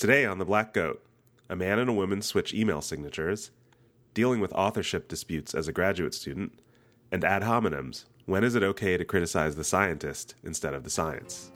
Today 0.00 0.24
on 0.24 0.38
The 0.38 0.46
Black 0.46 0.72
Goat, 0.72 1.04
a 1.50 1.54
man 1.54 1.78
and 1.78 1.90
a 1.90 1.92
woman 1.92 2.22
switch 2.22 2.54
email 2.54 2.80
signatures, 2.80 3.50
dealing 4.14 4.40
with 4.40 4.50
authorship 4.54 5.08
disputes 5.08 5.54
as 5.54 5.68
a 5.68 5.74
graduate 5.74 6.14
student, 6.14 6.58
and 7.12 7.22
ad 7.22 7.42
hominems. 7.42 8.06
When 8.24 8.42
is 8.42 8.54
it 8.54 8.62
okay 8.62 8.96
to 8.96 9.04
criticize 9.04 9.56
the 9.56 9.62
scientist 9.62 10.36
instead 10.42 10.72
of 10.72 10.84
the 10.84 10.88
science? 10.88 11.50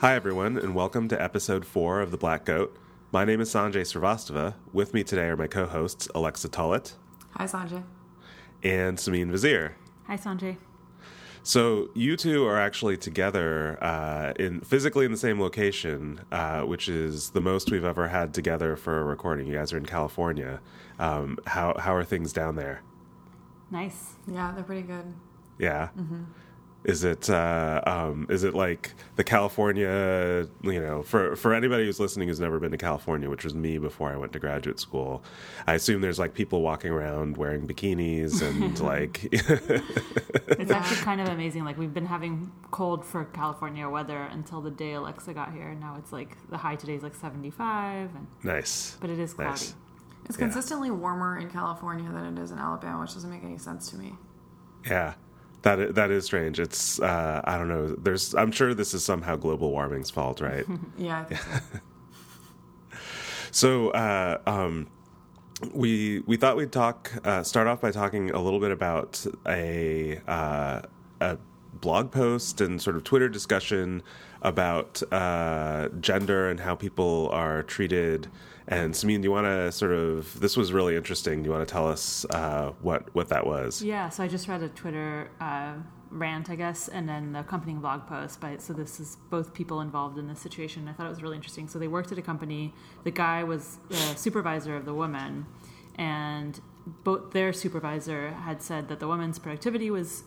Hi, 0.00 0.14
everyone, 0.14 0.58
and 0.58 0.74
welcome 0.74 1.08
to 1.08 1.22
episode 1.22 1.64
four 1.64 2.02
of 2.02 2.10
The 2.10 2.18
Black 2.18 2.44
Goat. 2.44 2.76
My 3.12 3.24
name 3.24 3.40
is 3.40 3.48
Sanjay 3.48 3.80
Srivastava. 3.80 4.56
With 4.74 4.92
me 4.92 5.02
today 5.02 5.28
are 5.28 5.38
my 5.38 5.46
co 5.46 5.64
hosts, 5.64 6.06
Alexa 6.14 6.50
Tullett 6.50 6.96
Hi, 7.42 7.48
Sanjay. 7.48 7.82
and 8.62 8.96
Simine 8.98 9.28
Vazire. 9.32 9.72
Hi, 10.06 10.16
Sanjay. 10.16 10.58
So 11.42 11.88
you 11.92 12.16
two 12.16 12.46
are 12.46 12.56
actually 12.56 12.96
together 12.96 13.82
uh, 13.82 14.32
in 14.38 14.60
physically 14.60 15.04
in 15.06 15.10
the 15.10 15.18
same 15.18 15.40
location, 15.40 16.20
uh, 16.30 16.60
which 16.60 16.88
is 16.88 17.30
the 17.30 17.40
most 17.40 17.72
we've 17.72 17.84
ever 17.84 18.06
had 18.06 18.32
together 18.32 18.76
for 18.76 19.00
a 19.00 19.04
recording. 19.04 19.48
You 19.48 19.54
guys 19.54 19.72
are 19.72 19.76
in 19.76 19.86
California. 19.86 20.60
Um, 21.00 21.36
how 21.48 21.74
how 21.80 21.96
are 21.96 22.04
things 22.04 22.32
down 22.32 22.54
there? 22.54 22.82
Nice. 23.72 24.12
Yeah, 24.28 24.52
they're 24.54 24.62
pretty 24.62 24.82
good. 24.86 25.12
Yeah. 25.58 25.88
Is 26.84 27.04
it 27.04 27.30
uh, 27.30 27.80
um, 27.86 28.26
is 28.28 28.42
it 28.42 28.54
like 28.54 28.92
the 29.14 29.22
California? 29.22 30.48
You 30.62 30.80
know, 30.80 31.02
for 31.04 31.36
for 31.36 31.54
anybody 31.54 31.84
who's 31.86 32.00
listening 32.00 32.26
who's 32.26 32.40
never 32.40 32.58
been 32.58 32.72
to 32.72 32.76
California, 32.76 33.30
which 33.30 33.44
was 33.44 33.54
me 33.54 33.78
before 33.78 34.10
I 34.12 34.16
went 34.16 34.32
to 34.32 34.40
graduate 34.40 34.80
school, 34.80 35.22
I 35.66 35.74
assume 35.74 36.00
there's 36.00 36.18
like 36.18 36.34
people 36.34 36.60
walking 36.60 36.90
around 36.90 37.36
wearing 37.36 37.68
bikinis 37.68 38.42
and 38.42 38.78
like 38.92 39.28
It's 40.58 40.70
actually 40.72 40.96
kind 41.02 41.20
of 41.20 41.28
amazing. 41.28 41.64
Like 41.64 41.78
we've 41.78 41.94
been 41.94 42.06
having 42.06 42.50
cold 42.72 43.04
for 43.04 43.26
California 43.26 43.88
weather 43.88 44.18
until 44.32 44.60
the 44.60 44.70
day 44.70 44.94
Alexa 44.94 45.32
got 45.34 45.52
here. 45.52 45.68
and 45.68 45.80
Now 45.80 45.96
it's 45.98 46.12
like 46.12 46.36
the 46.50 46.56
high 46.58 46.74
today 46.76 46.94
is 46.94 47.02
like 47.04 47.14
75, 47.14 48.14
and, 48.16 48.26
nice. 48.42 48.96
but 49.00 49.08
it 49.08 49.20
is 49.20 49.34
cloudy. 49.34 49.50
Nice. 49.50 49.74
It's 50.24 50.36
Yeah. 50.36 50.46
consistently 50.46 50.90
warmer 50.90 51.38
in 51.38 51.48
California 51.48 52.10
than 52.10 52.36
it 52.36 52.42
is 52.42 52.50
in 52.50 52.58
Alabama, 52.58 53.00
which 53.02 53.14
doesn't 53.14 53.30
make 53.30 53.44
any 53.44 53.58
sense 53.58 53.88
to 53.90 53.96
me. 53.96 54.14
Yeah, 54.84 55.14
that 55.62 55.94
that 55.94 56.10
is 56.10 56.24
strange. 56.24 56.60
It's 56.60 57.00
uh, 57.00 57.40
I 57.44 57.56
don't 57.56 57.68
know. 57.68 57.94
There's 57.94 58.34
I'm 58.34 58.52
sure 58.52 58.74
this 58.74 58.94
is 58.94 59.04
somehow 59.04 59.36
global 59.36 59.70
warming's 59.70 60.10
fault, 60.10 60.40
right? 60.40 60.64
Yeah, 60.98 61.26
so. 61.28 61.70
so 63.50 63.90
uh, 63.90 64.38
um, 64.46 64.88
we 65.72 66.20
we 66.26 66.36
thought 66.36 66.56
we'd 66.56 66.72
talk 66.72 67.12
uh, 67.24 67.42
start 67.42 67.66
off 67.66 67.80
by 67.80 67.90
talking 67.90 68.30
a 68.30 68.40
little 68.40 68.60
bit 68.60 68.70
about 68.70 69.24
a 69.46 70.20
uh, 70.26 70.82
a 71.20 71.38
blog 71.74 72.10
post 72.10 72.60
and 72.60 72.80
sort 72.80 72.96
of 72.96 73.04
Twitter 73.04 73.28
discussion 73.28 74.02
about 74.42 75.02
uh, 75.12 75.88
gender 76.00 76.48
and 76.50 76.60
how 76.60 76.74
people 76.74 77.28
are 77.32 77.62
treated. 77.62 78.28
And 78.68 78.94
Simine, 78.94 79.18
do 79.18 79.24
you 79.24 79.32
want 79.32 79.46
to 79.46 79.72
sort 79.72 79.92
of? 79.92 80.38
This 80.38 80.56
was 80.56 80.72
really 80.72 80.96
interesting. 80.96 81.42
Do 81.42 81.48
you 81.48 81.52
want 81.52 81.66
to 81.66 81.72
tell 81.72 81.88
us 81.88 82.24
uh, 82.30 82.72
what 82.80 83.12
what 83.14 83.28
that 83.28 83.46
was? 83.46 83.82
Yeah, 83.82 84.08
so 84.08 84.22
I 84.22 84.28
just 84.28 84.46
read 84.48 84.62
a 84.62 84.68
Twitter 84.68 85.30
uh, 85.40 85.74
rant, 86.10 86.48
I 86.48 86.54
guess, 86.54 86.88
and 86.88 87.08
then 87.08 87.32
the 87.32 87.40
accompanying 87.40 87.80
blog 87.80 88.06
post. 88.06 88.40
By 88.40 88.58
so 88.58 88.72
this 88.72 89.00
is 89.00 89.16
both 89.30 89.52
people 89.52 89.80
involved 89.80 90.16
in 90.16 90.28
this 90.28 90.40
situation. 90.40 90.86
I 90.86 90.92
thought 90.92 91.06
it 91.06 91.10
was 91.10 91.22
really 91.22 91.36
interesting. 91.36 91.66
So 91.66 91.78
they 91.78 91.88
worked 91.88 92.12
at 92.12 92.18
a 92.18 92.22
company. 92.22 92.72
The 93.04 93.10
guy 93.10 93.42
was 93.42 93.78
the 93.88 93.96
supervisor 93.96 94.76
of 94.76 94.84
the 94.84 94.94
woman, 94.94 95.46
and 95.96 96.60
both 97.04 97.32
their 97.32 97.52
supervisor 97.52 98.30
had 98.30 98.62
said 98.62 98.88
that 98.88 99.00
the 99.00 99.08
woman's 99.08 99.38
productivity 99.38 99.90
was 99.90 100.22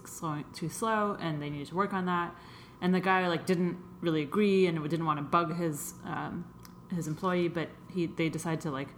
too 0.53 0.69
slow, 0.69 1.17
and 1.22 1.41
they 1.41 1.50
needed 1.50 1.67
to 1.67 1.75
work 1.75 1.94
on 1.94 2.06
that. 2.06 2.36
And 2.81 2.94
the 2.94 3.00
guy 3.00 3.28
like 3.30 3.45
didn't 3.45 3.78
really 4.02 4.23
agree, 4.23 4.67
and 4.67 4.81
didn't 4.90 5.06
want 5.06 5.19
to 5.19 5.23
bug 5.23 5.56
his 5.56 5.94
um, 6.03 6.46
his 6.95 7.07
employee, 7.07 7.47
but 7.47 7.69
he 7.94 8.07
they 8.07 8.29
decide 8.29 8.61
to 8.61 8.72
like 8.72 8.89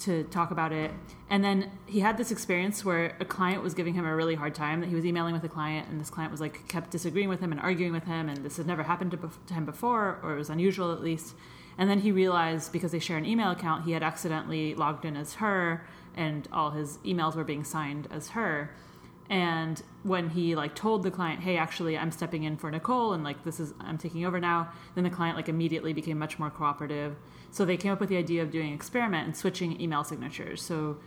to 0.00 0.24
talk 0.24 0.50
about 0.50 0.72
it. 0.72 0.90
And 1.28 1.44
then 1.44 1.70
he 1.86 2.00
had 2.00 2.16
this 2.16 2.30
experience 2.30 2.84
where 2.84 3.16
a 3.20 3.24
client 3.24 3.62
was 3.62 3.74
giving 3.74 3.94
him 3.94 4.06
a 4.06 4.16
really 4.16 4.34
hard 4.34 4.54
time 4.54 4.80
that 4.80 4.88
he 4.88 4.94
was 4.94 5.04
emailing 5.04 5.34
with 5.34 5.44
a 5.44 5.48
client 5.48 5.88
and 5.88 6.00
this 6.00 6.10
client 6.10 6.32
was 6.32 6.40
like 6.40 6.66
kept 6.68 6.90
disagreeing 6.90 7.28
with 7.28 7.40
him 7.40 7.52
and 7.52 7.60
arguing 7.60 7.92
with 7.92 8.04
him 8.04 8.28
and 8.28 8.44
this 8.44 8.56
had 8.56 8.66
never 8.66 8.82
happened 8.82 9.10
to, 9.10 9.18
bef- 9.18 9.46
to 9.46 9.54
him 9.54 9.64
before 9.64 10.18
or 10.22 10.34
it 10.34 10.38
was 10.38 10.48
unusual 10.48 10.92
at 10.92 11.02
least. 11.02 11.34
And 11.76 11.88
then 11.88 12.00
he 12.00 12.12
realized 12.12 12.72
because 12.72 12.92
they 12.92 12.98
share 12.98 13.16
an 13.16 13.26
email 13.26 13.50
account, 13.50 13.84
he 13.84 13.92
had 13.92 14.02
accidentally 14.02 14.74
logged 14.74 15.04
in 15.04 15.16
as 15.16 15.34
her 15.34 15.86
and 16.16 16.48
all 16.52 16.70
his 16.70 16.98
emails 16.98 17.36
were 17.36 17.44
being 17.44 17.64
signed 17.64 18.08
as 18.10 18.30
her. 18.30 18.70
And 19.30 19.80
when 20.02 20.30
he 20.30 20.56
like 20.56 20.74
told 20.74 21.04
the 21.04 21.10
client, 21.10 21.40
"Hey, 21.40 21.56
actually, 21.56 21.96
I'm 21.96 22.10
stepping 22.10 22.42
in 22.42 22.56
for 22.56 22.68
Nicole, 22.68 23.12
and 23.12 23.22
like 23.22 23.44
this 23.44 23.60
is 23.60 23.72
I'm 23.80 23.96
taking 23.96 24.26
over 24.26 24.40
now," 24.40 24.68
then 24.96 25.04
the 25.04 25.10
client 25.10 25.36
like 25.36 25.48
immediately 25.48 25.92
became 25.92 26.18
much 26.18 26.38
more 26.38 26.50
cooperative. 26.50 27.16
So 27.52 27.64
they 27.64 27.76
came 27.76 27.92
up 27.92 28.00
with 28.00 28.08
the 28.08 28.16
idea 28.16 28.42
of 28.42 28.50
doing 28.50 28.68
an 28.68 28.74
experiment 28.74 29.26
and 29.26 29.36
switching 29.36 29.80
email 29.80 30.02
signatures. 30.02 30.60
So 30.62 30.98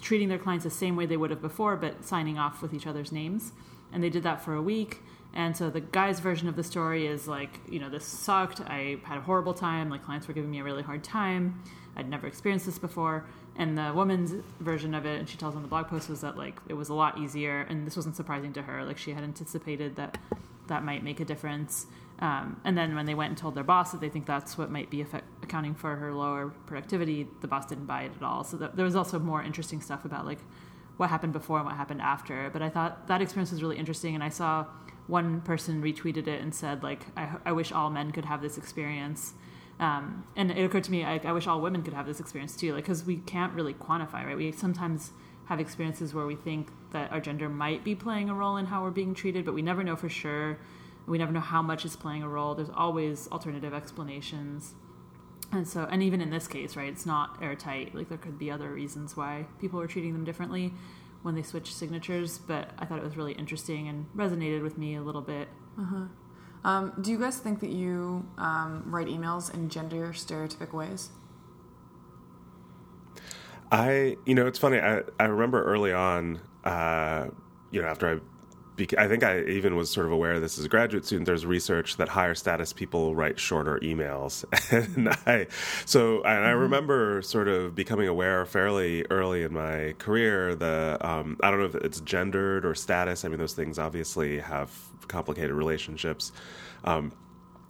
treating 0.00 0.28
their 0.28 0.38
clients 0.38 0.64
the 0.64 0.70
same 0.70 0.96
way 0.96 1.04
they 1.04 1.18
would 1.18 1.30
have 1.30 1.42
before, 1.42 1.76
but 1.76 2.04
signing 2.04 2.38
off 2.38 2.62
with 2.62 2.72
each 2.72 2.86
other's 2.86 3.12
names. 3.12 3.52
And 3.92 4.02
they 4.02 4.10
did 4.10 4.22
that 4.22 4.42
for 4.42 4.54
a 4.54 4.62
week. 4.62 5.02
And 5.34 5.56
so 5.56 5.70
the 5.70 5.80
guy's 5.80 6.20
version 6.20 6.48
of 6.48 6.56
the 6.56 6.64
story 6.64 7.06
is 7.06 7.28
like, 7.28 7.60
you 7.68 7.78
know, 7.78 7.88
this 7.88 8.04
sucked. 8.04 8.60
I 8.62 8.98
had 9.04 9.18
a 9.18 9.22
horrible 9.22 9.54
time. 9.54 9.90
Like 9.90 10.04
clients 10.04 10.26
were 10.26 10.34
giving 10.34 10.50
me 10.50 10.60
a 10.60 10.64
really 10.64 10.82
hard 10.82 11.04
time. 11.04 11.62
I'd 11.96 12.08
never 12.08 12.26
experienced 12.26 12.66
this 12.66 12.78
before. 12.78 13.26
And 13.56 13.76
the 13.76 13.92
woman's 13.94 14.32
version 14.60 14.94
of 14.94 15.04
it, 15.04 15.18
and 15.18 15.28
she 15.28 15.36
tells 15.36 15.54
on 15.54 15.62
the 15.62 15.68
blog 15.68 15.88
post, 15.88 16.08
was 16.08 16.22
that 16.22 16.36
like 16.36 16.58
it 16.68 16.74
was 16.74 16.88
a 16.88 16.94
lot 16.94 17.18
easier, 17.18 17.66
and 17.68 17.86
this 17.86 17.96
wasn't 17.96 18.16
surprising 18.16 18.52
to 18.54 18.62
her. 18.62 18.84
Like 18.84 18.98
she 18.98 19.12
had 19.12 19.24
anticipated 19.24 19.96
that 19.96 20.18
that 20.68 20.84
might 20.84 21.04
make 21.04 21.20
a 21.20 21.24
difference. 21.24 21.86
Um, 22.20 22.60
and 22.64 22.78
then 22.78 22.94
when 22.94 23.04
they 23.04 23.14
went 23.14 23.30
and 23.30 23.38
told 23.38 23.54
their 23.54 23.64
boss 23.64 23.90
that 23.92 24.00
they 24.00 24.08
think 24.08 24.26
that's 24.26 24.56
what 24.56 24.70
might 24.70 24.90
be 24.90 25.00
effect- 25.00 25.26
accounting 25.42 25.74
for 25.74 25.96
her 25.96 26.14
lower 26.14 26.52
productivity, 26.66 27.26
the 27.40 27.48
boss 27.48 27.66
didn't 27.66 27.86
buy 27.86 28.02
it 28.02 28.12
at 28.16 28.22
all. 28.22 28.44
So 28.44 28.56
th- 28.56 28.70
there 28.74 28.84
was 28.84 28.94
also 28.94 29.18
more 29.18 29.42
interesting 29.42 29.80
stuff 29.80 30.04
about 30.04 30.24
like 30.24 30.38
what 30.98 31.10
happened 31.10 31.32
before 31.32 31.58
and 31.58 31.66
what 31.66 31.74
happened 31.74 32.00
after. 32.00 32.48
But 32.52 32.62
I 32.62 32.68
thought 32.68 33.08
that 33.08 33.20
experience 33.20 33.50
was 33.50 33.62
really 33.62 33.76
interesting, 33.76 34.14
and 34.14 34.22
I 34.22 34.28
saw 34.28 34.66
one 35.08 35.40
person 35.40 35.82
retweeted 35.82 36.28
it 36.28 36.40
and 36.40 36.54
said 36.54 36.82
like, 36.82 37.04
I, 37.16 37.28
I 37.44 37.52
wish 37.52 37.72
all 37.72 37.90
men 37.90 38.12
could 38.12 38.24
have 38.24 38.40
this 38.40 38.56
experience. 38.56 39.34
Um, 39.82 40.24
and 40.36 40.52
it 40.52 40.62
occurred 40.62 40.84
to 40.84 40.92
me, 40.92 41.02
I, 41.02 41.20
I 41.24 41.32
wish 41.32 41.48
all 41.48 41.60
women 41.60 41.82
could 41.82 41.92
have 41.92 42.06
this 42.06 42.20
experience 42.20 42.54
too, 42.56 42.72
like 42.72 42.84
because 42.84 43.04
we 43.04 43.16
can't 43.16 43.52
really 43.52 43.74
quantify, 43.74 44.24
right? 44.24 44.36
We 44.36 44.52
sometimes 44.52 45.10
have 45.46 45.58
experiences 45.58 46.14
where 46.14 46.24
we 46.24 46.36
think 46.36 46.68
that 46.92 47.10
our 47.10 47.18
gender 47.18 47.48
might 47.48 47.82
be 47.82 47.96
playing 47.96 48.30
a 48.30 48.34
role 48.34 48.56
in 48.58 48.66
how 48.66 48.84
we're 48.84 48.92
being 48.92 49.12
treated, 49.12 49.44
but 49.44 49.54
we 49.54 49.60
never 49.60 49.82
know 49.82 49.96
for 49.96 50.08
sure. 50.08 50.60
We 51.08 51.18
never 51.18 51.32
know 51.32 51.40
how 51.40 51.62
much 51.62 51.84
is 51.84 51.96
playing 51.96 52.22
a 52.22 52.28
role. 52.28 52.54
There's 52.54 52.70
always 52.72 53.26
alternative 53.32 53.74
explanations. 53.74 54.74
And 55.50 55.66
so, 55.66 55.88
and 55.90 56.00
even 56.00 56.20
in 56.20 56.30
this 56.30 56.46
case, 56.46 56.76
right, 56.76 56.88
it's 56.88 57.04
not 57.04 57.42
airtight. 57.42 57.92
Like 57.92 58.08
there 58.08 58.18
could 58.18 58.38
be 58.38 58.52
other 58.52 58.70
reasons 58.70 59.16
why 59.16 59.46
people 59.60 59.80
are 59.80 59.88
treating 59.88 60.12
them 60.12 60.24
differently 60.24 60.72
when 61.22 61.34
they 61.34 61.42
switch 61.42 61.74
signatures. 61.74 62.38
But 62.38 62.70
I 62.78 62.84
thought 62.86 62.98
it 62.98 63.04
was 63.04 63.16
really 63.16 63.32
interesting 63.32 63.88
and 63.88 64.06
resonated 64.16 64.62
with 64.62 64.78
me 64.78 64.94
a 64.94 65.02
little 65.02 65.22
bit. 65.22 65.48
Um, 66.64 66.92
do 67.00 67.10
you 67.10 67.18
guys 67.18 67.38
think 67.38 67.60
that 67.60 67.70
you 67.70 68.26
um, 68.38 68.84
write 68.86 69.08
emails 69.08 69.52
in 69.52 69.68
gender 69.68 70.12
stereotypic 70.12 70.72
ways? 70.72 71.10
I, 73.70 74.16
you 74.26 74.34
know, 74.34 74.46
it's 74.46 74.58
funny. 74.58 74.78
I, 74.78 75.00
I 75.18 75.24
remember 75.24 75.64
early 75.64 75.92
on, 75.92 76.40
uh, 76.62 77.28
you 77.70 77.82
know, 77.82 77.88
after 77.88 78.16
I, 78.16 78.20
I 78.78 79.06
think 79.06 79.22
I 79.22 79.42
even 79.42 79.76
was 79.76 79.90
sort 79.90 80.06
of 80.06 80.12
aware 80.12 80.32
of 80.32 80.40
this 80.40 80.58
as 80.58 80.64
a 80.64 80.68
graduate 80.68 81.04
student. 81.04 81.26
There's 81.26 81.44
research 81.44 81.98
that 81.98 82.08
higher 82.08 82.34
status 82.34 82.72
people 82.72 83.14
write 83.14 83.38
shorter 83.38 83.78
emails, 83.80 84.44
and 84.96 85.10
I, 85.26 85.46
so 85.84 86.22
and 86.22 86.44
I 86.46 86.50
remember 86.50 87.20
sort 87.22 87.48
of 87.48 87.74
becoming 87.74 88.08
aware 88.08 88.46
fairly 88.46 89.04
early 89.10 89.42
in 89.42 89.52
my 89.52 89.94
career. 89.98 90.54
The 90.54 90.96
um, 91.00 91.36
I 91.42 91.50
don't 91.50 91.60
know 91.60 91.66
if 91.66 91.74
it's 91.74 92.00
gendered 92.00 92.64
or 92.64 92.74
status. 92.74 93.24
I 93.24 93.28
mean, 93.28 93.38
those 93.38 93.54
things 93.54 93.78
obviously 93.78 94.38
have 94.38 94.70
complicated 95.06 95.52
relationships. 95.52 96.32
Um, 96.84 97.12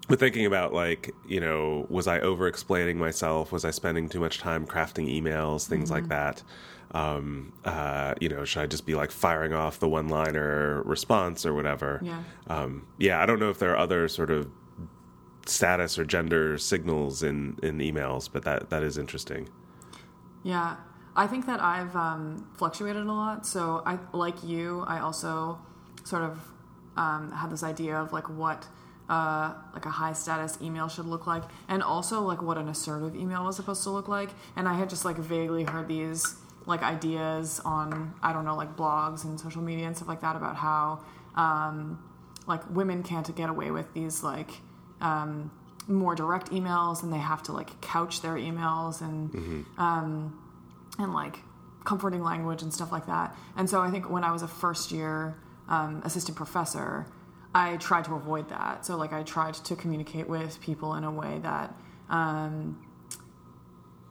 but 0.08 0.19
thinking 0.19 0.46
about 0.46 0.72
like 0.72 1.14
you 1.28 1.40
know 1.40 1.87
was 1.88 2.06
i 2.06 2.19
over 2.20 2.46
explaining 2.48 2.98
myself 2.98 3.52
was 3.52 3.64
i 3.64 3.70
spending 3.70 4.08
too 4.08 4.19
much 4.20 4.38
time 4.38 4.66
crafting 4.66 5.08
emails 5.08 5.66
things 5.69 5.90
like 5.90 6.08
that 6.08 6.43
um, 6.92 7.52
uh, 7.64 8.14
you 8.20 8.28
know 8.28 8.44
should 8.44 8.60
i 8.62 8.66
just 8.66 8.84
be 8.86 8.94
like 8.94 9.10
firing 9.10 9.52
off 9.54 9.78
the 9.80 9.88
one 9.88 10.08
liner 10.08 10.82
response 10.84 11.46
or 11.46 11.54
whatever 11.54 12.00
Yeah. 12.02 12.22
um, 12.48 12.86
yeah 12.98 13.22
i 13.22 13.26
don't 13.26 13.40
know 13.40 13.50
if 13.50 13.58
there 13.58 13.70
are 13.72 13.78
other 13.78 14.08
sort 14.08 14.30
of 14.30 14.48
status 15.46 15.98
or 15.98 16.04
gender 16.04 16.56
signals 16.58 17.22
in 17.22 17.58
in 17.62 17.78
emails 17.78 18.28
but 18.32 18.44
that 18.44 18.70
that 18.70 18.82
is 18.82 18.96
interesting 18.98 19.48
Yeah, 20.44 20.76
I 21.14 21.26
think 21.28 21.46
that 21.46 21.60
I've 21.60 21.94
um, 21.94 22.48
fluctuated 22.58 23.04
a 23.06 23.12
lot. 23.12 23.46
So 23.46 23.82
I, 23.86 23.98
like 24.12 24.42
you, 24.42 24.82
I 24.88 24.98
also 25.00 25.58
sort 26.04 26.24
of 26.24 26.40
um, 26.96 27.30
had 27.30 27.50
this 27.50 27.62
idea 27.62 27.94
of 27.96 28.12
like 28.12 28.28
what 28.28 28.66
uh, 29.08 29.54
like 29.72 29.86
a 29.86 29.90
high 29.90 30.14
status 30.14 30.58
email 30.60 30.88
should 30.88 31.06
look 31.06 31.26
like, 31.28 31.44
and 31.68 31.80
also 31.82 32.22
like 32.22 32.42
what 32.42 32.56
an 32.58 32.68
assertive 32.68 33.14
email 33.14 33.44
was 33.44 33.54
supposed 33.56 33.82
to 33.84 33.90
look 33.90 34.08
like. 34.08 34.30
And 34.56 34.66
I 34.66 34.74
had 34.74 34.88
just 34.90 35.04
like 35.04 35.16
vaguely 35.18 35.62
heard 35.64 35.86
these 35.86 36.34
like 36.66 36.82
ideas 36.82 37.60
on 37.64 38.14
I 38.22 38.32
don't 38.32 38.44
know 38.44 38.56
like 38.56 38.76
blogs 38.76 39.24
and 39.24 39.38
social 39.38 39.62
media 39.62 39.86
and 39.86 39.96
stuff 39.96 40.08
like 40.08 40.20
that 40.20 40.36
about 40.36 40.56
how 40.56 41.00
um, 41.34 42.02
like 42.46 42.68
women 42.70 43.02
can't 43.02 43.34
get 43.34 43.48
away 43.48 43.70
with 43.70 43.92
these 43.94 44.22
like 44.22 44.50
um, 45.00 45.50
more 45.88 46.14
direct 46.14 46.50
emails 46.50 47.02
and 47.02 47.12
they 47.12 47.18
have 47.18 47.42
to 47.44 47.52
like 47.52 47.80
couch 47.80 48.22
their 48.22 48.34
emails 48.34 49.00
and 49.00 49.66
um, 49.78 50.38
and 50.98 51.12
like 51.12 51.38
comforting 51.84 52.22
language 52.22 52.62
and 52.62 52.72
stuff 52.72 52.92
like 52.92 53.06
that. 53.06 53.36
And 53.56 53.68
so 53.68 53.80
I 53.80 53.90
think 53.90 54.08
when 54.08 54.24
I 54.24 54.30
was 54.30 54.42
a 54.42 54.48
first 54.48 54.92
year 54.92 55.36
um, 55.68 56.02
assistant 56.04 56.36
professor, 56.36 57.06
I 57.54 57.76
tried 57.76 58.04
to 58.04 58.14
avoid 58.14 58.48
that. 58.50 58.86
So 58.86 58.96
like 58.96 59.12
I 59.12 59.22
tried 59.22 59.54
to 59.54 59.76
communicate 59.76 60.28
with 60.28 60.60
people 60.60 60.94
in 60.94 61.04
a 61.04 61.10
way 61.10 61.38
that 61.42 61.74
um, 62.08 62.86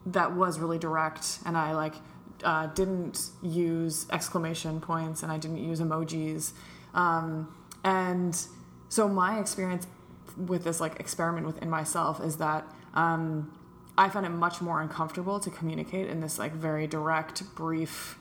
that 0.07 0.35
was 0.35 0.59
really 0.59 0.79
direct, 0.79 1.39
and 1.45 1.55
I 1.57 1.73
like 1.73 1.93
uh, 2.43 2.67
didn't 2.67 3.29
use 3.41 4.07
exclamation 4.11 4.81
points 4.81 5.23
and 5.23 5.31
I 5.31 5.37
didn't 5.37 5.63
use 5.63 5.79
emojis. 5.79 6.51
Um, 6.93 7.53
and 7.83 8.39
so 8.89 9.07
my 9.07 9.39
experience 9.39 9.87
with 10.37 10.63
this 10.63 10.79
like 10.79 10.99
experiment 10.99 11.45
within 11.45 11.69
myself 11.69 12.23
is 12.23 12.37
that 12.37 12.65
um, 12.93 13.51
I 13.97 14.09
found 14.09 14.25
it 14.25 14.29
much 14.29 14.61
more 14.61 14.81
uncomfortable 14.81 15.39
to 15.39 15.49
communicate 15.49 16.09
in 16.09 16.19
this 16.21 16.39
like 16.39 16.53
very 16.53 16.87
direct, 16.87 17.43
brief, 17.55 18.17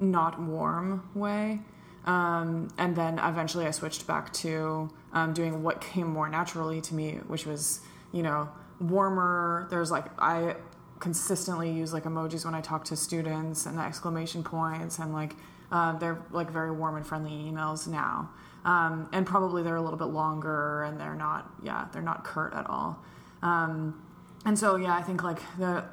not 0.00 0.40
warm 0.40 1.08
way. 1.14 1.60
Um, 2.04 2.68
and 2.78 2.96
then 2.96 3.18
eventually 3.18 3.66
I 3.66 3.70
switched 3.70 4.06
back 4.06 4.32
to 4.34 4.90
um, 5.12 5.34
doing 5.34 5.62
what 5.62 5.80
came 5.80 6.06
more 6.08 6.28
naturally 6.28 6.80
to 6.82 6.94
me, 6.94 7.18
which 7.26 7.44
was, 7.44 7.80
you 8.12 8.22
know, 8.22 8.48
warmer. 8.80 9.66
There's 9.70 9.90
like, 9.90 10.06
I 10.18 10.54
consistently 11.00 11.70
use 11.70 11.92
like 11.92 12.04
emojis 12.04 12.44
when 12.44 12.54
I 12.54 12.60
talk 12.60 12.84
to 12.86 12.96
students 12.96 13.66
and 13.66 13.78
exclamation 13.78 14.42
points 14.42 14.98
and 14.98 15.12
like, 15.12 15.34
uh, 15.70 15.98
they're 15.98 16.22
like 16.30 16.50
very 16.50 16.70
warm 16.70 16.96
and 16.96 17.06
friendly 17.06 17.30
emails 17.30 17.86
now. 17.86 18.30
Um, 18.64 19.08
and 19.12 19.26
probably 19.26 19.62
they're 19.62 19.76
a 19.76 19.82
little 19.82 19.98
bit 19.98 20.06
longer 20.06 20.82
and 20.82 21.00
they're 21.00 21.14
not, 21.14 21.50
yeah, 21.62 21.86
they're 21.92 22.02
not 22.02 22.24
curt 22.24 22.54
at 22.54 22.68
all. 22.68 23.02
Um, 23.42 24.02
and 24.44 24.58
so, 24.58 24.76
yeah, 24.76 24.94
I 24.94 25.02
think 25.02 25.22
like 25.22 25.40
the, 25.58 25.84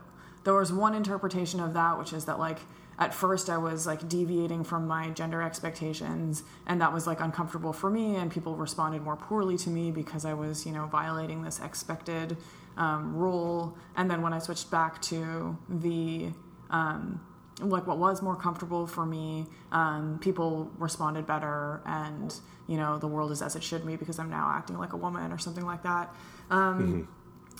there 0.43 0.53
was 0.53 0.71
one 0.71 0.93
interpretation 0.93 1.59
of 1.59 1.73
that, 1.73 1.97
which 1.97 2.13
is 2.13 2.25
that 2.25 2.39
like, 2.39 2.59
at 2.97 3.13
first 3.13 3.49
I 3.49 3.57
was 3.57 3.85
like 3.85 4.07
deviating 4.07 4.63
from 4.63 4.87
my 4.87 5.09
gender 5.09 5.41
expectations 5.41 6.43
and 6.65 6.79
that 6.81 6.93
was 6.93 7.05
like 7.05 7.19
uncomfortable 7.19 7.73
for 7.73 7.89
me 7.89 8.15
and 8.15 8.31
people 8.31 8.55
responded 8.55 9.01
more 9.01 9.17
poorly 9.17 9.57
to 9.57 9.69
me 9.69 9.91
because 9.91 10.23
I 10.23 10.33
was, 10.33 10.65
you 10.65 10.71
know, 10.71 10.85
violating 10.85 11.41
this 11.43 11.59
expected 11.59 12.37
um, 12.77 13.15
rule. 13.15 13.77
And 13.95 14.09
then 14.09 14.21
when 14.21 14.33
I 14.33 14.39
switched 14.39 14.69
back 14.71 15.01
to 15.03 15.57
the 15.69 16.31
um, 16.69 17.21
like 17.59 17.87
what 17.87 17.97
was 17.97 18.21
more 18.21 18.35
comfortable 18.35 18.85
for 18.87 19.05
me, 19.05 19.45
um, 19.71 20.19
people 20.21 20.71
responded 20.77 21.25
better 21.25 21.81
and, 21.85 22.37
you 22.67 22.77
know, 22.77 22.97
the 22.97 23.07
world 23.07 23.31
is 23.31 23.41
as 23.41 23.55
it 23.55 23.63
should 23.63 23.85
be 23.85 23.95
because 23.95 24.19
I'm 24.19 24.29
now 24.29 24.51
acting 24.53 24.77
like 24.77 24.93
a 24.93 24.97
woman 24.97 25.31
or 25.31 25.37
something 25.37 25.65
like 25.65 25.83
that. 25.83 26.13
Um, 26.49 27.07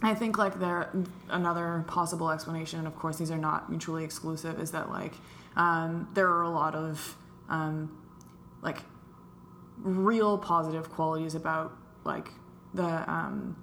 I 0.02 0.14
think 0.14 0.38
like 0.38 0.60
there 0.60 0.92
another 1.30 1.86
possible 1.88 2.30
explanation, 2.30 2.80
and 2.80 2.88
of 2.88 2.96
course 2.96 3.18
these 3.18 3.32
are 3.32 3.38
not 3.38 3.70
mutually 3.70 4.04
exclusive, 4.04 4.60
is 4.60 4.72
that 4.72 4.90
like 4.90 5.14
um, 5.56 6.10
there 6.14 6.28
are 6.28 6.44
a 6.44 6.50
lot 6.50 6.76
of 6.76 7.16
um, 7.48 7.98
like 8.62 8.80
real 9.78 10.38
positive 10.38 10.90
qualities 10.90 11.36
about 11.36 11.72
like 12.04 12.28
the 12.74 13.10
um, 13.10 13.56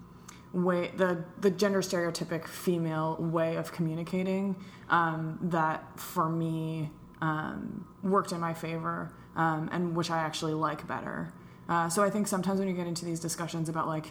way 0.52 0.90
the 0.96 1.24
the 1.40 1.50
gender 1.50 1.80
stereotypic 1.80 2.46
female 2.46 3.16
way 3.18 3.56
of 3.56 3.72
communicating 3.72 4.56
um, 4.90 5.38
that 5.42 5.98
for 5.98 6.28
me 6.28 6.90
um, 7.20 7.86
worked 8.02 8.32
in 8.32 8.40
my 8.40 8.52
favor 8.52 9.12
um, 9.36 9.68
and 9.72 9.96
which 9.96 10.10
I 10.10 10.18
actually 10.18 10.54
like 10.54 10.86
better. 10.86 11.32
Uh, 11.68 11.88
so 11.88 12.02
I 12.02 12.10
think 12.10 12.26
sometimes 12.26 12.58
when 12.58 12.68
you 12.68 12.74
get 12.74 12.86
into 12.86 13.04
these 13.04 13.20
discussions 13.20 13.68
about 13.68 13.86
like 13.86 14.06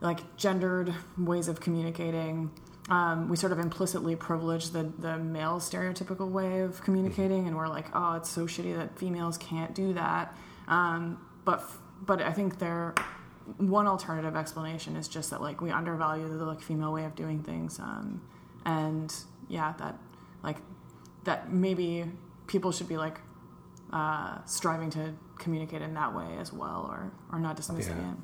like 0.00 0.36
gendered 0.36 0.94
ways 1.16 1.48
of 1.48 1.60
communicating. 1.60 2.50
Um, 2.88 3.28
we 3.28 3.36
sort 3.36 3.52
of 3.52 3.58
implicitly 3.58 4.16
privilege 4.16 4.70
the, 4.70 4.90
the 4.98 5.18
male 5.18 5.58
stereotypical 5.58 6.30
way 6.30 6.60
of 6.60 6.82
communicating, 6.82 7.46
and 7.46 7.54
we're 7.54 7.68
like, 7.68 7.86
oh, 7.92 8.14
it's 8.14 8.30
so 8.30 8.46
shitty 8.46 8.74
that 8.76 8.98
females 8.98 9.36
can't 9.36 9.74
do 9.74 9.92
that. 9.92 10.34
Um, 10.68 11.18
but 11.44 11.62
but 12.06 12.22
I 12.22 12.32
think 12.32 12.58
there 12.58 12.94
one 13.56 13.86
alternative 13.86 14.36
explanation 14.36 14.96
is 14.96 15.08
just 15.08 15.30
that 15.30 15.40
like 15.40 15.60
we 15.60 15.70
undervalue 15.70 16.28
the 16.28 16.44
like 16.44 16.60
female 16.60 16.92
way 16.92 17.04
of 17.04 17.14
doing 17.14 17.42
things, 17.42 17.78
um, 17.78 18.20
and 18.64 19.14
yeah, 19.48 19.74
that 19.78 19.96
like 20.42 20.58
that 21.24 21.52
maybe 21.52 22.04
people 22.46 22.72
should 22.72 22.88
be 22.88 22.96
like 22.96 23.20
uh, 23.92 24.38
striving 24.44 24.90
to 24.90 25.14
communicate 25.38 25.82
in 25.82 25.94
that 25.94 26.14
way 26.14 26.36
as 26.38 26.52
well, 26.52 26.86
or 26.90 27.10
or 27.32 27.40
not 27.40 27.56
dismissing 27.56 27.96
Yeah. 27.96 28.10
it. 28.10 28.16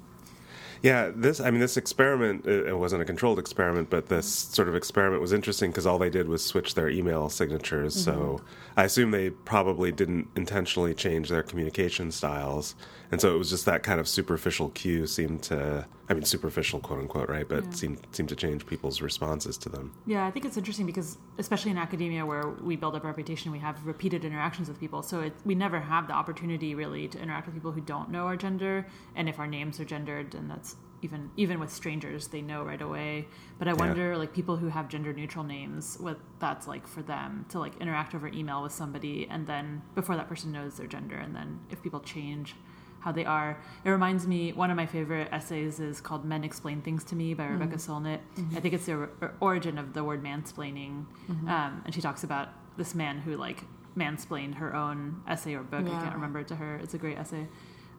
Yeah, 0.82 1.10
this 1.14 1.40
I 1.40 1.50
mean 1.50 1.60
this 1.60 1.78
experiment 1.78 2.44
it 2.44 2.66
it 2.66 2.76
wasn't 2.78 3.00
a 3.00 3.06
controlled 3.06 3.38
experiment, 3.38 3.88
but 3.88 4.08
this 4.08 4.26
sort 4.28 4.68
of 4.68 4.74
experiment 4.74 5.22
was 5.22 5.32
interesting 5.32 5.70
because 5.70 5.86
all 5.86 5.98
they 5.98 6.10
did 6.10 6.28
was 6.28 6.44
switch 6.44 6.74
their 6.74 6.90
email 6.90 7.30
signatures. 7.30 7.94
So 7.94 8.42
I 8.76 8.84
assume 8.84 9.10
they 9.10 9.30
probably 9.30 9.92
didn't 9.92 10.28
intentionally 10.36 10.92
change 10.92 11.30
their 11.30 11.42
communication 11.42 12.10
styles, 12.10 12.74
and 13.14 13.20
so 13.20 13.32
it 13.32 13.38
was 13.38 13.48
just 13.48 13.64
that 13.66 13.84
kind 13.84 14.00
of 14.00 14.08
superficial 14.08 14.70
cue 14.70 15.06
seemed 15.06 15.40
to 15.44 15.86
I 16.08 16.14
mean 16.14 16.24
superficial 16.24 16.80
quote 16.80 16.98
unquote 16.98 17.28
right, 17.28 17.48
but 17.48 17.72
seemed 17.72 18.04
seemed 18.10 18.28
to 18.30 18.34
change 18.34 18.66
people's 18.66 19.00
responses 19.00 19.56
to 19.58 19.68
them. 19.68 19.94
Yeah, 20.04 20.26
I 20.26 20.32
think 20.32 20.44
it's 20.44 20.56
interesting 20.56 20.84
because, 20.84 21.16
especially 21.38 21.70
in 21.70 21.78
academia, 21.78 22.26
where 22.26 22.48
we 22.48 22.74
build 22.74 22.96
up 22.96 23.04
a 23.04 23.06
reputation, 23.06 23.52
we 23.52 23.60
have 23.60 23.86
repeated 23.86 24.24
interactions 24.24 24.66
with 24.66 24.80
people. 24.80 25.00
So 25.04 25.20
it, 25.20 25.32
we 25.44 25.54
never 25.54 25.78
have 25.78 26.08
the 26.08 26.12
opportunity 26.12 26.74
really 26.74 27.06
to 27.06 27.22
interact 27.22 27.46
with 27.46 27.54
people 27.54 27.70
who 27.70 27.80
don't 27.82 28.10
know 28.10 28.26
our 28.26 28.36
gender, 28.36 28.84
and 29.14 29.28
if 29.28 29.38
our 29.38 29.46
names 29.46 29.78
are 29.78 29.84
gendered, 29.84 30.34
and 30.34 30.50
that's 30.50 30.74
even 31.02 31.30
even 31.36 31.60
with 31.60 31.70
strangers, 31.70 32.26
they 32.26 32.42
know 32.42 32.64
right 32.64 32.82
away. 32.82 33.28
But 33.60 33.68
I 33.68 33.74
wonder, 33.74 34.18
like 34.18 34.32
people 34.32 34.56
who 34.56 34.66
have 34.66 34.88
gender 34.88 35.12
neutral 35.12 35.44
names, 35.44 35.98
what 36.00 36.18
that's 36.40 36.66
like 36.66 36.84
for 36.84 37.02
them 37.02 37.46
to 37.50 37.60
like 37.60 37.80
interact 37.80 38.12
over 38.16 38.26
email 38.26 38.60
with 38.60 38.72
somebody, 38.72 39.28
and 39.30 39.46
then 39.46 39.82
before 39.94 40.16
that 40.16 40.28
person 40.28 40.50
knows 40.50 40.78
their 40.78 40.88
gender, 40.88 41.14
and 41.14 41.32
then 41.32 41.60
if 41.70 41.80
people 41.80 42.00
change 42.00 42.56
how 43.04 43.12
they 43.12 43.26
are. 43.26 43.58
It 43.84 43.90
reminds 43.90 44.26
me, 44.26 44.52
one 44.54 44.70
of 44.70 44.76
my 44.76 44.86
favorite 44.86 45.28
essays 45.30 45.78
is 45.78 46.00
called 46.00 46.24
Men 46.24 46.42
Explain 46.42 46.80
Things 46.80 47.04
to 47.04 47.14
Me 47.14 47.34
by 47.34 47.44
Rebecca 47.46 47.76
Solnit. 47.76 48.20
I 48.56 48.60
think 48.60 48.72
it's 48.72 48.86
the 48.86 49.08
origin 49.40 49.76
of 49.76 49.92
the 49.92 50.02
word 50.02 50.22
mansplaining. 50.24 51.04
Um, 51.48 51.82
and 51.84 51.94
she 51.94 52.00
talks 52.00 52.24
about 52.24 52.48
this 52.78 52.94
man 52.94 53.18
who 53.18 53.36
like 53.36 53.60
mansplained 53.96 54.54
her 54.54 54.74
own 54.74 55.22
essay 55.28 55.54
or 55.54 55.62
book. 55.62 55.84
I 55.86 55.90
can't 56.02 56.14
remember 56.14 56.40
it 56.40 56.48
to 56.48 56.56
her. 56.56 56.76
It's 56.82 56.94
a 56.94 56.98
great 56.98 57.18
essay. 57.18 57.46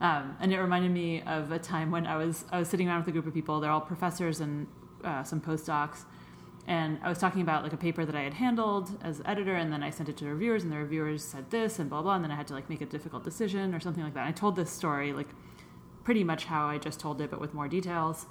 Um, 0.00 0.36
and 0.40 0.52
it 0.52 0.58
reminded 0.60 0.90
me 0.90 1.22
of 1.22 1.52
a 1.52 1.58
time 1.58 1.90
when 1.92 2.06
I 2.06 2.16
was 2.16 2.44
I 2.50 2.58
was 2.58 2.68
sitting 2.68 2.88
around 2.88 2.98
with 3.00 3.08
a 3.08 3.12
group 3.12 3.26
of 3.26 3.32
people. 3.32 3.60
They're 3.60 3.70
all 3.70 3.80
professors 3.80 4.40
and 4.40 4.66
uh, 5.04 5.22
some 5.22 5.40
postdocs, 5.40 6.04
and 6.68 6.98
I 7.02 7.08
was 7.08 7.18
talking 7.18 7.42
about 7.42 7.62
like 7.62 7.72
a 7.72 7.76
paper 7.76 8.04
that 8.04 8.14
I 8.16 8.22
had 8.22 8.34
handled 8.34 8.90
as 9.02 9.22
editor, 9.24 9.54
and 9.54 9.72
then 9.72 9.82
I 9.82 9.90
sent 9.90 10.08
it 10.08 10.16
to 10.18 10.24
the 10.24 10.30
reviewers, 10.30 10.64
and 10.64 10.72
the 10.72 10.78
reviewers 10.78 11.22
said 11.22 11.50
this 11.50 11.78
and 11.78 11.88
blah 11.88 12.02
blah, 12.02 12.16
and 12.16 12.24
then 12.24 12.30
I 12.32 12.34
had 12.36 12.48
to 12.48 12.54
like 12.54 12.68
make 12.68 12.80
a 12.80 12.86
difficult 12.86 13.22
decision 13.22 13.74
or 13.74 13.80
something 13.80 14.02
like 14.02 14.14
that. 14.14 14.20
And 14.20 14.28
I 14.28 14.32
told 14.32 14.56
this 14.56 14.70
story 14.70 15.12
like 15.12 15.28
pretty 16.02 16.24
much 16.24 16.44
how 16.46 16.66
I 16.66 16.78
just 16.78 16.98
told 16.98 17.20
it, 17.20 17.30
but 17.30 17.40
with 17.40 17.54
more 17.54 17.68
details. 17.68 18.26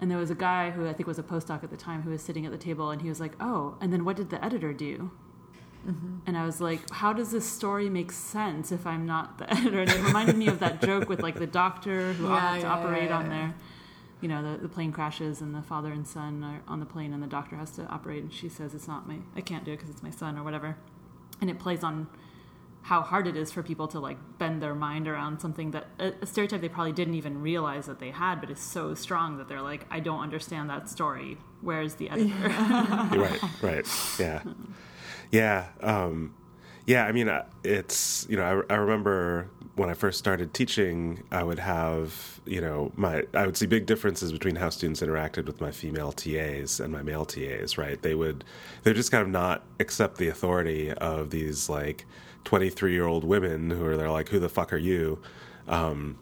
And 0.00 0.10
there 0.10 0.18
was 0.18 0.30
a 0.30 0.34
guy 0.34 0.70
who 0.70 0.88
I 0.88 0.92
think 0.92 1.06
was 1.06 1.18
a 1.18 1.22
postdoc 1.22 1.62
at 1.62 1.70
the 1.70 1.76
time 1.76 2.02
who 2.02 2.10
was 2.10 2.22
sitting 2.22 2.44
at 2.44 2.52
the 2.52 2.58
table, 2.58 2.90
and 2.90 3.00
he 3.00 3.08
was 3.08 3.20
like, 3.20 3.32
"Oh, 3.40 3.76
and 3.80 3.90
then 3.92 4.04
what 4.04 4.16
did 4.16 4.28
the 4.30 4.44
editor 4.44 4.72
do?" 4.74 5.10
Mm-hmm. 5.88 6.18
And 6.26 6.36
I 6.36 6.44
was 6.44 6.60
like, 6.60 6.90
"How 6.90 7.12
does 7.14 7.30
this 7.30 7.48
story 7.48 7.88
make 7.88 8.12
sense 8.12 8.70
if 8.70 8.86
I'm 8.86 9.06
not 9.06 9.38
the 9.38 9.50
editor?" 9.56 9.80
And 9.80 9.90
it 9.90 10.02
reminded 10.02 10.36
me 10.36 10.48
of 10.48 10.58
that 10.60 10.82
joke 10.82 11.08
with 11.08 11.22
like 11.22 11.36
the 11.38 11.46
doctor 11.46 12.12
who 12.14 12.28
Yeah, 12.28 12.40
had 12.40 12.54
to 12.56 12.60
yeah, 12.66 12.72
operate 12.72 13.08
yeah, 13.10 13.18
on 13.18 13.28
there 13.30 13.54
you 14.22 14.28
know, 14.28 14.52
the, 14.52 14.62
the 14.62 14.68
plane 14.68 14.92
crashes 14.92 15.40
and 15.40 15.54
the 15.54 15.62
father 15.62 15.92
and 15.92 16.06
son 16.06 16.42
are 16.44 16.62
on 16.68 16.80
the 16.80 16.86
plane 16.86 17.12
and 17.12 17.22
the 17.22 17.26
doctor 17.26 17.56
has 17.56 17.72
to 17.72 17.84
operate 17.86 18.22
and 18.22 18.32
she 18.32 18.48
says 18.48 18.72
it's 18.72 18.88
not 18.88 19.06
my, 19.06 19.18
I 19.36 19.40
can't 19.40 19.64
do 19.64 19.72
it 19.72 19.76
because 19.76 19.90
it's 19.90 20.02
my 20.02 20.10
son 20.10 20.38
or 20.38 20.44
whatever. 20.44 20.76
And 21.40 21.50
it 21.50 21.58
plays 21.58 21.82
on 21.82 22.06
how 22.82 23.00
hard 23.00 23.26
it 23.26 23.36
is 23.36 23.50
for 23.50 23.62
people 23.62 23.86
to 23.88 24.00
like 24.00 24.18
bend 24.38 24.60
their 24.62 24.74
mind 24.74 25.06
around 25.06 25.40
something 25.40 25.70
that 25.70 25.86
a, 25.98 26.12
a 26.22 26.26
stereotype 26.26 26.60
they 26.60 26.68
probably 26.68 26.92
didn't 26.92 27.14
even 27.14 27.40
realize 27.40 27.86
that 27.86 27.98
they 28.00 28.10
had, 28.10 28.40
but 28.40 28.50
is 28.50 28.60
so 28.60 28.94
strong 28.94 29.38
that 29.38 29.48
they're 29.48 29.62
like, 29.62 29.86
I 29.90 30.00
don't 30.00 30.20
understand 30.20 30.70
that 30.70 30.88
story. 30.88 31.38
Where's 31.60 31.94
the 31.94 32.10
editor? 32.10 32.34
right, 32.48 33.40
right, 33.62 33.86
yeah, 34.18 34.42
yeah, 35.30 35.68
um, 35.80 36.34
yeah. 36.86 37.06
I 37.06 37.12
mean, 37.12 37.28
uh, 37.28 37.44
it's 37.62 38.26
you 38.28 38.36
know, 38.36 38.64
I, 38.68 38.74
I 38.74 38.76
remember 38.78 39.48
when 39.74 39.88
I 39.88 39.94
first 39.94 40.18
started 40.18 40.52
teaching, 40.52 41.22
I 41.30 41.42
would 41.42 41.58
have 41.58 42.40
you 42.44 42.60
know 42.60 42.92
my 42.96 43.24
I 43.34 43.46
would 43.46 43.56
see 43.56 43.66
big 43.66 43.86
differences 43.86 44.32
between 44.32 44.56
how 44.56 44.70
students 44.70 45.00
interacted 45.00 45.46
with 45.46 45.60
my 45.60 45.70
female 45.70 46.12
TAs 46.12 46.80
and 46.80 46.92
my 46.92 47.02
male 47.02 47.24
TAs. 47.24 47.78
Right, 47.78 48.00
they 48.00 48.14
would 48.14 48.44
they're 48.82 48.94
just 48.94 49.10
kind 49.10 49.22
of 49.22 49.28
not 49.28 49.64
accept 49.80 50.18
the 50.18 50.28
authority 50.28 50.92
of 50.92 51.30
these 51.30 51.68
like 51.68 52.04
twenty 52.44 52.70
three 52.70 52.92
year 52.92 53.06
old 53.06 53.24
women 53.24 53.70
who 53.70 53.84
are 53.84 53.96
they're 53.96 54.10
like, 54.10 54.28
who 54.28 54.38
the 54.38 54.48
fuck 54.48 54.72
are 54.72 54.78
you? 54.78 55.20
Um, 55.68 56.18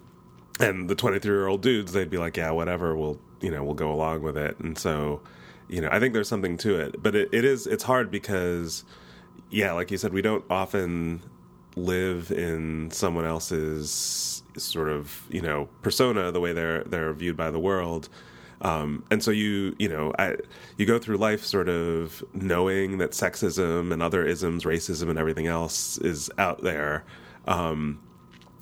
and 0.59 0.90
the 0.90 0.95
23 0.95 1.35
year 1.35 1.47
old 1.47 1.62
dudes 1.62 1.92
they'd 1.92 2.11
be 2.11 2.19
like 2.19 2.37
yeah 2.37 2.50
whatever 2.50 2.95
we'll 2.95 3.19
you 3.40 3.50
know 3.50 3.64
we'll 3.64 3.73
go 3.73 3.90
along 3.90 4.21
with 4.21 4.37
it 4.37 4.59
and 4.59 4.76
so 4.76 5.23
you 5.69 5.80
know 5.80 5.88
i 5.90 5.99
think 5.99 6.12
there's 6.12 6.28
something 6.28 6.59
to 6.59 6.78
it 6.78 7.02
but 7.02 7.14
it, 7.14 7.30
it 7.33 7.47
is 7.47 7.66
it's 7.66 7.85
hard 7.85 8.11
because 8.11 8.85
yeah, 9.50 9.73
like 9.73 9.90
you 9.90 9.99
said, 9.99 10.12
we 10.12 10.23
don't 10.23 10.45
often 10.49 11.23
live 11.77 12.31
in 12.31 12.91
someone 12.91 13.25
else's 13.25 14.43
sort 14.57 14.89
of 14.89 15.27
you 15.31 15.41
know 15.41 15.69
persona 15.83 16.33
the 16.33 16.41
way 16.41 16.53
they're 16.53 16.85
they're 16.85 17.12
viewed 17.12 17.37
by 17.37 17.50
the 17.50 17.61
world. 17.61 18.09
Um, 18.62 19.05
and 19.11 19.23
so 19.23 19.31
you 19.31 19.75
you 19.79 19.89
know 19.89 20.12
I, 20.19 20.37
you 20.77 20.85
go 20.87 20.99
through 20.99 21.17
life 21.17 21.45
sort 21.45 21.69
of 21.69 22.23
knowing 22.35 22.99
that 22.99 23.12
sexism 23.12 23.93
and 23.93 24.03
other 24.03 24.25
isms, 24.25 24.65
racism 24.65 25.09
and 25.09 25.19
everything 25.19 25.47
else 25.47 25.97
is 25.99 26.31
out 26.37 26.62
there, 26.62 27.05
um, 27.47 28.00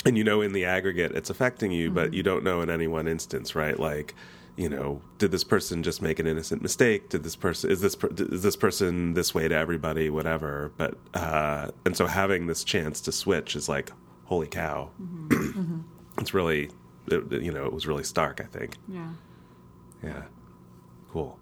and 0.05 0.17
you 0.17 0.23
know 0.23 0.41
in 0.41 0.53
the 0.53 0.65
aggregate 0.65 1.13
it's 1.13 1.31
affecting 1.31 1.73
you, 1.73 1.89
mm-hmm. 1.89 1.97
but 1.97 2.15
you 2.15 2.23
don't 2.23 2.45
know 2.45 2.61
in 2.61 2.71
any 2.71 2.87
one 2.87 3.09
instance, 3.09 3.55
right? 3.57 3.79
Like 3.79 4.15
you 4.59 4.69
know, 4.69 5.01
did 5.19 5.31
this 5.31 5.45
person 5.45 5.85
just 5.85 6.03
make 6.03 6.19
an 6.19 6.27
innocent 6.27 6.61
mistake? 6.63 7.09
Did 7.11 7.23
this 7.23 7.37
person 7.37 7.71
is 7.71 7.81
this 7.81 7.97
is 8.19 8.43
this 8.43 8.57
person 8.57 9.15
this 9.15 9.33
way 9.33 9.47
to 9.47 9.55
everybody? 9.55 10.11
Whatever. 10.11 10.73
But 10.77 10.99
uh, 11.15 11.71
and 11.87 11.97
so 11.97 12.07
having 12.07 12.49
this 12.49 12.65
chance 12.65 13.01
to 13.03 13.13
switch 13.13 13.55
is 13.55 13.69
like, 13.69 13.93
holy 14.25 14.49
cow! 14.49 14.91
Mm-hmm. 15.01 15.29
mm-hmm. 15.33 15.81
It's 16.19 16.35
really, 16.35 16.69
it, 17.07 17.31
you 17.31 17.53
know, 17.53 17.65
it 17.67 17.73
was 17.73 17.87
really 17.87 18.03
stark. 18.03 18.41
I 18.41 18.47
think. 18.47 18.77
Yeah. 18.89 19.11
Yeah. 20.03 20.23
Cool. 21.13 21.39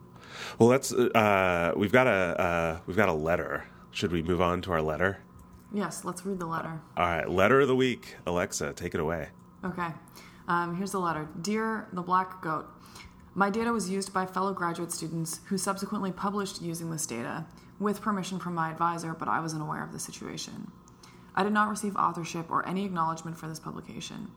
Well, 0.58 0.68
let's. 0.68 0.92
Uh, 0.92 1.72
we've 1.74 1.92
got 1.92 2.06
a 2.06 2.10
uh, 2.10 2.78
we've 2.86 2.98
got 2.98 3.08
a 3.08 3.14
letter. 3.14 3.64
Should 3.92 4.12
we 4.12 4.22
move 4.22 4.42
on 4.42 4.60
to 4.62 4.72
our 4.72 4.82
letter? 4.82 5.22
Yes, 5.72 6.04
let's 6.04 6.26
read 6.26 6.38
the 6.38 6.46
letter. 6.46 6.82
All 6.98 7.06
right, 7.06 7.28
letter 7.28 7.60
of 7.60 7.68
the 7.68 7.76
week. 7.76 8.16
Alexa, 8.26 8.74
take 8.74 8.94
it 8.94 9.00
away. 9.00 9.30
Okay. 9.64 9.88
Um, 10.48 10.76
here's 10.76 10.92
the 10.92 11.00
letter. 11.00 11.28
Dear 11.40 11.88
the 11.92 12.02
Black 12.02 12.40
Goat, 12.42 12.68
my 13.36 13.50
data 13.50 13.70
was 13.70 13.90
used 13.90 14.14
by 14.14 14.24
fellow 14.24 14.54
graduate 14.54 14.90
students 14.90 15.40
who 15.44 15.58
subsequently 15.58 16.10
published 16.10 16.62
using 16.62 16.90
this 16.90 17.04
data 17.04 17.44
with 17.78 18.00
permission 18.00 18.38
from 18.38 18.54
my 18.54 18.70
advisor, 18.70 19.12
but 19.12 19.28
I 19.28 19.40
wasn't 19.40 19.60
aware 19.60 19.84
of 19.84 19.92
the 19.92 19.98
situation. 19.98 20.72
I 21.34 21.42
did 21.42 21.52
not 21.52 21.68
receive 21.68 21.96
authorship 21.96 22.50
or 22.50 22.66
any 22.66 22.86
acknowledgement 22.86 23.36
for 23.36 23.46
this 23.46 23.60
publication. 23.60 24.30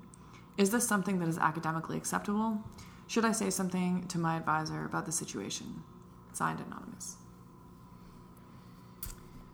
Is 0.58 0.70
this 0.70 0.86
something 0.86 1.18
that 1.20 1.30
is 1.30 1.38
academically 1.38 1.96
acceptable? 1.96 2.62
Should 3.08 3.24
I 3.24 3.32
say 3.32 3.50
something 3.50 4.06
to 4.10 4.20
my 4.20 4.36
advisor 4.36 4.84
about 4.84 5.06
the 5.06 5.14
situation? 5.14 5.82
Signed 6.34 6.60
Anonymous. 6.60 7.16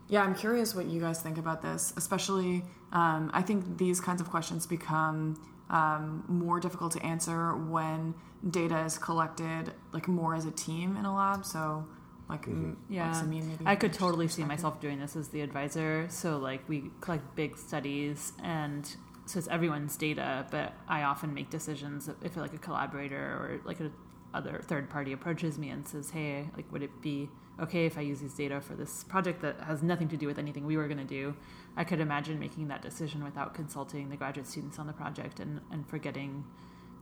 Yeah, 0.07 0.23
I'm 0.23 0.33
curious 0.33 0.73
what 0.73 0.87
you 0.87 0.99
guys 0.99 1.21
think 1.21 1.37
about 1.37 1.61
this, 1.61 1.93
especially 1.97 2.63
um, 2.91 3.29
I 3.31 3.43
think 3.43 3.77
these 3.77 4.01
kinds 4.01 4.21
of 4.21 4.29
questions 4.31 4.65
become 4.65 5.39
um, 5.69 6.23
more 6.27 6.59
difficult 6.59 6.91
to 6.93 7.03
answer 7.03 7.55
when 7.55 8.13
data 8.49 8.79
is 8.81 8.97
collected 8.97 9.73
like 9.91 10.07
more 10.07 10.35
as 10.35 10.45
a 10.45 10.51
team 10.51 10.97
in 10.97 11.05
a 11.05 11.15
lab. 11.15 11.45
So 11.45 11.85
like 12.27 12.47
mm-hmm. 12.47 12.73
yeah 12.89 13.21
like 13.21 13.67
i 13.67 13.75
could 13.75 13.93
totally 13.93 14.27
see 14.27 14.43
myself 14.43 14.81
doing 14.81 14.99
this 14.99 15.15
as 15.15 15.27
the 15.27 15.41
advisor 15.41 16.07
so 16.09 16.39
like 16.39 16.67
we 16.67 16.85
collect 16.99 17.35
big 17.35 17.55
studies 17.55 18.33
and 18.43 18.95
so 19.25 19.39
it's 19.39 19.47
everyone's 19.47 19.97
data, 19.97 20.45
but 20.51 20.73
I 20.87 21.03
often 21.03 21.33
make 21.33 21.49
decisions 21.49 22.09
if 22.21 22.37
like 22.37 22.53
a 22.53 22.57
collaborator 22.57 23.17
or 23.17 23.61
like 23.65 23.79
a 23.79 23.91
other 24.33 24.61
third 24.63 24.89
party 24.89 25.13
approaches 25.13 25.57
me 25.57 25.69
and 25.69 25.87
says, 25.87 26.11
"Hey, 26.11 26.49
like, 26.55 26.71
would 26.71 26.83
it 26.83 27.01
be 27.01 27.29
okay 27.61 27.85
if 27.85 27.97
I 27.97 28.01
use 28.01 28.19
these 28.19 28.33
data 28.33 28.61
for 28.61 28.75
this 28.75 29.03
project 29.03 29.41
that 29.41 29.59
has 29.61 29.81
nothing 29.81 30.07
to 30.09 30.17
do 30.17 30.27
with 30.27 30.37
anything 30.37 30.65
we 30.65 30.77
were 30.77 30.87
going 30.87 30.99
to 30.99 31.03
do?" 31.03 31.35
I 31.77 31.83
could 31.83 31.99
imagine 31.99 32.39
making 32.39 32.67
that 32.69 32.81
decision 32.81 33.23
without 33.23 33.53
consulting 33.53 34.09
the 34.09 34.15
graduate 34.15 34.47
students 34.47 34.79
on 34.79 34.87
the 34.87 34.93
project 34.93 35.39
and 35.39 35.61
and 35.71 35.87
forgetting 35.87 36.45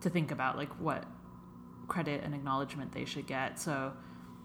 to 0.01 0.09
think 0.09 0.31
about 0.31 0.57
like 0.57 0.71
what 0.79 1.05
credit 1.87 2.23
and 2.23 2.33
acknowledgement 2.33 2.91
they 2.91 3.05
should 3.05 3.27
get. 3.27 3.59
So 3.59 3.93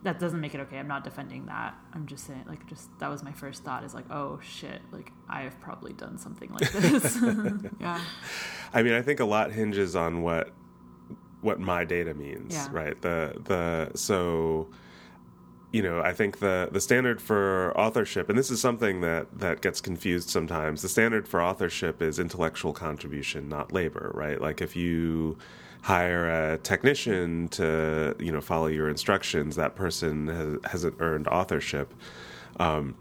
that 0.02 0.20
doesn't 0.20 0.40
make 0.40 0.54
it 0.54 0.60
okay. 0.60 0.78
I'm 0.78 0.88
not 0.88 1.02
defending 1.02 1.46
that. 1.46 1.74
I'm 1.92 2.06
just 2.06 2.26
saying, 2.26 2.44
like, 2.46 2.66
just 2.66 2.86
that 3.00 3.08
was 3.08 3.22
my 3.22 3.32
first 3.32 3.64
thought 3.64 3.84
is 3.84 3.94
like, 3.94 4.10
oh 4.10 4.38
shit, 4.42 4.80
like 4.92 5.12
I 5.28 5.42
have 5.42 5.58
probably 5.60 5.92
done 5.92 6.18
something 6.18 6.50
like 6.52 6.70
this. 6.70 7.18
yeah. 7.80 8.00
I 8.72 8.82
mean, 8.82 8.92
I 8.92 9.02
think 9.02 9.20
a 9.20 9.24
lot 9.24 9.52
hinges 9.52 9.96
on 9.96 10.22
what 10.22 10.50
what 11.40 11.60
my 11.60 11.84
data 11.84 12.14
means, 12.14 12.54
yeah. 12.54 12.68
right? 12.70 13.00
The 13.00 13.40
the 13.44 13.96
so 13.96 14.68
you 15.70 15.82
know, 15.82 16.00
I 16.00 16.12
think 16.12 16.38
the 16.38 16.68
the 16.72 16.80
standard 16.80 17.20
for 17.20 17.72
authorship, 17.76 18.28
and 18.28 18.38
this 18.38 18.50
is 18.50 18.60
something 18.60 19.02
that 19.02 19.26
that 19.38 19.60
gets 19.60 19.80
confused 19.80 20.30
sometimes. 20.30 20.82
The 20.82 20.88
standard 20.88 21.28
for 21.28 21.42
authorship 21.42 22.00
is 22.00 22.18
intellectual 22.18 22.72
contribution, 22.72 23.48
not 23.48 23.72
labor, 23.72 24.10
right? 24.14 24.40
Like 24.40 24.62
if 24.62 24.76
you 24.76 25.36
hire 25.82 26.52
a 26.52 26.58
technician 26.58 27.48
to 27.48 28.16
you 28.18 28.32
know 28.32 28.40
follow 28.40 28.66
your 28.68 28.88
instructions, 28.88 29.56
that 29.56 29.74
person 29.76 30.28
has, 30.28 30.58
hasn't 30.70 30.96
earned 31.00 31.28
authorship. 31.28 31.92
Um, 32.58 32.94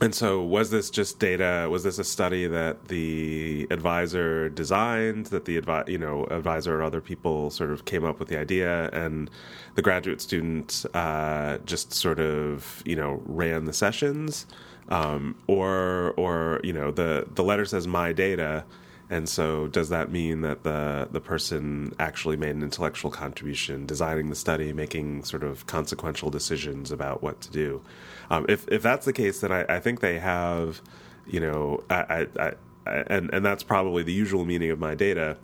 and 0.00 0.14
so, 0.14 0.42
was 0.42 0.70
this 0.70 0.90
just 0.90 1.18
data? 1.18 1.68
Was 1.70 1.82
this 1.82 1.98
a 1.98 2.04
study 2.04 2.46
that 2.46 2.88
the 2.88 3.66
advisor 3.70 4.50
designed? 4.50 5.26
That 5.26 5.46
the 5.46 5.58
advi- 5.58 5.88
you 5.88 5.96
know 5.96 6.26
advisor 6.26 6.78
or 6.78 6.82
other 6.82 7.00
people 7.00 7.48
sort 7.48 7.70
of 7.70 7.86
came 7.86 8.04
up 8.04 8.18
with 8.18 8.28
the 8.28 8.38
idea, 8.38 8.90
and 8.90 9.30
the 9.74 9.80
graduate 9.80 10.20
student 10.20 10.84
uh, 10.92 11.58
just 11.64 11.94
sort 11.94 12.20
of 12.20 12.82
you 12.84 12.94
know 12.94 13.22
ran 13.24 13.64
the 13.64 13.72
sessions, 13.72 14.46
um, 14.90 15.34
or 15.46 16.12
or 16.18 16.60
you 16.62 16.74
know 16.74 16.90
the 16.90 17.26
the 17.34 17.42
letter 17.42 17.64
says 17.64 17.86
my 17.86 18.12
data, 18.12 18.64
and 19.08 19.28
so, 19.28 19.68
does 19.68 19.88
that 19.88 20.10
mean 20.10 20.42
that 20.42 20.62
the 20.62 21.08
the 21.10 21.20
person 21.20 21.94
actually 21.98 22.36
made 22.36 22.54
an 22.54 22.62
intellectual 22.62 23.10
contribution, 23.10 23.86
designing 23.86 24.28
the 24.28 24.36
study, 24.36 24.72
making 24.74 25.24
sort 25.24 25.42
of 25.42 25.66
consequential 25.66 26.28
decisions 26.28 26.90
about 26.90 27.22
what 27.22 27.40
to 27.40 27.50
do? 27.50 27.82
Um, 28.30 28.46
if 28.48 28.66
if 28.68 28.82
that's 28.82 29.04
the 29.06 29.12
case, 29.12 29.40
then 29.40 29.52
I, 29.52 29.64
I 29.68 29.80
think 29.80 30.00
they 30.00 30.18
have, 30.18 30.80
you 31.26 31.40
know, 31.40 31.84
I, 31.90 32.26
I, 32.38 32.52
I, 32.86 32.92
and 33.08 33.32
and 33.32 33.44
that's 33.44 33.62
probably 33.62 34.02
the 34.02 34.12
usual 34.12 34.44
meaning 34.44 34.70
of 34.70 34.78
my 34.78 34.94
data. 34.94 35.36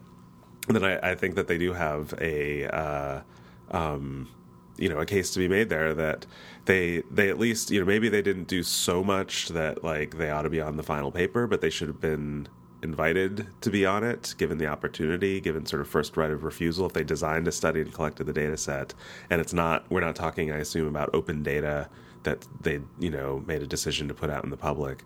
Then 0.68 0.84
I, 0.84 1.16
think 1.16 1.34
that 1.34 1.48
they 1.48 1.58
do 1.58 1.72
have 1.72 2.14
a. 2.20 2.66
Uh, 2.66 3.20
um, 3.70 4.28
you 4.78 4.88
know 4.88 4.98
a 4.98 5.06
case 5.06 5.30
to 5.30 5.38
be 5.38 5.48
made 5.48 5.68
there 5.68 5.92
that 5.92 6.24
they 6.64 7.02
they 7.10 7.28
at 7.28 7.38
least 7.38 7.70
you 7.70 7.78
know 7.78 7.84
maybe 7.84 8.08
they 8.08 8.22
didn't 8.22 8.48
do 8.48 8.62
so 8.62 9.04
much 9.04 9.48
that 9.48 9.84
like 9.84 10.16
they 10.16 10.30
ought 10.30 10.42
to 10.42 10.50
be 10.50 10.62
on 10.62 10.78
the 10.78 10.82
final 10.82 11.12
paper 11.12 11.46
but 11.46 11.60
they 11.60 11.68
should 11.68 11.88
have 11.88 12.00
been 12.00 12.48
invited 12.82 13.46
to 13.60 13.70
be 13.70 13.86
on 13.86 14.04
it, 14.04 14.34
given 14.38 14.58
the 14.58 14.66
opportunity, 14.66 15.40
given 15.40 15.64
sort 15.64 15.80
of 15.80 15.88
first 15.88 16.16
right 16.16 16.30
of 16.30 16.44
refusal, 16.44 16.86
if 16.86 16.92
they 16.92 17.04
designed 17.04 17.46
a 17.46 17.52
study 17.52 17.80
and 17.80 17.92
collected 17.92 18.24
the 18.24 18.32
data 18.32 18.56
set, 18.56 18.92
and 19.30 19.40
it's 19.40 19.52
not, 19.52 19.88
we're 19.90 20.00
not 20.00 20.16
talking, 20.16 20.50
I 20.50 20.58
assume, 20.58 20.88
about 20.88 21.10
open 21.14 21.42
data 21.42 21.88
that 22.22 22.46
they, 22.60 22.80
you 22.98 23.10
know, 23.10 23.42
made 23.46 23.62
a 23.62 23.66
decision 23.66 24.08
to 24.08 24.14
put 24.14 24.30
out 24.30 24.44
in 24.44 24.50
the 24.50 24.56
public, 24.56 25.02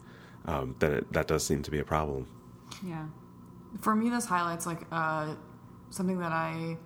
um, 0.47 0.75
then 0.79 0.93
it, 0.93 1.13
that 1.13 1.27
does 1.27 1.45
seem 1.45 1.63
to 1.63 1.71
be 1.71 1.79
a 1.79 1.85
problem. 1.85 2.27
Yeah. 2.85 3.07
For 3.81 3.95
me, 3.95 4.11
this 4.11 4.27
highlights 4.27 4.67
like 4.67 4.83
uh, 4.93 5.35
something 5.91 6.19
that 6.19 6.33
I 6.33 6.77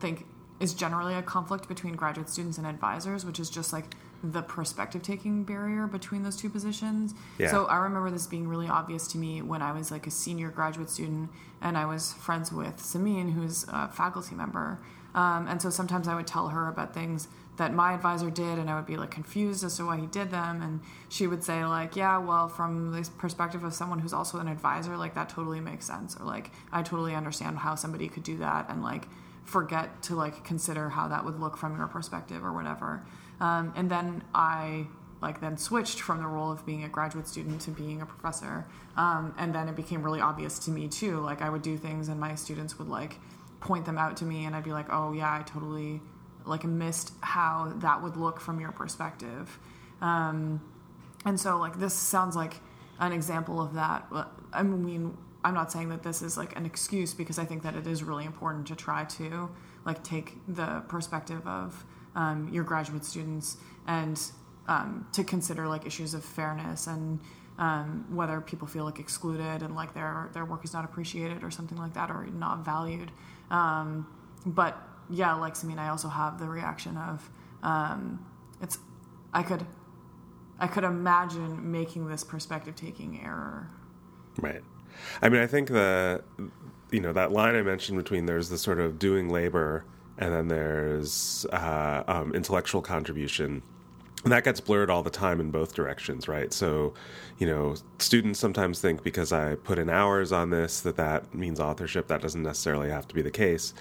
think 0.00 0.26
is 0.60 0.74
generally 0.74 1.14
a 1.14 1.22
conflict 1.22 1.68
between 1.68 1.94
graduate 1.94 2.28
students 2.28 2.58
and 2.58 2.66
advisors, 2.66 3.24
which 3.24 3.40
is 3.40 3.50
just 3.50 3.72
like 3.72 3.94
the 4.22 4.42
perspective 4.42 5.02
taking 5.02 5.44
barrier 5.44 5.86
between 5.86 6.22
those 6.22 6.36
two 6.36 6.48
positions. 6.48 7.14
Yeah. 7.38 7.50
So 7.50 7.66
I 7.66 7.76
remember 7.76 8.10
this 8.10 8.26
being 8.26 8.48
really 8.48 8.68
obvious 8.68 9.06
to 9.08 9.18
me 9.18 9.42
when 9.42 9.60
I 9.60 9.72
was 9.72 9.90
like 9.90 10.06
a 10.06 10.10
senior 10.10 10.48
graduate 10.48 10.88
student 10.88 11.30
and 11.60 11.76
I 11.76 11.84
was 11.84 12.14
friends 12.14 12.50
with 12.50 12.78
Simine, 12.78 13.32
who's 13.34 13.66
a 13.68 13.88
faculty 13.88 14.34
member. 14.34 14.80
Um, 15.14 15.46
and 15.46 15.60
so 15.60 15.70
sometimes 15.70 16.08
I 16.08 16.14
would 16.14 16.26
tell 16.26 16.48
her 16.48 16.68
about 16.68 16.94
things 16.94 17.28
that 17.56 17.72
my 17.72 17.92
advisor 17.92 18.30
did 18.30 18.58
and 18.58 18.68
I 18.68 18.76
would 18.76 18.86
be 18.86 18.96
like 18.96 19.10
confused 19.10 19.62
as 19.62 19.76
to 19.76 19.86
why 19.86 19.96
he 19.96 20.06
did 20.06 20.30
them 20.30 20.60
and 20.60 20.80
she 21.08 21.26
would 21.26 21.44
say 21.44 21.64
like 21.64 21.94
yeah 21.94 22.18
well 22.18 22.48
from 22.48 22.92
the 22.92 23.08
perspective 23.18 23.62
of 23.62 23.72
someone 23.74 24.00
who's 24.00 24.12
also 24.12 24.38
an 24.38 24.48
advisor 24.48 24.96
like 24.96 25.14
that 25.14 25.28
totally 25.28 25.60
makes 25.60 25.86
sense 25.86 26.16
or 26.18 26.24
like 26.24 26.50
I 26.72 26.82
totally 26.82 27.14
understand 27.14 27.58
how 27.58 27.74
somebody 27.74 28.08
could 28.08 28.24
do 28.24 28.38
that 28.38 28.68
and 28.68 28.82
like 28.82 29.06
forget 29.44 30.02
to 30.02 30.16
like 30.16 30.44
consider 30.44 30.88
how 30.88 31.08
that 31.08 31.24
would 31.24 31.38
look 31.38 31.56
from 31.56 31.76
your 31.76 31.86
perspective 31.86 32.44
or 32.44 32.52
whatever 32.52 33.04
um, 33.40 33.72
and 33.76 33.90
then 33.90 34.22
I 34.34 34.86
like 35.24 35.40
then 35.40 35.56
switched 35.56 36.00
from 36.00 36.18
the 36.18 36.26
role 36.26 36.52
of 36.52 36.66
being 36.66 36.84
a 36.84 36.88
graduate 36.88 37.26
student 37.26 37.60
to 37.62 37.70
being 37.70 38.02
a 38.02 38.06
professor. 38.06 38.66
Um, 38.96 39.34
and 39.38 39.54
then 39.54 39.68
it 39.68 39.74
became 39.74 40.02
really 40.02 40.20
obvious 40.20 40.58
to 40.60 40.70
me 40.70 40.86
too. 40.86 41.18
Like 41.20 41.40
I 41.40 41.48
would 41.48 41.62
do 41.62 41.78
things 41.78 42.08
and 42.08 42.20
my 42.20 42.34
students 42.34 42.78
would 42.78 42.88
like 42.88 43.18
point 43.60 43.86
them 43.86 43.96
out 43.96 44.18
to 44.18 44.24
me 44.24 44.44
and 44.44 44.54
I'd 44.54 44.64
be 44.64 44.72
like, 44.72 44.86
oh 44.90 45.12
yeah, 45.12 45.32
I 45.32 45.42
totally 45.42 46.02
like 46.46 46.64
missed 46.64 47.12
how 47.20 47.72
that 47.76 48.02
would 48.02 48.16
look 48.16 48.40
from 48.40 48.60
your 48.60 48.72
perspective. 48.72 49.58
Um, 50.00 50.60
and 51.24 51.40
so 51.40 51.58
like 51.58 51.78
this 51.78 51.94
sounds 51.94 52.36
like 52.36 52.60
an 53.00 53.12
example 53.12 53.60
of 53.60 53.74
that. 53.74 54.06
I 54.52 54.62
mean, 54.62 55.16
I'm 55.44 55.54
not 55.54 55.72
saying 55.72 55.90
that 55.90 56.02
this 56.02 56.22
is 56.22 56.36
like 56.36 56.56
an 56.56 56.66
excuse 56.66 57.12
because 57.14 57.38
I 57.38 57.44
think 57.44 57.62
that 57.62 57.74
it 57.74 57.86
is 57.86 58.02
really 58.02 58.24
important 58.24 58.66
to 58.68 58.76
try 58.76 59.04
to 59.04 59.50
like 59.84 60.02
take 60.02 60.38
the 60.48 60.82
perspective 60.88 61.46
of 61.46 61.84
um, 62.14 62.48
your 62.52 62.64
graduate 62.64 63.04
students 63.04 63.56
and 63.86 64.20
um, 64.68 65.06
to 65.12 65.24
consider 65.24 65.68
like 65.68 65.86
issues 65.86 66.14
of 66.14 66.24
fairness 66.24 66.86
and 66.86 67.20
um, 67.58 68.06
whether 68.08 68.40
people 68.40 68.66
feel 68.66 68.84
like 68.84 68.98
excluded 68.98 69.62
and 69.62 69.74
like 69.76 69.94
their 69.94 70.30
their 70.32 70.44
work 70.44 70.64
is 70.64 70.72
not 70.72 70.84
appreciated 70.84 71.44
or 71.44 71.50
something 71.50 71.78
like 71.78 71.94
that 71.94 72.10
or 72.10 72.26
not 72.26 72.64
valued. 72.64 73.10
Um, 73.50 74.06
but 74.46 74.80
yeah, 75.10 75.34
mean, 75.66 75.78
I 75.78 75.88
also 75.88 76.08
have 76.08 76.38
the 76.38 76.48
reaction 76.48 76.96
of 76.96 77.28
um, 77.62 78.24
it's 78.60 78.78
I 79.32 79.42
could 79.42 79.66
I 80.58 80.66
could 80.66 80.84
imagine 80.84 81.70
making 81.70 82.06
this 82.08 82.24
perspective 82.24 82.76
taking 82.76 83.20
error. 83.24 83.68
Right. 84.38 84.62
I 85.22 85.28
mean, 85.28 85.40
I 85.40 85.46
think 85.46 85.68
the 85.68 86.22
you 86.90 87.00
know 87.00 87.12
that 87.12 87.32
line 87.32 87.56
I 87.56 87.62
mentioned 87.62 87.98
between 87.98 88.26
there's 88.26 88.48
the 88.48 88.58
sort 88.58 88.78
of 88.78 88.98
doing 88.98 89.28
labor 89.28 89.84
and 90.18 90.32
then 90.32 90.48
there's 90.48 91.44
uh, 91.52 92.04
um, 92.06 92.34
intellectual 92.34 92.82
contribution. 92.82 93.62
And 94.24 94.32
that 94.32 94.42
gets 94.42 94.58
blurred 94.58 94.90
all 94.90 95.02
the 95.02 95.10
time 95.10 95.38
in 95.38 95.50
both 95.50 95.74
directions, 95.74 96.26
right? 96.28 96.52
So, 96.52 96.94
you 97.38 97.46
know, 97.46 97.74
students 97.98 98.40
sometimes 98.40 98.80
think 98.80 99.02
because 99.02 99.32
I 99.32 99.56
put 99.56 99.78
in 99.78 99.90
hours 99.90 100.32
on 100.32 100.48
this 100.48 100.80
that 100.80 100.96
that 100.96 101.34
means 101.34 101.60
authorship. 101.60 102.08
That 102.08 102.22
doesn't 102.22 102.42
necessarily 102.42 102.88
have 102.90 103.06
to 103.08 103.14
be 103.14 103.20
the 103.20 103.30
case. 103.30 103.74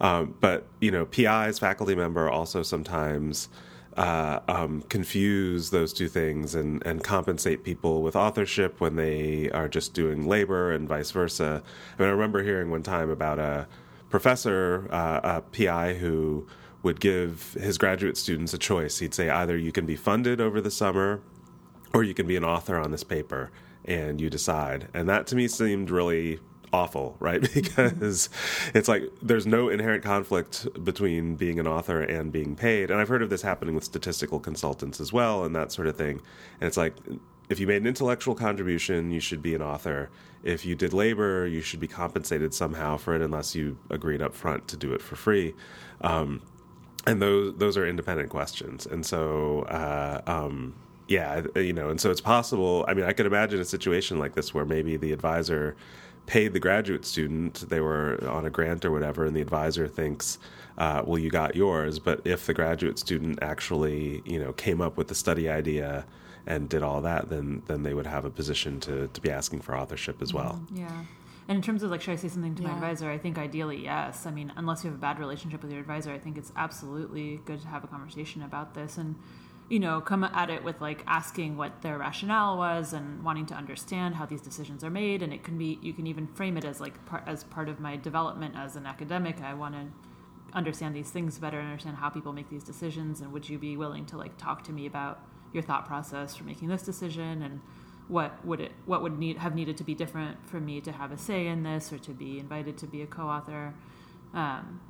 Um, 0.00 0.34
but 0.40 0.66
you 0.80 0.90
know, 0.90 1.04
PIs, 1.04 1.58
faculty 1.58 1.94
member, 1.94 2.30
also 2.30 2.62
sometimes 2.62 3.50
uh, 3.96 4.40
um, 4.48 4.82
confuse 4.88 5.70
those 5.70 5.92
two 5.92 6.08
things 6.08 6.54
and, 6.54 6.84
and 6.86 7.04
compensate 7.04 7.64
people 7.64 8.02
with 8.02 8.16
authorship 8.16 8.80
when 8.80 8.96
they 8.96 9.50
are 9.50 9.68
just 9.68 9.92
doing 9.92 10.26
labor 10.26 10.72
and 10.72 10.88
vice 10.88 11.10
versa. 11.10 11.62
I 11.98 12.02
mean, 12.02 12.08
I 12.08 12.12
remember 12.12 12.42
hearing 12.42 12.70
one 12.70 12.82
time 12.82 13.10
about 13.10 13.38
a 13.38 13.66
professor, 14.08 14.88
uh, 14.90 15.20
a 15.22 15.40
PI, 15.42 15.94
who 15.94 16.46
would 16.82 17.00
give 17.00 17.56
his 17.60 17.78
graduate 17.78 18.16
students 18.16 18.54
a 18.54 18.58
choice. 18.58 18.98
He'd 18.98 19.14
say 19.14 19.28
either 19.28 19.56
you 19.56 19.72
can 19.72 19.86
be 19.86 19.96
funded 19.96 20.40
over 20.40 20.60
the 20.60 20.70
summer 20.70 21.20
or 21.92 22.02
you 22.02 22.14
can 22.14 22.26
be 22.26 22.36
an 22.36 22.44
author 22.44 22.78
on 22.78 22.90
this 22.90 23.04
paper 23.04 23.50
and 23.84 24.20
you 24.20 24.30
decide. 24.30 24.88
And 24.94 25.08
that 25.08 25.26
to 25.28 25.36
me 25.36 25.48
seemed 25.48 25.90
really 25.90 26.38
awful, 26.72 27.16
right? 27.20 27.42
Because 27.52 28.28
it's 28.74 28.88
like 28.88 29.04
there's 29.20 29.46
no 29.46 29.68
inherent 29.68 30.02
conflict 30.02 30.66
between 30.84 31.36
being 31.36 31.58
an 31.58 31.66
author 31.66 32.00
and 32.00 32.32
being 32.32 32.56
paid. 32.56 32.90
And 32.90 33.00
I've 33.00 33.08
heard 33.08 33.22
of 33.22 33.30
this 33.30 33.42
happening 33.42 33.74
with 33.74 33.84
statistical 33.84 34.40
consultants 34.40 35.00
as 35.00 35.12
well 35.12 35.44
and 35.44 35.54
that 35.54 35.72
sort 35.72 35.88
of 35.88 35.96
thing. 35.96 36.20
And 36.60 36.68
it's 36.68 36.76
like 36.76 36.94
if 37.48 37.58
you 37.58 37.66
made 37.66 37.82
an 37.82 37.88
intellectual 37.88 38.34
contribution, 38.34 39.10
you 39.10 39.20
should 39.20 39.42
be 39.42 39.54
an 39.54 39.62
author. 39.62 40.08
If 40.42 40.64
you 40.64 40.74
did 40.74 40.94
labor, 40.94 41.46
you 41.46 41.60
should 41.60 41.80
be 41.80 41.88
compensated 41.88 42.54
somehow 42.54 42.96
for 42.96 43.14
it 43.14 43.20
unless 43.20 43.54
you 43.54 43.76
agreed 43.90 44.22
up 44.22 44.34
front 44.34 44.68
to 44.68 44.76
do 44.76 44.92
it 44.94 45.02
for 45.02 45.16
free. 45.16 45.54
Um, 46.00 46.40
and 47.06 47.20
those 47.20 47.56
those 47.56 47.76
are 47.76 47.86
independent 47.86 48.30
questions. 48.30 48.86
And 48.86 49.04
so 49.04 49.62
uh, 49.62 50.20
um, 50.26 50.74
yeah, 51.08 51.42
you 51.56 51.72
know, 51.72 51.88
and 51.88 52.00
so 52.00 52.10
it's 52.10 52.20
possible. 52.20 52.84
I 52.86 52.94
mean, 52.94 53.04
I 53.04 53.12
could 53.12 53.26
imagine 53.26 53.60
a 53.60 53.64
situation 53.64 54.18
like 54.18 54.34
this 54.34 54.54
where 54.54 54.64
maybe 54.64 54.96
the 54.96 55.12
advisor 55.12 55.76
paid 56.26 56.52
the 56.52 56.60
graduate 56.60 57.04
student, 57.04 57.68
they 57.68 57.80
were 57.80 58.22
on 58.28 58.46
a 58.46 58.50
grant 58.50 58.84
or 58.84 58.92
whatever, 58.92 59.24
and 59.24 59.34
the 59.34 59.40
advisor 59.40 59.88
thinks, 59.88 60.38
uh, 60.78 61.02
well, 61.04 61.18
you 61.18 61.28
got 61.28 61.56
yours. 61.56 61.98
But 61.98 62.20
if 62.24 62.46
the 62.46 62.54
graduate 62.54 62.98
student 62.98 63.40
actually, 63.42 64.22
you 64.24 64.38
know, 64.38 64.52
came 64.52 64.80
up 64.80 64.96
with 64.96 65.08
the 65.08 65.14
study 65.16 65.48
idea 65.48 66.06
and 66.46 66.68
did 66.68 66.82
all 66.84 67.00
that, 67.00 67.28
then 67.28 67.62
then 67.66 67.82
they 67.82 67.94
would 67.94 68.06
have 68.06 68.24
a 68.24 68.30
position 68.30 68.78
to, 68.80 69.08
to 69.08 69.20
be 69.20 69.30
asking 69.30 69.62
for 69.62 69.76
authorship 69.76 70.22
as 70.22 70.32
well. 70.32 70.60
Mm, 70.72 70.78
yeah. 70.78 71.02
And 71.48 71.56
in 71.56 71.62
terms 71.62 71.82
of 71.82 71.90
like, 71.90 72.00
should 72.00 72.12
I 72.12 72.16
say 72.16 72.28
something 72.28 72.54
to 72.56 72.62
Yeah. 72.62 72.68
my 72.68 72.74
advisor? 72.74 73.10
I 73.10 73.18
think 73.18 73.38
ideally, 73.38 73.82
yes. 73.82 74.26
I 74.26 74.30
mean, 74.30 74.52
unless 74.56 74.84
you 74.84 74.90
have 74.90 74.98
a 74.98 75.00
bad 75.00 75.18
relationship 75.18 75.62
with 75.62 75.72
your 75.72 75.80
advisor, 75.80 76.12
I 76.12 76.18
think 76.18 76.38
it's 76.38 76.52
absolutely 76.56 77.40
good 77.44 77.60
to 77.62 77.68
have 77.68 77.82
a 77.84 77.88
conversation 77.88 78.42
about 78.42 78.74
this 78.74 78.98
and, 78.98 79.16
you 79.68 79.78
know, 79.80 80.00
come 80.00 80.24
at 80.24 80.50
it 80.50 80.62
with 80.64 80.80
like 80.80 81.02
asking 81.06 81.56
what 81.56 81.82
their 81.82 81.98
rationale 81.98 82.56
was 82.56 82.92
and 82.92 83.22
wanting 83.24 83.46
to 83.46 83.54
understand 83.54 84.14
how 84.16 84.26
these 84.26 84.42
decisions 84.42 84.84
are 84.84 84.90
made. 84.90 85.22
And 85.22 85.32
it 85.32 85.42
can 85.42 85.58
be, 85.58 85.78
you 85.82 85.92
can 85.92 86.06
even 86.06 86.26
frame 86.28 86.56
it 86.56 86.64
as 86.64 86.80
like 86.80 87.04
part, 87.06 87.24
as 87.26 87.44
part 87.44 87.68
of 87.68 87.80
my 87.80 87.96
development 87.96 88.54
as 88.56 88.76
an 88.76 88.86
academic. 88.86 89.40
I 89.42 89.54
want 89.54 89.74
to 89.74 89.86
understand 90.52 90.94
these 90.96 91.10
things 91.10 91.38
better, 91.38 91.60
understand 91.60 91.96
how 91.96 92.08
people 92.08 92.32
make 92.32 92.50
these 92.50 92.64
decisions, 92.64 93.20
and 93.20 93.32
would 93.32 93.48
you 93.48 93.58
be 93.58 93.76
willing 93.76 94.04
to 94.06 94.16
like 94.16 94.36
talk 94.36 94.64
to 94.64 94.72
me 94.72 94.86
about 94.86 95.20
your 95.52 95.62
thought 95.62 95.86
process 95.86 96.34
for 96.36 96.44
making 96.44 96.68
this 96.68 96.82
decision 96.82 97.42
and 97.42 97.60
what 98.10 98.44
would 98.44 98.60
it 98.60 98.72
what 98.86 99.02
would 99.02 99.18
need 99.18 99.38
have 99.38 99.54
needed 99.54 99.76
to 99.76 99.84
be 99.84 99.94
different 99.94 100.36
for 100.48 100.60
me 100.60 100.80
to 100.80 100.90
have 100.90 101.12
a 101.12 101.18
say 101.18 101.46
in 101.46 101.62
this 101.62 101.92
or 101.92 101.98
to 101.98 102.10
be 102.10 102.40
invited 102.40 102.76
to 102.76 102.86
be 102.86 103.02
a 103.02 103.06
co-author. 103.06 103.72
Um, 104.34 104.80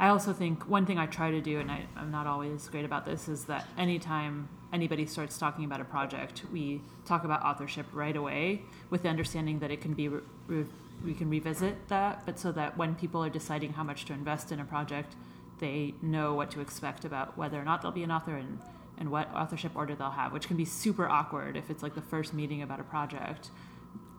i 0.00 0.08
also 0.08 0.32
think 0.32 0.66
one 0.68 0.86
thing 0.86 0.98
i 0.98 1.06
try 1.06 1.30
to 1.30 1.40
do 1.40 1.60
and 1.60 1.70
I, 1.70 1.84
i'm 1.96 2.10
not 2.10 2.26
always 2.26 2.68
great 2.68 2.84
about 2.84 3.04
this 3.04 3.28
is 3.28 3.44
that 3.44 3.66
anytime 3.76 4.48
anybody 4.72 5.04
starts 5.04 5.36
talking 5.36 5.66
about 5.66 5.80
a 5.80 5.84
project 5.84 6.42
we 6.50 6.80
talk 7.04 7.24
about 7.24 7.42
authorship 7.44 7.86
right 7.92 8.16
away 8.16 8.62
with 8.88 9.02
the 9.02 9.10
understanding 9.10 9.58
that 9.58 9.70
it 9.70 9.80
can 9.82 9.92
be 9.92 10.08
re- 10.08 10.20
re- 10.46 10.64
we 11.04 11.14
can 11.14 11.28
revisit 11.28 11.88
that 11.88 12.24
but 12.24 12.38
so 12.38 12.52
that 12.52 12.76
when 12.78 12.94
people 12.94 13.22
are 13.22 13.30
deciding 13.30 13.74
how 13.74 13.84
much 13.84 14.06
to 14.06 14.14
invest 14.14 14.50
in 14.50 14.60
a 14.60 14.64
project 14.64 15.14
they 15.58 15.94
know 16.00 16.34
what 16.34 16.50
to 16.50 16.60
expect 16.60 17.04
about 17.04 17.36
whether 17.36 17.60
or 17.60 17.64
not 17.64 17.82
they'll 17.82 17.92
be 17.92 18.02
an 18.02 18.10
author 18.10 18.36
and 18.36 18.58
and 18.98 19.10
what 19.10 19.32
authorship 19.34 19.74
order 19.74 19.94
they'll 19.94 20.10
have, 20.10 20.32
which 20.32 20.46
can 20.46 20.56
be 20.56 20.64
super 20.64 21.08
awkward 21.08 21.56
if 21.56 21.70
it's 21.70 21.82
like 21.82 21.94
the 21.94 22.02
first 22.02 22.34
meeting 22.34 22.62
about 22.62 22.80
a 22.80 22.84
project. 22.84 23.50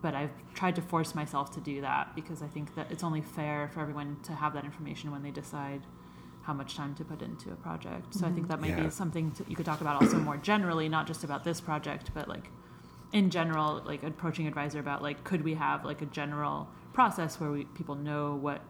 But 0.02 0.14
I've 0.14 0.32
tried 0.54 0.76
to 0.76 0.82
force 0.82 1.14
myself 1.14 1.54
to 1.54 1.60
do 1.60 1.80
that 1.80 2.14
because 2.14 2.42
I 2.42 2.46
think 2.46 2.74
that 2.74 2.90
it's 2.90 3.02
only 3.02 3.22
fair 3.22 3.68
for 3.72 3.80
everyone 3.80 4.18
to 4.24 4.32
have 4.32 4.52
that 4.54 4.64
information 4.64 5.10
when 5.10 5.22
they 5.22 5.30
decide 5.30 5.82
how 6.42 6.52
much 6.52 6.76
time 6.76 6.94
to 6.96 7.04
put 7.04 7.22
into 7.22 7.50
a 7.50 7.56
project. 7.56 8.14
So 8.14 8.26
I 8.26 8.30
think 8.30 8.40
mm-hmm. 8.40 8.48
that 8.48 8.60
might 8.60 8.76
Yeah. 8.76 8.84
be 8.84 8.90
something 8.90 9.30
to, 9.32 9.44
you 9.48 9.56
could 9.56 9.64
talk 9.64 9.80
about 9.80 10.02
also 10.02 10.18
more 10.18 10.36
generally, 10.36 10.88
not 10.90 11.06
just 11.06 11.24
about 11.24 11.42
this 11.42 11.60
project, 11.60 12.10
but 12.12 12.28
like 12.28 12.50
in 13.12 13.30
general, 13.30 13.80
like 13.86 14.02
approaching 14.02 14.46
advisor 14.46 14.78
about 14.78 15.02
like 15.02 15.24
could 15.24 15.42
we 15.42 15.54
have 15.54 15.84
like 15.84 16.02
a 16.02 16.06
general 16.06 16.68
process 16.92 17.40
where 17.40 17.50
we 17.50 17.64
people 17.64 17.94
know 17.94 18.34
what 18.34 18.60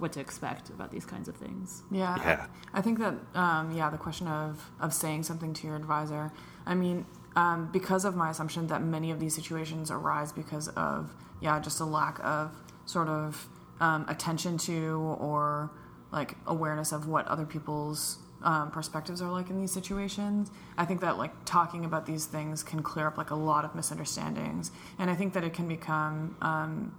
what 0.00 0.12
to 0.14 0.20
expect 0.20 0.70
about 0.70 0.90
these 0.90 1.04
kinds 1.04 1.28
of 1.28 1.36
things. 1.36 1.82
Yeah. 1.90 2.16
Yeah. 2.18 2.46
I 2.72 2.80
think 2.80 2.98
that 2.98 3.14
um, 3.34 3.72
yeah, 3.72 3.90
the 3.90 3.98
question 3.98 4.26
of 4.26 4.70
of 4.80 4.92
saying 4.92 5.24
something 5.24 5.52
to 5.54 5.66
your 5.66 5.76
advisor. 5.76 6.32
I 6.66 6.74
mean, 6.74 7.06
um, 7.36 7.70
because 7.72 8.04
of 8.04 8.16
my 8.16 8.30
assumption 8.30 8.66
that 8.68 8.82
many 8.82 9.10
of 9.10 9.20
these 9.20 9.34
situations 9.34 9.90
arise 9.90 10.32
because 10.32 10.68
of 10.68 11.14
yeah, 11.40 11.58
just 11.60 11.80
a 11.80 11.84
lack 11.84 12.18
of 12.24 12.54
sort 12.86 13.08
of 13.08 13.48
um, 13.80 14.04
attention 14.08 14.58
to 14.58 15.16
or 15.20 15.70
like 16.12 16.36
awareness 16.46 16.92
of 16.92 17.06
what 17.06 17.26
other 17.28 17.46
people's 17.46 18.18
um, 18.42 18.70
perspectives 18.70 19.20
are 19.22 19.30
like 19.30 19.50
in 19.50 19.60
these 19.60 19.72
situations. 19.72 20.50
I 20.76 20.84
think 20.84 21.00
that 21.02 21.18
like 21.18 21.32
talking 21.44 21.84
about 21.84 22.06
these 22.06 22.26
things 22.26 22.62
can 22.62 22.82
clear 22.82 23.06
up 23.06 23.18
like 23.18 23.30
a 23.30 23.34
lot 23.34 23.64
of 23.64 23.74
misunderstandings, 23.74 24.72
and 24.98 25.10
I 25.10 25.14
think 25.14 25.34
that 25.34 25.44
it 25.44 25.52
can 25.52 25.68
become 25.68 26.36
um, 26.40 26.94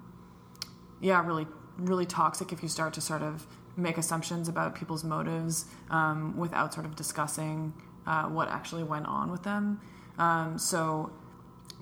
yeah, 1.01 1.25
really, 1.25 1.47
really 1.85 2.05
toxic 2.05 2.51
if 2.51 2.61
you 2.63 2.69
start 2.69 2.93
to 2.93 3.01
sort 3.01 3.21
of 3.21 3.45
make 3.77 3.97
assumptions 3.97 4.47
about 4.47 4.75
people's 4.75 5.03
motives 5.03 5.65
um, 5.89 6.35
without 6.37 6.73
sort 6.73 6.85
of 6.85 6.95
discussing 6.95 7.73
uh, 8.05 8.23
what 8.23 8.49
actually 8.49 8.83
went 8.83 9.05
on 9.05 9.31
with 9.31 9.43
them. 9.43 9.79
Um, 10.17 10.57
so, 10.57 11.11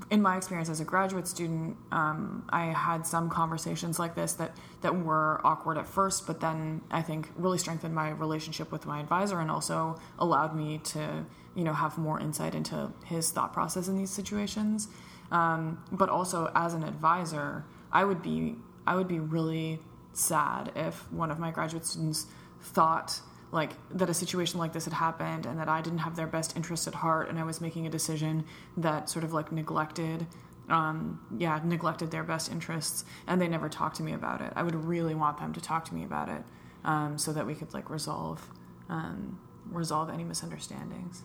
in 0.09 0.21
my 0.21 0.37
experience 0.37 0.69
as 0.69 0.79
a 0.79 0.85
graduate 0.85 1.27
student, 1.27 1.75
um, 1.91 2.47
I 2.49 2.67
had 2.67 3.05
some 3.05 3.29
conversations 3.29 3.99
like 3.99 4.15
this 4.15 4.33
that 4.33 4.55
that 4.81 5.03
were 5.03 5.41
awkward 5.43 5.77
at 5.77 5.87
first, 5.87 6.25
but 6.25 6.39
then 6.39 6.81
I 6.89 7.01
think 7.01 7.29
really 7.35 7.57
strengthened 7.57 7.93
my 7.93 8.11
relationship 8.11 8.71
with 8.71 8.85
my 8.85 9.01
advisor 9.01 9.39
and 9.41 9.51
also 9.51 9.99
allowed 10.17 10.55
me 10.55 10.79
to 10.85 11.25
you 11.53 11.63
know 11.63 11.73
have 11.73 11.97
more 11.97 12.19
insight 12.19 12.55
into 12.55 12.93
his 13.05 13.31
thought 13.31 13.51
process 13.51 13.87
in 13.89 13.97
these 13.97 14.11
situations. 14.11 14.87
Um, 15.31 15.83
but 15.91 16.09
also 16.09 16.49
as 16.55 16.73
an 16.73 16.83
advisor, 16.83 17.65
I 17.91 18.05
would 18.05 18.21
be 18.21 18.55
I 18.87 18.95
would 18.95 19.07
be 19.07 19.19
really 19.19 19.79
sad 20.13 20.71
if 20.75 21.11
one 21.11 21.31
of 21.31 21.39
my 21.39 21.51
graduate 21.51 21.85
students 21.85 22.27
thought 22.61 23.19
like 23.51 23.71
that 23.91 24.09
a 24.09 24.13
situation 24.13 24.59
like 24.59 24.73
this 24.73 24.85
had 24.85 24.93
happened 24.93 25.45
and 25.45 25.57
that 25.59 25.67
I 25.67 25.81
didn't 25.81 25.99
have 25.99 26.15
their 26.15 26.27
best 26.27 26.55
interest 26.55 26.87
at 26.87 26.95
heart 26.95 27.29
and 27.29 27.39
I 27.39 27.43
was 27.43 27.61
making 27.61 27.87
a 27.87 27.89
decision 27.89 28.43
that 28.77 29.09
sort 29.09 29.23
of 29.23 29.33
like 29.33 29.51
neglected 29.51 30.27
um, 30.69 31.19
yeah 31.37 31.59
neglected 31.63 32.11
their 32.11 32.23
best 32.23 32.51
interests 32.51 33.05
and 33.27 33.41
they 33.41 33.47
never 33.47 33.69
talked 33.69 33.95
to 33.97 34.03
me 34.03 34.13
about 34.13 34.41
it 34.41 34.53
I 34.55 34.63
would 34.63 34.75
really 34.75 35.15
want 35.15 35.39
them 35.39 35.53
to 35.53 35.61
talk 35.61 35.85
to 35.85 35.95
me 35.95 36.03
about 36.03 36.29
it 36.29 36.43
um, 36.85 37.17
so 37.17 37.33
that 37.33 37.45
we 37.45 37.55
could 37.55 37.73
like 37.73 37.89
resolve 37.89 38.47
um, 38.89 39.39
resolve 39.71 40.09
any 40.09 40.23
misunderstandings 40.23 41.23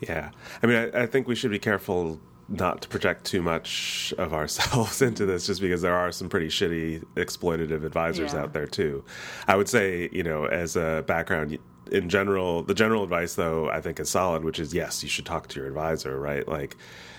Yeah. 0.00 0.30
I 0.62 0.66
mean, 0.66 0.76
I, 0.76 1.02
I 1.02 1.06
think 1.06 1.26
we 1.26 1.34
should 1.34 1.50
be 1.50 1.58
careful 1.58 2.20
not 2.48 2.80
to 2.82 2.88
project 2.88 3.24
too 3.26 3.42
much 3.42 4.14
of 4.16 4.32
ourselves 4.32 5.02
into 5.08 5.26
this 5.26 5.46
just 5.46 5.60
because 5.60 5.82
there 5.82 5.94
are 5.94 6.10
some 6.10 6.28
pretty 6.28 6.48
shitty 6.48 7.04
exploitative 7.16 7.84
advisors 7.84 8.32
Yeah. 8.32 8.40
out 8.42 8.52
there 8.54 8.66
too. 8.66 9.04
I 9.46 9.56
would 9.56 9.68
say, 9.68 10.08
you 10.12 10.22
know, 10.22 10.46
as 10.46 10.74
a 10.76 11.04
background 11.06 11.58
in 11.92 12.08
general, 12.08 12.62
the 12.62 12.74
general 12.74 13.02
advice 13.02 13.34
though, 13.34 13.68
I 13.70 13.80
think 13.80 14.00
is 14.00 14.08
solid, 14.10 14.44
which 14.44 14.58
is 14.58 14.72
yes, 14.74 15.02
you 15.02 15.08
should 15.08 15.26
talk 15.26 15.48
to 15.48 15.60
your 15.60 15.68
advisor, 15.68 16.18
right? 16.18 16.46
Like 16.48 16.76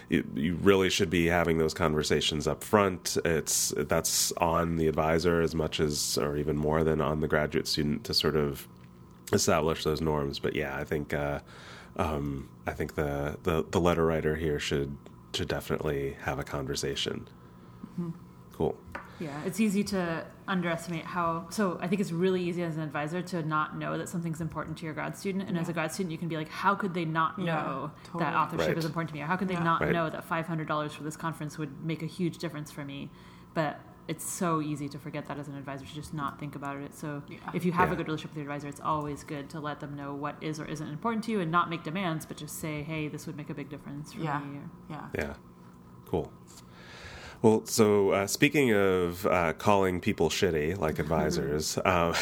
you, 0.09 0.27
you 0.33 0.55
really 0.55 0.89
should 0.89 1.11
be 1.11 1.27
having 1.27 1.59
those 1.59 1.75
conversations 1.75 2.47
up 2.47 2.63
front. 2.63 3.15
It's 3.23 3.71
that's 3.77 4.31
on 4.37 4.77
the 4.77 4.87
advisor 4.87 5.41
as 5.41 5.53
much 5.53 5.79
as 5.79 6.17
or 6.17 6.37
even 6.37 6.57
more 6.57 6.83
than 6.83 7.01
on 7.01 7.19
the 7.19 7.27
graduate 7.27 7.67
student 7.67 8.03
to 8.05 8.13
sort 8.15 8.35
of 8.35 8.67
establish 9.31 9.83
those 9.83 10.01
norms. 10.01 10.39
But 10.39 10.55
yeah, 10.55 10.75
I 10.75 10.83
think 10.83 11.13
uh, 11.13 11.39
um, 11.97 12.49
I 12.65 12.71
think 12.73 12.95
the, 12.95 13.37
the 13.43 13.63
the 13.69 13.79
letter 13.79 14.05
writer 14.05 14.35
here 14.35 14.57
should 14.59 14.95
should 15.33 15.47
definitely 15.47 16.17
have 16.21 16.39
a 16.39 16.43
conversation. 16.43 17.27
Mm-hmm. 17.93 18.09
Cool. 18.53 18.77
Yeah, 19.19 19.43
it's 19.45 19.59
easy 19.59 19.83
to 19.85 20.25
underestimate 20.47 21.03
how. 21.03 21.47
So 21.49 21.77
I 21.81 21.87
think 21.87 21.99
it's 21.99 22.11
really 22.13 22.41
easy 22.41 22.63
as 22.63 22.77
an 22.77 22.83
advisor 22.83 23.21
to 23.21 23.43
not 23.43 23.77
know 23.77 23.97
that 23.97 24.07
something's 24.07 24.39
important 24.39 24.77
to 24.77 24.85
your 24.85 24.93
grad 24.93 25.17
student, 25.17 25.47
and 25.49 25.57
as 25.57 25.67
a 25.67 25.73
grad 25.73 25.91
student, 25.91 26.11
you 26.13 26.17
can 26.17 26.29
be 26.29 26.37
like, 26.37 26.47
"How 26.47 26.73
could 26.73 26.93
they 26.93 27.03
not 27.03 27.37
Yeah, 27.37 27.45
know 27.45 27.91
totally. 28.05 28.23
that 28.23 28.33
authorship 28.33 28.67
Right. 28.69 28.77
is 28.77 28.85
important 28.85 29.09
to 29.09 29.15
me? 29.15 29.21
Or 29.21 29.25
how 29.25 29.35
could 29.35 29.49
they 29.49 29.55
Yeah. 29.55 29.63
not 29.63 29.81
Right. 29.81 29.91
know 29.91 30.09
that 30.09 30.23
five 30.23 30.47
hundred 30.47 30.67
dollars 30.69 30.93
for 30.93 31.03
this 31.03 31.17
conference 31.17 31.57
would 31.57 31.83
make 31.85 32.01
a 32.01 32.05
huge 32.05 32.37
difference 32.37 32.71
for 32.71 32.85
me?" 32.85 33.09
But 33.53 33.79
it's 34.09 34.27
so 34.27 34.59
easy 34.61 34.89
to 34.89 34.97
forget 34.99 35.23
that 35.27 35.37
as 35.37 35.47
an 35.47 35.55
advisor 35.55 35.85
to 35.85 35.93
just 35.93 36.13
not 36.13 36.39
think 36.39 36.55
about 36.55 36.77
it. 36.77 36.93
So 36.95 37.21
Yeah. 37.29 37.37
if 37.53 37.63
you 37.63 37.71
have 37.73 37.89
Yeah. 37.89 37.93
a 37.93 37.97
good 37.97 38.07
relationship 38.07 38.31
with 38.31 38.43
your 38.43 38.51
advisor, 38.51 38.67
it's 38.67 38.81
always 38.81 39.23
good 39.23 39.49
to 39.51 39.59
let 39.59 39.79
them 39.79 39.95
know 39.95 40.13
what 40.13 40.35
is 40.41 40.59
or 40.59 40.65
isn't 40.65 40.87
important 40.87 41.23
to 41.25 41.31
you, 41.31 41.39
and 41.39 41.51
not 41.51 41.69
make 41.69 41.83
demands, 41.83 42.25
but 42.25 42.35
just 42.35 42.55
say, 42.59 42.81
"Hey, 42.83 43.07
this 43.07 43.25
would 43.27 43.37
make 43.37 43.49
a 43.49 43.53
big 43.53 43.69
difference 43.69 44.13
for 44.13 44.21
Yeah. 44.21 44.39
me." 44.39 44.57
Or, 44.57 44.69
Yeah. 44.89 45.05
Yeah. 45.15 45.33
Cool. 46.07 46.31
Well, 47.41 47.65
so 47.65 48.09
uh, 48.11 48.27
speaking 48.27 48.73
of 48.73 49.25
uh, 49.25 49.53
calling 49.53 50.01
people 50.01 50.29
shitty, 50.29 50.77
like 50.77 50.97
advisors, 51.05 51.77
uh, 51.77 52.13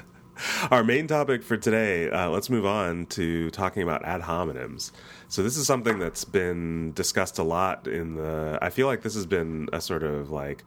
our 0.70 0.84
main 0.84 1.06
topic 1.06 1.42
for 1.42 1.56
today, 1.56 2.08
uh, 2.10 2.30
let's 2.30 2.48
move 2.48 2.64
on 2.64 3.06
to 3.06 3.50
talking 3.50 3.82
about 3.82 4.04
ad 4.04 4.22
hominems. 4.22 4.92
So, 5.28 5.42
this 5.42 5.56
is 5.56 5.66
something 5.66 5.98
that's 5.98 6.24
been 6.24 6.92
discussed 6.92 7.38
a 7.38 7.42
lot 7.42 7.86
in 7.88 8.14
the. 8.14 8.58
I 8.62 8.70
feel 8.70 8.86
like 8.86 9.02
this 9.02 9.14
has 9.14 9.26
been 9.26 9.68
a 9.72 9.80
sort 9.80 10.02
of 10.02 10.30
like 10.30 10.64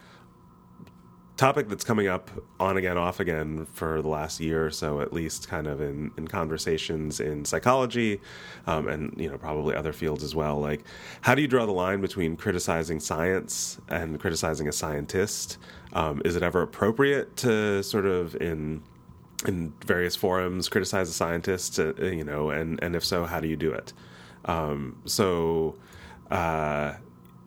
topic 1.37 1.69
that's 1.69 1.83
coming 1.83 2.07
up 2.07 2.29
on 2.59 2.77
again, 2.77 2.97
off 2.97 3.19
again 3.19 3.65
for 3.73 4.01
the 4.01 4.07
last 4.07 4.39
year 4.39 4.65
or 4.65 4.71
so, 4.71 5.01
at 5.01 5.13
least, 5.13 5.47
kind 5.47 5.67
of 5.67 5.81
in, 5.81 6.11
in 6.17 6.27
conversations 6.27 7.19
in 7.19 7.45
psychology, 7.45 8.21
um, 8.67 8.87
and 8.87 9.13
you 9.17 9.29
know 9.29 9.37
probably 9.37 9.75
other 9.75 9.93
fields 9.93 10.23
as 10.23 10.35
well. 10.35 10.59
Like, 10.59 10.83
how 11.21 11.35
do 11.35 11.41
you 11.41 11.47
draw 11.47 11.65
the 11.65 11.71
line 11.71 12.01
between 12.01 12.35
criticizing 12.35 12.99
science 12.99 13.79
and 13.89 14.19
criticizing 14.19 14.67
a 14.67 14.71
scientist? 14.71 15.57
Um, 15.93 16.21
is 16.25 16.35
it 16.35 16.43
ever 16.43 16.61
appropriate 16.61 17.35
to 17.37 17.83
sort 17.83 18.05
of 18.05 18.35
in 18.35 18.83
in 19.47 19.73
various 19.85 20.15
forums 20.15 20.69
criticize 20.69 21.09
a 21.09 21.13
scientist? 21.13 21.79
Uh, 21.79 21.93
you 22.01 22.23
know, 22.23 22.49
and 22.49 22.81
and 22.83 22.95
if 22.95 23.03
so, 23.03 23.25
how 23.25 23.39
do 23.39 23.47
you 23.47 23.57
do 23.57 23.71
it? 23.71 23.93
Um, 24.45 25.01
so. 25.05 25.75
Uh, 26.29 26.93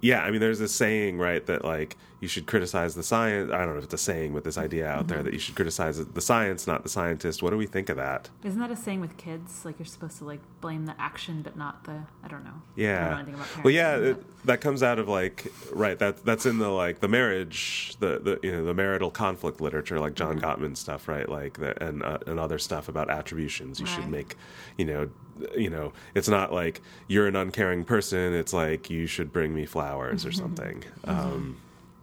yeah, 0.05 0.23
I 0.23 0.31
mean, 0.31 0.41
there's 0.41 0.59
this 0.59 0.75
saying, 0.75 1.17
right, 1.17 1.45
that 1.47 1.65
like 1.65 1.97
you 2.21 2.29
should 2.29 2.47
criticize 2.47 2.95
the 2.95 3.03
science. 3.03 3.51
I 3.51 3.61
don't 3.65 3.71
know 3.73 3.79
if 3.79 3.85
it's 3.85 3.95
a 3.95 3.99
saying, 3.99 4.35
but 4.35 4.45
this 4.45 4.59
idea 4.59 4.87
out 4.87 5.09
there 5.09 5.23
that 5.23 5.33
you 5.33 5.39
should 5.39 5.55
criticize 5.55 5.97
the 6.05 6.21
science, 6.21 6.67
not 6.67 6.83
the 6.83 6.91
scientist. 6.91 7.43
What 7.43 7.51
do 7.51 7.57
we 7.57 7.65
think 7.65 7.89
of 7.89 7.97
that? 7.97 8.29
Isn't 8.43 8.61
that 8.61 8.71
a 8.71 8.77
saying 8.77 9.01
with 9.01 9.17
kids? 9.17 9.65
Like 9.65 9.79
you're 9.79 9.87
supposed 9.87 10.19
to 10.19 10.25
like 10.27 10.41
blame 10.61 10.85
the 10.85 10.95
action, 11.01 11.41
but 11.41 11.57
not 11.57 11.85
the. 11.85 12.03
I 12.23 12.29
don't 12.29 12.45
know. 12.45 12.51
I 12.51 12.51
don't 12.51 12.51
know 12.51 12.53
Yeah. 12.77 13.21
about 13.21 13.65
Well, 13.65 13.73
yeah, 13.73 13.97
it, 13.97 14.47
that 14.47 14.61
comes 14.61 14.83
out 14.83 14.99
of 14.99 15.09
like 15.09 15.51
right. 15.73 15.99
That 15.99 16.23
that's 16.23 16.45
in 16.45 16.59
the 16.59 16.69
like 16.69 17.01
the 17.01 17.09
marriage, 17.09 17.97
the 17.99 18.19
the 18.19 18.41
you 18.43 18.53
know 18.53 18.63
the 18.63 18.75
marital 18.75 19.11
conflict 19.11 19.63
literature, 19.63 19.99
like 19.99 20.15
John 20.15 20.39
Gottman 20.39 20.77
stuff, 20.77 21.09
right? 21.09 21.27
Like 21.29 21.59
the, 21.61 21.83
and 21.83 22.03
uh, 22.03 22.19
and 22.27 22.39
other 22.39 22.59
stuff 22.59 22.91
about 22.91 23.09
attributions. 23.09 23.81
You 23.81 23.87
should 23.87 24.11
make, 24.11 24.37
you 24.77 24.85
know, 24.85 25.09
you 25.57 25.71
know, 25.71 25.93
it's 26.15 26.29
not 26.29 26.53
like 26.53 26.81
you're 27.09 27.27
an 27.27 27.37
uncaring 27.37 27.85
person. 27.85 28.35
It's 28.35 28.53
like 28.53 28.91
you 28.91 29.07
should 29.07 29.33
bring 29.33 29.55
me 29.55 29.67
flowers 29.67 30.25
or 30.25 30.33
something. 30.33 30.85
Um, 31.05 31.61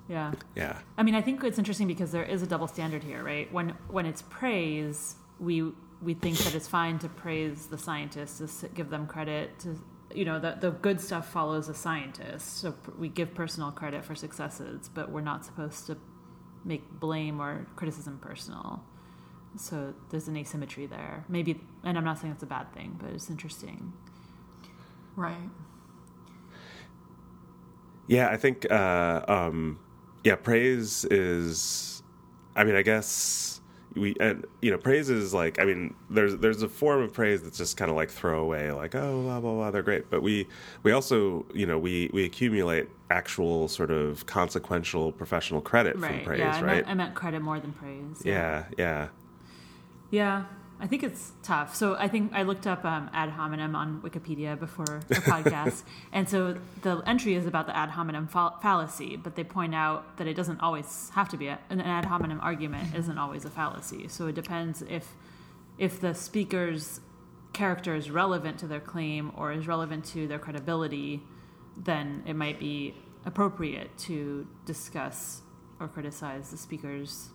yeah. 0.08 0.34
yeah. 0.56 0.78
I 0.98 1.04
mean, 1.04 1.15
I 1.15 1.22
think 1.22 1.44
it's 1.44 1.58
interesting 1.58 1.88
because 1.88 2.12
there 2.12 2.24
is 2.24 2.41
a 2.41 2.48
double 2.48 2.67
standard 2.67 3.04
here, 3.04 3.24
right? 3.24 3.52
When 3.52 3.70
when 3.88 4.06
it's 4.06 4.22
praise, 4.24 5.15
we 5.39 5.72
we 6.02 6.13
think 6.13 6.38
that 6.39 6.56
it's 6.56 6.67
fine 6.67 7.00
to 7.00 7.10
praise 7.10 7.67
the 7.67 7.78
scientists, 7.78 8.62
to 8.62 8.67
give 8.67 8.89
them 8.89 9.08
credit. 9.08 9.58
To 9.60 9.80
you 10.13 10.26
know, 10.26 10.39
the 10.39 10.58
the 10.60 10.72
good 10.72 11.00
stuff 11.00 11.32
follows 11.32 11.70
a 11.70 11.74
scientist, 11.74 12.58
so 12.58 12.76
we 13.00 13.08
give 13.08 13.34
personal 13.34 13.72
credit 13.72 14.04
for 14.04 14.15
successes, 14.15 14.89
but 14.94 15.12
we're 15.12 15.22
not 15.22 15.46
supposed 15.46 15.88
to 15.88 15.98
make 16.65 16.89
blame 17.00 17.41
or 17.41 17.65
criticism 17.76 18.20
personal. 18.22 18.84
So 19.58 19.94
there's 20.10 20.28
an 20.28 20.38
asymmetry 20.38 20.86
there. 20.86 21.26
Maybe, 21.28 21.60
and 21.84 21.98
I'm 21.98 22.04
not 22.04 22.20
saying 22.20 22.34
that's 22.34 22.44
a 22.44 22.48
bad 22.48 22.74
thing, 22.74 22.98
but 23.02 23.12
it's 23.12 23.30
interesting. 23.30 23.94
Right. 25.16 25.50
Yeah, 28.08 28.30
I 28.30 28.38
think 28.38 28.70
uh, 28.72 29.24
um, 29.28 29.80
yeah, 30.24 30.36
praise 30.36 31.06
is. 31.06 32.04
I 32.56 32.64
mean, 32.64 32.76
I 32.76 32.82
guess 32.82 33.62
we 33.96 34.16
and 34.20 34.46
you 34.62 34.72
know, 34.72 34.78
praise 34.78 35.10
is 35.10 35.34
like. 35.34 35.60
I 35.60 35.66
mean, 35.66 35.96
there's 36.10 36.38
there's 36.38 36.62
a 36.62 36.68
form 36.70 37.02
of 37.02 37.14
praise 37.14 37.42
that's 37.42 37.58
just 37.58 37.78
kind 37.78 37.90
of 37.92 37.98
like 37.98 38.10
throwaway, 38.10 38.72
like 38.72 38.96
oh 38.96 39.22
blah 39.22 39.40
blah 39.40 39.54
blah, 39.54 39.72
they're 39.72 39.84
great. 39.84 40.10
But 40.10 40.24
we 40.24 40.48
we 40.84 40.92
also 40.92 41.46
you 41.54 41.66
know 41.66 41.78
we 41.78 42.10
we 42.14 42.26
accumulate 42.26 42.90
actual 43.10 43.68
sort 43.68 43.92
of 43.92 44.26
consequential 44.26 45.12
professional 45.12 45.62
credit 45.62 46.00
from 46.00 46.22
praise, 46.22 46.40
yeah, 46.40 46.56
I 46.56 46.62
right? 46.62 46.64
meant, 46.64 46.88
I 46.88 46.94
meant 46.94 47.16
credit 47.16 47.42
more 47.42 47.60
than 47.60 47.74
praise. 47.74 48.22
yeah, 48.24 48.66
yeah, 48.78 48.84
Yeah, 49.04 49.08
I 50.80 50.88
think 50.88 51.04
it's 51.04 51.32
tough. 51.43 51.76
So 51.76 51.95
I 51.95 52.08
think 52.08 52.34
I 52.34 52.41
looked 52.41 52.65
up 52.65 52.84
um, 52.84 53.10
ad 53.13 53.30
hominem 53.30 53.76
on 53.76 54.02
Wikipedia 54.02 54.60
before 54.60 55.02
the 55.08 55.15
podcast, 55.32 55.84
and 56.12 56.28
so 56.28 56.58
the 56.82 57.04
entry 57.06 57.36
is 57.36 57.45
about 57.45 57.67
the 57.67 57.78
ad 57.78 57.89
hominem 57.89 58.28
fa- 58.28 58.54
fallacy, 58.63 59.15
but 59.15 59.36
they 59.36 59.43
point 59.43 59.76
out 59.76 60.17
that 60.17 60.26
it 60.26 60.34
doesn't 60.34 60.60
always 60.60 61.12
have 61.13 61.30
to 61.30 61.38
be 61.38 61.47
a, 61.47 61.60
an 61.69 61.82
ad 61.82 62.06
hominem 62.06 62.39
argument 62.41 62.95
isn't 62.95 63.19
always 63.19 63.45
a 63.45 63.52
fallacy. 63.52 64.08
So 64.08 64.28
it 64.28 64.34
depends 64.34 64.82
if 64.82 65.13
if 65.78 66.02
the 66.02 66.13
speaker's 66.15 67.00
character 67.54 67.95
is 67.95 68.10
relevant 68.10 68.58
to 68.60 68.67
their 68.67 68.80
claim 68.80 69.32
or 69.36 69.52
is 69.52 69.67
relevant 69.67 70.06
to 70.06 70.28
their 70.28 70.39
credibility, 70.39 71.21
then 71.78 72.24
it 72.26 72.36
might 72.36 72.60
be 72.60 72.95
appropriate 73.26 73.95
to 73.97 74.47
discuss 74.65 75.41
or 75.80 75.88
criticize 75.88 76.50
the 76.50 76.58
speaker's 76.58 77.30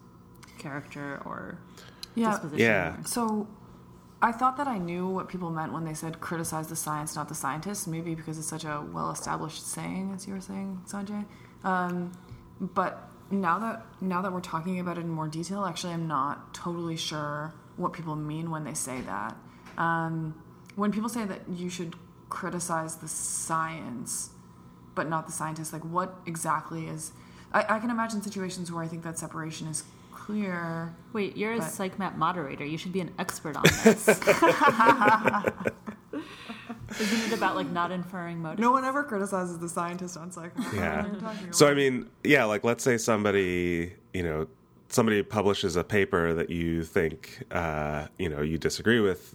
character 0.59 1.23
or 1.25 1.59
Yeah. 2.17 2.31
disposition. 2.31 2.59
Yeah. 2.59 3.03
So 3.05 3.47
I 4.21 4.33
thought 4.33 4.57
that 4.57 4.67
I 4.67 4.79
knew 4.79 5.07
what 5.07 5.29
people 5.29 5.51
meant 5.51 5.73
when 5.73 5.85
they 5.85 5.95
said 5.95 6.21
criticize 6.21 6.69
the 6.69 6.77
science, 6.77 7.15
not 7.15 7.29
the 7.29 7.35
scientists, 7.35 7.87
maybe 7.87 8.15
because 8.15 8.39
it's 8.39 8.49
such 8.49 8.65
a 8.65 8.85
well 8.93 9.11
established 9.11 9.67
saying, 9.67 10.13
as 10.15 10.27
you 10.27 10.35
were 10.35 10.41
saying, 10.41 10.81
Sanjay. 10.87 11.25
Um, 11.63 12.13
but 12.61 13.11
now 13.31 13.59
that 13.59 13.85
now 14.01 14.23
that 14.23 14.33
we're 14.33 14.41
talking 14.41 14.81
about 14.81 14.99
it 14.99 15.03
in 15.03 15.11
more 15.11 15.29
detail, 15.29 15.65
actually 15.65 15.93
I'm 15.93 16.09
not 16.09 16.55
totally 16.55 16.97
sure 16.97 17.55
what 17.77 17.93
people 17.93 18.17
mean 18.17 18.51
when 18.51 18.65
they 18.65 18.75
say 18.75 19.01
that. 19.03 19.37
Um, 19.77 20.35
when 20.75 20.93
people 20.93 21.09
say 21.09 21.25
that 21.27 21.43
you 21.49 21.69
should 21.69 21.95
criticize 22.31 22.97
the 22.97 23.09
science, 23.09 24.31
but 24.95 25.09
not 25.09 25.27
the 25.27 25.33
scientists, 25.33 25.73
like 25.73 25.85
what 25.85 26.15
exactly 26.27 26.87
is 26.87 27.13
I, 27.53 27.77
I 27.77 27.79
can 27.79 27.91
imagine 27.91 28.23
situations 28.23 28.73
where 28.73 28.83
I 28.83 28.89
think 28.89 29.03
that 29.05 29.19
separation 29.19 29.67
is 29.69 29.85
clear. 30.27 30.95
Wait, 31.13 31.37
you're 31.37 31.53
a 31.53 31.59
But- 31.59 31.69
PsychMAP 31.69 32.17
moderator. 32.17 32.65
You 32.65 32.79
should 32.79 32.93
be 32.93 33.01
an 33.01 33.13
expert 33.19 33.57
on 33.57 33.63
this. 33.85 34.09
Isn't 36.99 37.33
it 37.33 37.37
about 37.37 37.57
like 37.57 37.71
not 37.71 37.93
inferring 37.93 38.41
motive? 38.43 38.59
No 38.59 38.71
one 38.73 38.85
ever 38.85 39.05
criticizes 39.05 39.59
the 39.59 39.69
scientist 39.69 40.17
on 40.17 40.31
psych. 40.33 40.53
Yeah. 40.75 41.07
So 41.51 41.69
I 41.69 41.75
mean, 41.75 42.07
yeah, 42.25 42.45
like 42.45 42.65
let's 42.65 42.83
say 42.83 42.97
somebody, 42.97 43.93
you 44.15 44.23
know, 44.23 44.47
somebody 44.89 45.23
publishes 45.23 45.77
a 45.77 45.85
paper 45.85 46.33
that 46.35 46.49
you 46.51 46.85
think, 46.85 47.43
uh, 47.51 48.07
you 48.19 48.29
know, 48.29 48.41
you 48.43 48.59
disagree 48.59 49.01
with. 49.01 49.35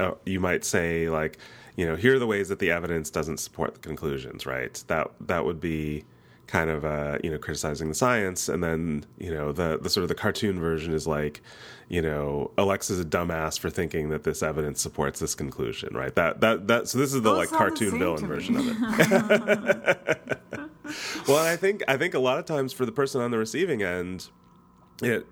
Uh, 0.00 0.12
you 0.24 0.38
might 0.38 0.64
say 0.64 1.08
like, 1.08 1.38
you 1.76 1.84
know, 1.86 1.96
here 1.96 2.14
are 2.14 2.18
the 2.20 2.26
ways 2.26 2.48
that 2.48 2.60
the 2.60 2.70
evidence 2.70 3.10
doesn't 3.10 3.38
support 3.38 3.74
the 3.74 3.80
conclusions. 3.80 4.46
Right. 4.46 4.82
That 4.88 5.08
that 5.26 5.44
would 5.44 5.60
be 5.60 6.04
kind 6.48 6.70
of 6.70 6.84
uh, 6.84 7.18
you 7.22 7.30
know 7.30 7.38
criticizing 7.38 7.88
the 7.88 7.94
science, 7.94 8.48
and 8.48 8.62
then 8.64 9.04
you 9.18 9.32
know 9.32 9.52
the 9.52 9.78
the 9.80 9.88
sort 9.88 10.02
of 10.02 10.08
the 10.08 10.16
cartoon 10.16 10.58
version 10.58 10.92
is 10.92 11.06
like, 11.06 11.40
you 11.88 12.02
know, 12.02 12.50
Alexa's 12.58 12.98
a 13.00 13.04
dumbass 13.04 13.58
for 13.58 13.70
thinking 13.70 14.08
that 14.08 14.24
this 14.24 14.42
evidence 14.42 14.80
supports 14.80 15.20
this 15.20 15.36
conclusion. 15.36 15.94
Right. 15.94 16.14
That 16.16 16.40
that 16.40 16.66
that. 16.66 16.88
So 16.88 16.98
this 16.98 17.14
is 17.14 17.22
the 17.22 17.30
Those 17.30 17.38
like 17.38 17.48
sound 17.50 17.60
the 17.60 17.68
cartoon 17.68 17.98
villain 18.00 18.26
version 18.26 18.56
of 18.56 18.66
it. 18.68 20.40
Well, 21.28 21.44
I 21.44 21.56
think 21.56 21.82
I 21.86 21.96
think 21.96 22.14
a 22.14 22.18
lot 22.18 22.38
of 22.38 22.46
times 22.46 22.72
for 22.72 22.86
the 22.86 22.92
person 22.92 23.20
on 23.20 23.30
the 23.30 23.38
receiving 23.38 23.82
end, 23.82 24.28
it, 25.02 25.26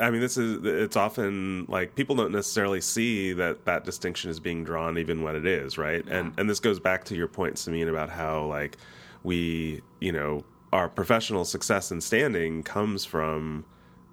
I 0.00 0.10
mean, 0.10 0.20
this 0.20 0.36
is 0.36 0.64
it's 0.64 0.96
often 0.96 1.66
like 1.68 1.94
people 1.94 2.14
don't 2.14 2.32
necessarily 2.32 2.80
see 2.80 3.32
that 3.32 3.64
that 3.64 3.84
distinction 3.84 4.30
is 4.30 4.40
being 4.40 4.64
drawn, 4.64 4.96
even 4.98 5.22
when 5.22 5.34
it 5.34 5.46
is 5.46 5.76
right. 5.76 6.06
And 6.08 6.32
and 6.38 6.48
this 6.48 6.60
goes 6.60 6.78
back 6.78 7.04
to 7.06 7.16
your 7.16 7.28
point, 7.28 7.56
Simine, 7.56 7.88
about 7.88 8.10
how 8.10 8.44
like 8.44 8.76
we, 9.22 9.82
you 10.00 10.12
know, 10.12 10.44
our 10.72 10.88
professional 10.88 11.44
success 11.44 11.90
and 11.90 12.02
standing 12.02 12.62
comes 12.62 13.04
from 13.04 13.64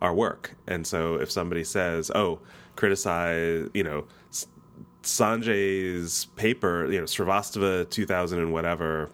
our 0.02 0.14
work. 0.14 0.56
And 0.68 0.86
so 0.86 1.16
if 1.16 1.32
somebody 1.32 1.64
says, 1.64 2.12
"Oh, 2.14 2.40
criticize," 2.76 3.70
you 3.74 3.84
know. 3.84 4.06
Sanjay's 5.04 6.26
paper, 6.36 6.92
you 6.92 7.00
know, 7.00 7.06
Srivastava 7.06 7.90
2000 7.90 8.40
and 8.40 8.52
whatever, 8.52 9.10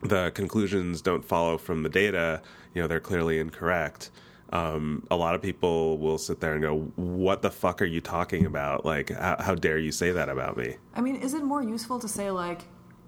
the 0.00 0.30
conclusions 0.34 1.02
don't 1.02 1.24
follow 1.24 1.58
from 1.58 1.82
the 1.82 1.88
data, 1.90 2.40
you 2.74 2.80
know, 2.80 2.88
they're 2.88 3.00
clearly 3.00 3.38
incorrect. 3.38 4.10
Um, 4.52 5.06
a 5.10 5.16
lot 5.16 5.34
of 5.34 5.42
people 5.42 5.98
will 5.98 6.16
sit 6.16 6.40
there 6.40 6.54
and 6.54 6.62
go, 6.62 6.78
"What 6.96 7.42
the 7.42 7.50
fuck 7.50 7.82
are 7.82 7.86
you 7.86 8.00
talking 8.00 8.46
about? 8.46 8.86
Like, 8.86 9.10
how, 9.10 9.36
how 9.38 9.54
dare 9.54 9.76
you 9.76 9.92
say 9.92 10.10
that 10.12 10.30
about 10.30 10.56
me?" 10.56 10.76
I 10.94 11.02
mean, 11.02 11.16
is 11.16 11.34
it 11.34 11.42
more 11.44 11.62
useful 11.62 11.98
to 11.98 12.08
say 12.08 12.30
like 12.30 12.62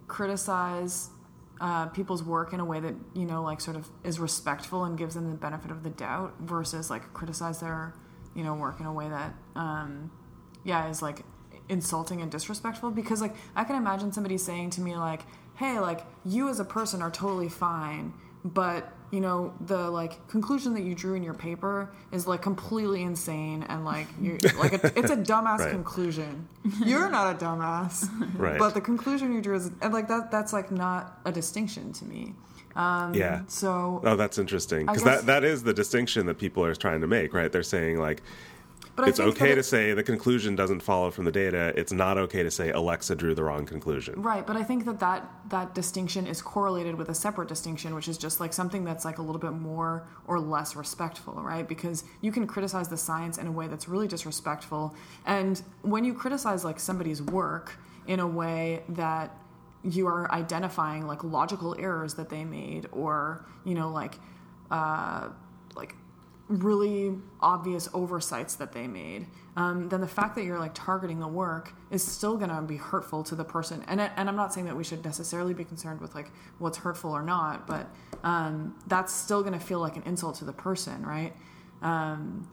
criticize 0.06 1.08
uh, 1.60 1.86
people's 1.86 2.22
work 2.22 2.52
in 2.52 2.60
a 2.60 2.64
way 2.64 2.80
that 2.80 2.94
you 3.14 3.24
know 3.24 3.42
like 3.42 3.60
sort 3.60 3.76
of 3.76 3.88
is 4.02 4.18
respectful 4.18 4.84
and 4.84 4.96
gives 4.96 5.14
them 5.14 5.30
the 5.30 5.36
benefit 5.36 5.70
of 5.70 5.82
the 5.82 5.90
doubt 5.90 6.34
versus 6.40 6.90
like 6.90 7.12
criticize 7.12 7.60
their 7.60 7.94
you 8.34 8.42
know 8.42 8.54
work 8.54 8.80
in 8.80 8.86
a 8.86 8.92
way 8.92 9.08
that 9.08 9.34
um, 9.54 10.10
yeah 10.64 10.88
is 10.88 11.02
like 11.02 11.22
insulting 11.68 12.20
and 12.20 12.30
disrespectful. 12.30 12.90
Because 12.90 13.20
like 13.20 13.34
i 13.54 13.64
can 13.64 13.76
imagine 13.76 14.12
somebody 14.12 14.38
saying 14.38 14.70
to 14.70 14.80
me 14.80 14.96
like 14.96 15.22
hey 15.56 15.78
like 15.78 16.06
you 16.24 16.48
as 16.48 16.58
a 16.60 16.64
person 16.64 17.02
are 17.02 17.10
totally 17.10 17.48
fine 17.48 18.14
but 18.44 18.92
you 19.10 19.20
know 19.20 19.52
the 19.66 19.90
like 19.90 20.26
conclusion 20.28 20.72
that 20.74 20.82
you 20.82 20.94
drew 20.94 21.14
in 21.14 21.22
your 21.22 21.34
paper 21.34 21.90
is 22.12 22.26
like 22.26 22.42
completely 22.42 23.02
insane 23.02 23.64
and 23.68 23.84
like 23.84 24.06
you're 24.20 24.38
like 24.58 24.72
a, 24.72 24.92
it's 24.98 25.10
a 25.10 25.16
dumbass 25.30 25.58
Right. 25.58 25.70
conclusion 25.70 26.48
you're 26.84 27.10
not 27.10 27.34
a 27.34 27.44
dumbass 27.44 28.08
Right. 28.38 28.58
but 28.58 28.74
the 28.74 28.80
conclusion 28.80 29.32
you 29.32 29.40
drew 29.40 29.56
is 29.56 29.70
and 29.82 29.92
like 29.92 30.08
that 30.08 30.30
that's 30.30 30.52
like 30.52 30.70
not 30.70 31.18
a 31.24 31.32
distinction 31.32 31.92
to 31.94 32.04
me 32.04 32.34
um 32.76 33.12
Yeah. 33.14 33.40
so 33.48 34.00
Oh, 34.04 34.14
that's 34.14 34.38
interesting 34.38 34.86
because 34.86 35.02
that, 35.02 35.26
that 35.26 35.42
is 35.44 35.64
the 35.64 35.74
distinction 35.74 36.26
that 36.26 36.38
people 36.38 36.64
are 36.64 36.74
trying 36.76 37.00
to 37.00 37.08
make, 37.08 37.34
right? 37.34 37.50
They're 37.50 37.64
saying 37.64 37.98
like 37.98 38.22
but 38.96 39.08
it's 39.08 39.20
okay 39.20 39.54
to 39.54 39.62
say 39.62 39.94
the 39.94 40.02
conclusion 40.02 40.56
doesn't 40.56 40.80
follow 40.80 41.10
from 41.10 41.24
the 41.24 41.32
data. 41.32 41.72
It's 41.76 41.92
not 41.92 42.18
okay 42.18 42.42
to 42.42 42.50
say 42.50 42.70
Alexa 42.70 43.14
drew 43.16 43.34
the 43.34 43.44
wrong 43.44 43.66
conclusion. 43.66 44.20
Right, 44.20 44.46
but 44.46 44.56
I 44.56 44.62
think 44.62 44.84
that, 44.84 45.00
that 45.00 45.28
that 45.48 45.74
distinction 45.74 46.26
is 46.26 46.42
correlated 46.42 46.96
with 46.96 47.08
a 47.08 47.14
separate 47.14 47.48
distinction, 47.48 47.94
which 47.94 48.08
is 48.08 48.18
just 48.18 48.40
like 48.40 48.52
something 48.52 48.84
that's 48.84 49.04
like 49.04 49.18
a 49.18 49.22
little 49.22 49.40
bit 49.40 49.52
more 49.52 50.06
or 50.26 50.38
less 50.38 50.76
respectful, 50.76 51.34
right? 51.34 51.66
Because 51.66 52.04
you 52.20 52.32
can 52.32 52.46
criticize 52.46 52.88
the 52.88 52.96
science 52.96 53.38
in 53.38 53.46
a 53.46 53.52
way 53.52 53.68
that's 53.68 53.88
really 53.88 54.08
disrespectful, 54.08 54.94
and 55.26 55.62
when 55.82 56.04
you 56.04 56.14
criticize 56.14 56.64
like 56.64 56.80
somebody's 56.80 57.22
work 57.22 57.78
in 58.06 58.20
a 58.20 58.26
way 58.26 58.82
that 58.88 59.36
you 59.82 60.06
are 60.06 60.30
identifying 60.32 61.06
like 61.06 61.24
logical 61.24 61.74
errors 61.78 62.14
that 62.14 62.28
they 62.28 62.44
made, 62.44 62.86
or 62.92 63.46
you 63.64 63.74
know 63.74 63.90
like 63.90 64.18
uh, 64.70 65.28
like 65.74 65.94
really 66.50 67.16
obvious 67.40 67.88
oversights 67.94 68.56
that 68.56 68.72
they 68.72 68.86
made, 68.86 69.26
um, 69.56 69.88
then 69.88 70.00
the 70.00 70.08
fact 70.08 70.34
that 70.34 70.44
you're 70.44 70.58
like 70.58 70.74
targeting 70.74 71.20
the 71.20 71.28
work 71.28 71.72
is 71.90 72.02
still 72.06 72.36
going 72.36 72.50
to 72.50 72.60
be 72.62 72.76
hurtful 72.76 73.22
to 73.24 73.34
the 73.34 73.44
person. 73.44 73.84
And 73.88 74.00
and 74.00 74.28
I'm 74.28 74.36
not 74.36 74.52
saying 74.52 74.66
that 74.66 74.76
we 74.76 74.84
should 74.84 75.04
necessarily 75.04 75.54
be 75.54 75.64
concerned 75.64 76.00
with 76.00 76.14
like 76.14 76.30
what's 76.58 76.78
hurtful 76.78 77.12
or 77.12 77.22
not, 77.22 77.66
but 77.66 77.86
um, 78.24 78.74
that's 78.88 79.12
still 79.12 79.42
going 79.42 79.54
to 79.58 79.64
feel 79.64 79.78
like 79.80 79.96
an 79.96 80.02
insult 80.04 80.34
to 80.36 80.44
the 80.44 80.52
person, 80.52 81.06
right? 81.06 81.32
Um, 81.82 82.48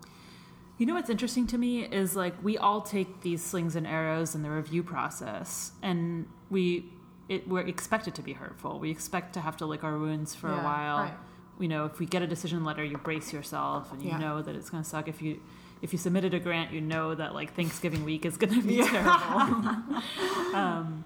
You 0.77 0.85
know 0.85 0.93
what's 0.93 1.09
interesting 1.09 1.47
to 1.47 1.57
me 1.57 1.83
is 1.85 2.15
like 2.15 2.35
we 2.43 2.57
all 2.57 2.81
take 2.81 3.21
these 3.21 3.43
slings 3.43 3.75
and 3.75 3.87
arrows 3.87 4.35
in 4.35 4.43
the 4.43 4.51
review 4.51 4.83
process, 4.83 5.71
and 5.81 6.27
we 6.51 6.91
it, 7.29 7.47
we're 7.47 7.65
expected 7.67 8.15
to 8.15 8.21
be 8.21 8.33
hurtful. 8.33 8.79
We 8.79 8.89
expect 8.91 9.33
to 9.33 9.41
have 9.41 9.57
to 9.57 9.65
lick 9.65 9.83
our 9.83 9.97
wounds 9.97 10.33
for 10.35 10.49
a 10.49 10.57
while. 10.63 10.97
right. 10.99 11.13
You 11.59 11.67
know, 11.67 11.85
if 11.85 11.99
we 11.99 12.05
get 12.05 12.21
a 12.21 12.27
decision 12.27 12.63
letter, 12.63 12.83
you 12.83 12.97
brace 12.97 13.33
yourself, 13.33 13.91
and 13.91 14.01
you 14.01 14.09
Yeah. 14.09 14.17
know 14.19 14.41
that 14.41 14.55
it's 14.55 14.69
going 14.69 14.83
to 14.83 14.89
suck. 14.89 15.07
If 15.07 15.21
you 15.21 15.39
if 15.79 15.93
you 15.93 15.99
submitted 15.99 16.33
a 16.33 16.39
grant, 16.39 16.71
you 16.71 16.81
know 16.81 17.13
that 17.13 17.35
like 17.35 17.53
Thanksgiving 17.53 18.03
week 18.03 18.25
is 18.25 18.35
going 18.37 18.53
to 18.53 18.61
be 18.61 18.75
Yeah. 18.75 18.87
terrible. 18.89 20.55
um, 20.55 21.05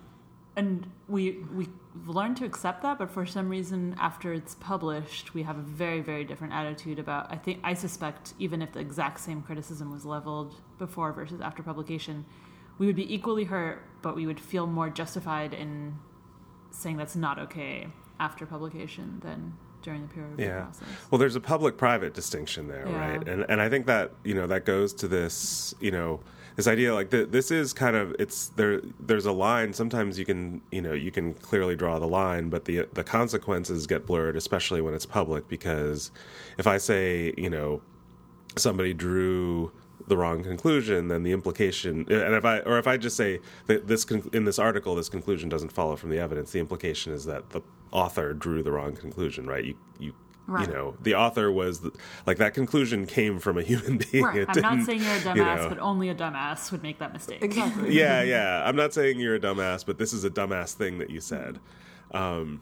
and 0.56 0.88
we 1.08 1.40
we 1.54 1.68
learned 2.06 2.38
to 2.38 2.46
accept 2.46 2.82
that, 2.84 2.98
but 2.98 3.10
for 3.12 3.26
some 3.26 3.50
reason, 3.50 3.96
after 4.00 4.34
it's 4.34 4.56
published, 4.56 5.34
we 5.34 5.44
have 5.44 5.58
a 5.58 5.62
very 5.62 6.02
very 6.02 6.24
different 6.24 6.54
attitude 6.54 7.00
about. 7.00 7.32
I 7.32 7.36
think 7.38 7.60
I 7.64 7.74
suspect 7.74 8.34
even 8.40 8.62
if 8.62 8.72
the 8.74 8.80
exact 8.80 9.20
same 9.20 9.42
criticism 9.42 9.92
was 9.92 10.06
leveled 10.06 10.56
before 10.78 11.12
versus 11.14 11.42
after 11.42 11.64
publication, 11.64 12.26
we 12.78 12.86
would 12.88 12.96
be 12.96 13.14
equally 13.14 13.46
hurt, 13.46 13.84
but 14.02 14.16
we 14.16 14.26
would 14.26 14.40
feel 14.40 14.68
more 14.68 14.90
justified 14.90 15.54
in 15.54 15.96
saying 16.72 16.98
that's 16.98 17.16
not 17.16 17.38
okay 17.40 17.88
after 18.20 18.46
publication 18.46 19.20
than 19.22 19.54
during 19.82 20.02
the 20.04 20.08
peer 20.14 20.24
review 20.26 20.46
Yeah. 20.46 20.62
process. 20.64 20.88
Well, 21.10 21.20
there's 21.20 21.36
a 21.36 21.42
public-private 21.42 22.14
distinction 22.14 22.68
there, 22.68 22.88
Yeah. 22.88 23.00
right? 23.00 23.28
And 23.28 23.46
and 23.50 23.62
I 23.62 23.70
think 23.70 23.86
that 23.88 24.12
you 24.24 24.34
know 24.34 24.48
that 24.48 24.66
goes 24.66 24.94
to 24.96 25.08
this 25.08 25.74
you 25.80 25.92
know 25.92 26.20
this 26.56 26.68
idea 26.68 26.94
like 26.94 27.10
th- 27.12 27.30
this 27.30 27.50
is 27.52 27.74
kind 27.74 27.96
of 27.96 28.16
it's 28.20 28.50
there. 28.50 28.82
There's 29.00 29.26
a 29.26 29.32
line. 29.32 29.74
Sometimes 29.74 30.20
you 30.20 30.26
can 30.26 30.62
you 30.72 30.82
know 30.82 30.94
you 30.94 31.12
can 31.12 31.34
clearly 31.34 31.76
draw 31.76 31.98
the 32.00 32.08
line, 32.08 32.50
but 32.50 32.66
the 32.66 32.88
the 32.94 33.04
consequences 33.04 33.88
get 33.88 34.06
blurred, 34.06 34.36
especially 34.36 34.82
when 34.82 34.94
it's 34.94 35.06
public. 35.06 35.48
Because 35.48 36.12
if 36.58 36.68
I 36.68 36.78
say 36.78 37.34
you 37.38 37.50
know 37.50 37.82
somebody 38.58 38.94
drew 38.94 39.72
the 40.08 40.18
wrong 40.18 40.44
conclusion, 40.44 41.08
then 41.08 41.24
the 41.24 41.32
implication, 41.32 42.00
and 42.10 42.34
if 42.36 42.44
I 42.44 42.60
or 42.60 42.78
if 42.80 42.88
I 42.88 42.98
just 42.98 43.16
say 43.16 43.40
that 43.68 43.88
this 43.88 44.04
in 44.34 44.44
this 44.46 44.60
article, 44.60 44.96
this 44.96 45.10
conclusion 45.10 45.48
doesn't 45.48 45.72
follow 45.72 45.96
from 45.96 46.10
the 46.10 46.20
evidence, 46.20 46.52
the 46.52 46.60
implication 46.60 47.14
is 47.14 47.24
that 47.26 47.52
the 47.52 47.62
author 47.92 48.34
drew 48.34 48.64
the 48.64 48.72
wrong 48.72 48.96
conclusion, 48.96 49.46
right? 49.48 49.64
You 49.66 49.76
you 50.00 50.14
Right. 50.48 50.68
you 50.68 50.74
know 50.74 50.98
the 51.02 51.16
author 51.16 51.50
was 51.52 51.80
the, 51.82 51.92
like 52.26 52.38
that 52.38 52.54
conclusion 52.54 53.06
came 53.06 53.40
from 53.40 53.58
a 53.58 53.62
human 53.62 54.00
being. 54.12 54.26
Right. 54.26 54.38
It 54.38 54.50
I'm 54.50 54.62
not 54.62 54.72
didn't, 54.72 54.86
saying 54.86 55.02
you're 55.04 55.16
a 55.16 55.20
dumbass, 55.20 55.36
you 55.36 55.44
know. 55.64 55.70
but 55.70 55.80
only 55.80 56.10
a 56.10 56.16
dumbass 56.16 56.72
would 56.72 56.84
make 56.84 56.98
that 57.00 57.14
mistake. 57.14 57.42
exactly. 57.44 57.94
yeah, 57.98 58.22
yeah. 58.24 58.64
I'm 58.66 58.76
not 58.76 58.94
saying 58.94 59.20
you're 59.20 59.36
a 59.36 59.40
dumbass, 59.40 59.86
but 59.86 59.98
this 59.98 60.12
is 60.14 60.26
a 60.26 60.30
dumbass 60.30 60.74
thing 60.74 60.98
that 60.98 61.10
you 61.10 61.22
said. 61.22 61.60
Um, 62.12 62.62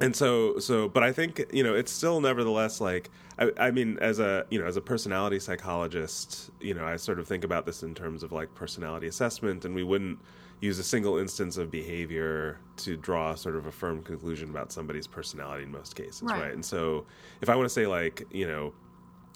and 0.00 0.14
so, 0.14 0.58
so, 0.58 0.88
but 0.88 1.02
I 1.04 1.12
think 1.12 1.40
you 1.52 1.62
know 1.62 1.74
it's 1.74 1.92
still 1.92 2.20
nevertheless 2.20 2.80
like 2.80 3.10
I, 3.38 3.52
I 3.58 3.70
mean, 3.70 3.96
as 4.00 4.18
a 4.18 4.44
you 4.50 4.58
know 4.60 4.66
as 4.66 4.76
a 4.76 4.80
personality 4.82 5.38
psychologist, 5.38 6.50
you 6.60 6.74
know 6.74 6.84
I 6.84 6.96
sort 6.96 7.18
of 7.20 7.28
think 7.28 7.44
about 7.44 7.64
this 7.64 7.82
in 7.82 7.94
terms 7.94 8.22
of 8.22 8.32
like 8.32 8.52
personality 8.54 9.06
assessment, 9.06 9.64
and 9.64 9.74
we 9.74 9.84
wouldn't 9.84 10.18
use 10.60 10.78
a 10.78 10.84
single 10.84 11.18
instance 11.18 11.56
of 11.56 11.70
behavior 11.70 12.58
to 12.76 12.96
draw 12.96 13.34
sort 13.34 13.56
of 13.56 13.66
a 13.66 13.72
firm 13.72 14.02
conclusion 14.02 14.50
about 14.50 14.72
somebody's 14.72 15.06
personality 15.06 15.64
in 15.64 15.70
most 15.70 15.94
cases, 15.94 16.22
Right. 16.22 16.40
right? 16.42 16.52
And 16.54 16.64
so, 16.64 17.04
if 17.40 17.48
I 17.48 17.56
want 17.56 17.66
to 17.66 17.72
say 17.72 17.86
like 17.86 18.22
you 18.30 18.46
know 18.46 18.72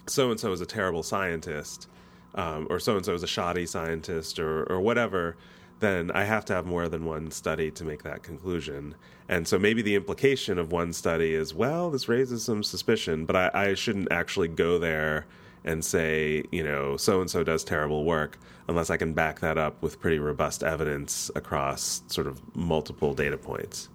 so 0.07 0.31
and 0.31 0.39
so 0.39 0.51
is 0.51 0.61
a 0.61 0.65
terrible 0.65 1.03
scientist, 1.03 1.87
um, 2.35 2.65
or 2.69 2.79
so 2.79 2.95
and 2.95 3.05
so 3.05 3.13
is 3.13 3.23
a 3.23 3.27
shoddy 3.27 3.65
scientist, 3.65 4.39
or 4.39 4.63
or 4.71 4.79
whatever, 4.81 5.35
then 5.79 6.09
I 6.11 6.23
have 6.23 6.45
to 6.45 6.53
have 6.53 6.65
more 6.65 6.89
than 6.89 7.05
one 7.05 7.31
study 7.31 7.69
to 7.71 7.83
make 7.85 8.03
that 8.03 8.23
conclusion. 8.23 8.95
And 9.29 9.47
so 9.47 9.59
maybe 9.59 9.81
the 9.83 9.93
implication 9.95 10.57
of 10.57 10.71
one 10.71 10.91
study 10.91 11.35
is, 11.35 11.53
well, 11.53 11.91
this 11.91 12.09
raises 12.09 12.43
some 12.43 12.63
suspicion, 12.63 13.25
but 13.25 13.35
I, 13.35 13.51
I 13.53 13.73
shouldn't 13.75 14.11
actually 14.11 14.47
go 14.47 14.79
there 14.79 15.27
and 15.65 15.83
say, 15.83 16.43
you 16.51 16.63
know, 16.63 16.97
so 16.97 17.21
and 17.21 17.29
so 17.29 17.43
does 17.43 17.63
terrible 17.63 18.05
work 18.05 18.37
unless 18.67 18.89
I 18.89 18.97
can 18.97 19.13
back 19.13 19.39
that 19.39 19.57
up 19.57 19.81
with 19.81 19.99
pretty 19.99 20.19
robust 20.19 20.63
evidence 20.63 21.31
across 21.35 22.03
sort 22.07 22.27
of 22.27 22.55
multiple 22.55 23.13
data 23.13 23.37
points. 23.37 23.89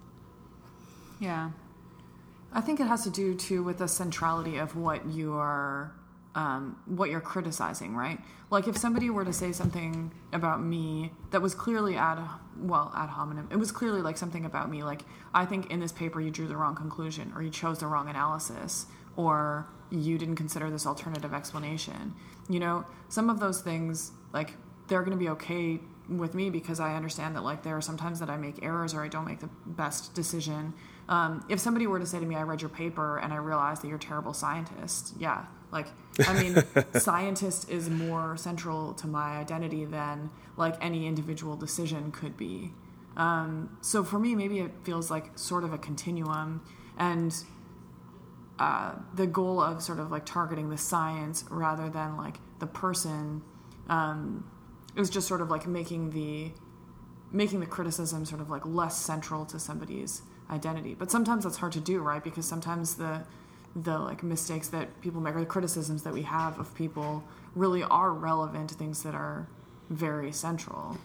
Yeah. 1.19 1.51
I 2.53 2.61
think 2.61 2.79
it 2.79 2.87
has 2.87 3.03
to 3.03 3.09
do 3.09 3.35
too 3.35 3.63
with 3.63 3.79
the 3.79 3.87
centrality 3.87 4.57
of 4.57 4.75
what 4.75 5.05
you 5.07 5.33
are, 5.33 5.93
um, 6.35 6.77
what 6.85 7.09
you're 7.09 7.21
criticizing, 7.21 7.95
right? 7.95 8.19
Like 8.49 8.67
if 8.67 8.77
somebody 8.77 9.09
were 9.09 9.25
to 9.25 9.33
say 9.33 9.51
something 9.51 10.11
about 10.31 10.61
me 10.61 11.11
that 11.31 11.41
was 11.41 11.55
clearly 11.55 11.95
ad, 11.95 12.19
well, 12.57 12.91
ad 12.95 13.09
hominem, 13.09 13.49
it 13.51 13.57
was 13.57 13.71
clearly 13.71 14.01
like 14.01 14.17
something 14.17 14.45
about 14.45 14.69
me, 14.69 14.83
like 14.83 15.01
I 15.33 15.45
think 15.45 15.71
in 15.71 15.79
this 15.79 15.91
paper 15.91 16.21
you 16.21 16.31
drew 16.31 16.47
the 16.47 16.55
wrong 16.55 16.75
conclusion, 16.75 17.33
or 17.35 17.41
you 17.41 17.49
chose 17.49 17.79
the 17.79 17.87
wrong 17.87 18.07
analysis, 18.07 18.85
or 19.15 19.67
you 19.89 20.17
didn't 20.17 20.35
consider 20.35 20.69
this 20.69 20.85
alternative 20.85 21.33
explanation. 21.33 22.13
You 22.49 22.59
know, 22.59 22.85
some 23.09 23.29
of 23.29 23.39
those 23.39 23.61
things, 23.61 24.11
like 24.33 24.53
they're 24.87 25.01
going 25.01 25.17
to 25.17 25.23
be 25.23 25.29
okay 25.29 25.79
with 26.07 26.35
me 26.35 26.49
because 26.49 26.79
I 26.79 26.95
understand 26.95 27.35
that 27.35 27.43
like 27.43 27.63
there 27.63 27.75
are 27.75 27.81
sometimes 27.81 28.19
that 28.19 28.29
I 28.29 28.37
make 28.37 28.63
errors 28.63 28.93
or 28.93 29.03
I 29.03 29.07
don't 29.07 29.25
make 29.25 29.39
the 29.39 29.49
best 29.65 30.13
decision. 30.13 30.73
Um, 31.09 31.43
if 31.49 31.59
somebody 31.59 31.87
were 31.87 31.99
to 31.99 32.05
say 32.05 32.19
to 32.19 32.25
me, 32.25 32.35
"I 32.35 32.43
read 32.43 32.61
your 32.61 32.69
paper 32.69 33.17
and 33.17 33.33
I 33.33 33.37
realized 33.37 33.81
that 33.81 33.87
you're 33.87 33.97
a 33.97 33.99
terrible 33.99 34.33
scientist," 34.33 35.15
yeah, 35.19 35.45
like 35.71 35.87
I 36.27 36.41
mean, 36.41 36.63
scientist 36.99 37.69
is 37.69 37.89
more 37.89 38.37
central 38.37 38.93
to 38.95 39.07
my 39.07 39.37
identity 39.37 39.85
than 39.85 40.29
like 40.57 40.75
any 40.83 41.07
individual 41.07 41.55
decision 41.55 42.11
could 42.11 42.37
be. 42.37 42.71
Um, 43.17 43.77
so 43.81 44.03
for 44.03 44.19
me, 44.19 44.35
maybe 44.35 44.59
it 44.59 44.71
feels 44.83 45.09
like 45.09 45.37
sort 45.37 45.63
of 45.63 45.73
a 45.73 45.77
continuum, 45.77 46.61
and 46.97 47.35
uh, 48.59 48.93
the 49.13 49.27
goal 49.27 49.59
of 49.59 49.81
sort 49.81 49.99
of 49.99 50.11
like 50.11 50.25
targeting 50.25 50.69
the 50.69 50.77
science 50.77 51.43
rather 51.49 51.89
than 51.89 52.15
like 52.17 52.37
the 52.59 52.67
person 52.67 53.41
um, 53.89 54.49
was 54.95 55.09
just 55.09 55.27
sort 55.27 55.41
of 55.41 55.49
like 55.49 55.67
making 55.67 56.11
the 56.11 56.51
making 57.31 57.59
the 57.59 57.65
criticism 57.65 58.23
sort 58.25 58.39
of 58.39 58.49
like 58.49 58.65
less 58.65 58.97
central 58.97 59.45
to 59.45 59.59
somebody's 59.59 60.21
identity. 60.49 60.93
But 60.93 61.11
sometimes 61.11 61.43
that's 61.43 61.57
hard 61.57 61.73
to 61.73 61.81
do, 61.81 61.99
right? 61.99 62.23
Because 62.23 62.45
sometimes 62.45 62.95
the 62.95 63.23
the 63.75 63.97
like 63.97 64.23
mistakes 64.23 64.69
that 64.69 65.01
people 65.01 65.19
make 65.19 65.35
or 65.35 65.41
the 65.41 65.45
criticisms 65.45 66.03
that 66.03 66.13
we 66.13 66.21
have 66.21 66.57
of 66.59 66.73
people 66.75 67.23
really 67.55 67.83
are 67.83 68.13
relevant 68.13 68.69
to 68.69 68.75
things 68.75 69.03
that 69.03 69.13
are 69.13 69.47
very 69.89 70.31
central. 70.31 70.97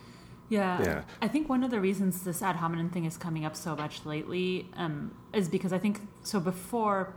Yeah. 0.48 0.82
Yeah. 0.82 1.02
I 1.20 1.28
think 1.28 1.48
one 1.48 1.64
of 1.64 1.70
the 1.70 1.80
reasons 1.80 2.22
this 2.22 2.42
ad 2.42 2.56
hominem 2.56 2.90
thing 2.90 3.04
is 3.04 3.16
coming 3.16 3.44
up 3.44 3.56
so 3.56 3.74
much 3.74 4.04
lately 4.04 4.68
um, 4.76 5.12
is 5.32 5.48
because 5.48 5.72
I 5.72 5.78
think 5.78 6.00
so 6.22 6.38
before 6.38 7.14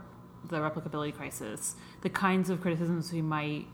the 0.48 0.56
replicability 0.56 1.14
crisis, 1.14 1.76
the 2.02 2.10
kinds 2.10 2.50
of 2.50 2.60
criticisms 2.60 3.12
we 3.12 3.22
might 3.22 3.66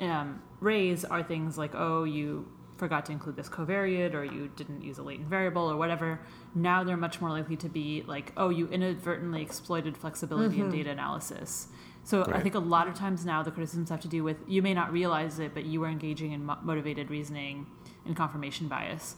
um, 0.00 0.42
raise 0.60 1.04
are 1.04 1.22
things 1.22 1.58
like, 1.58 1.74
oh, 1.74 2.04
you 2.04 2.46
forgot 2.76 3.04
to 3.06 3.12
include 3.12 3.36
this 3.36 3.48
covariate 3.48 4.14
or 4.14 4.24
you 4.24 4.50
didn't 4.56 4.82
use 4.82 4.96
a 4.98 5.02
latent 5.02 5.28
variable 5.28 5.70
or 5.70 5.76
whatever. 5.76 6.18
Now 6.54 6.82
they're 6.82 6.96
much 6.96 7.20
more 7.20 7.30
likely 7.30 7.56
to 7.56 7.68
be 7.68 8.02
like, 8.06 8.32
oh, 8.36 8.48
you 8.48 8.68
inadvertently 8.68 9.42
exploited 9.42 9.96
flexibility 9.96 10.60
in 10.60 10.70
data 10.70 10.90
analysis. 10.90 11.68
So 12.02 12.24
I 12.32 12.40
think 12.40 12.54
a 12.54 12.58
lot 12.58 12.88
of 12.88 12.94
times 12.94 13.26
now 13.26 13.42
the 13.42 13.50
criticisms 13.50 13.90
have 13.90 14.00
to 14.00 14.08
do 14.08 14.24
with 14.24 14.38
you 14.48 14.62
may 14.62 14.72
not 14.72 14.90
realize 14.90 15.38
it, 15.38 15.52
but 15.52 15.66
you 15.66 15.80
were 15.80 15.88
engaging 15.88 16.32
in 16.32 16.44
mo- 16.46 16.58
motivated 16.62 17.10
reasoning 17.10 17.66
and 18.06 18.16
confirmation 18.16 18.66
bias. 18.66 19.16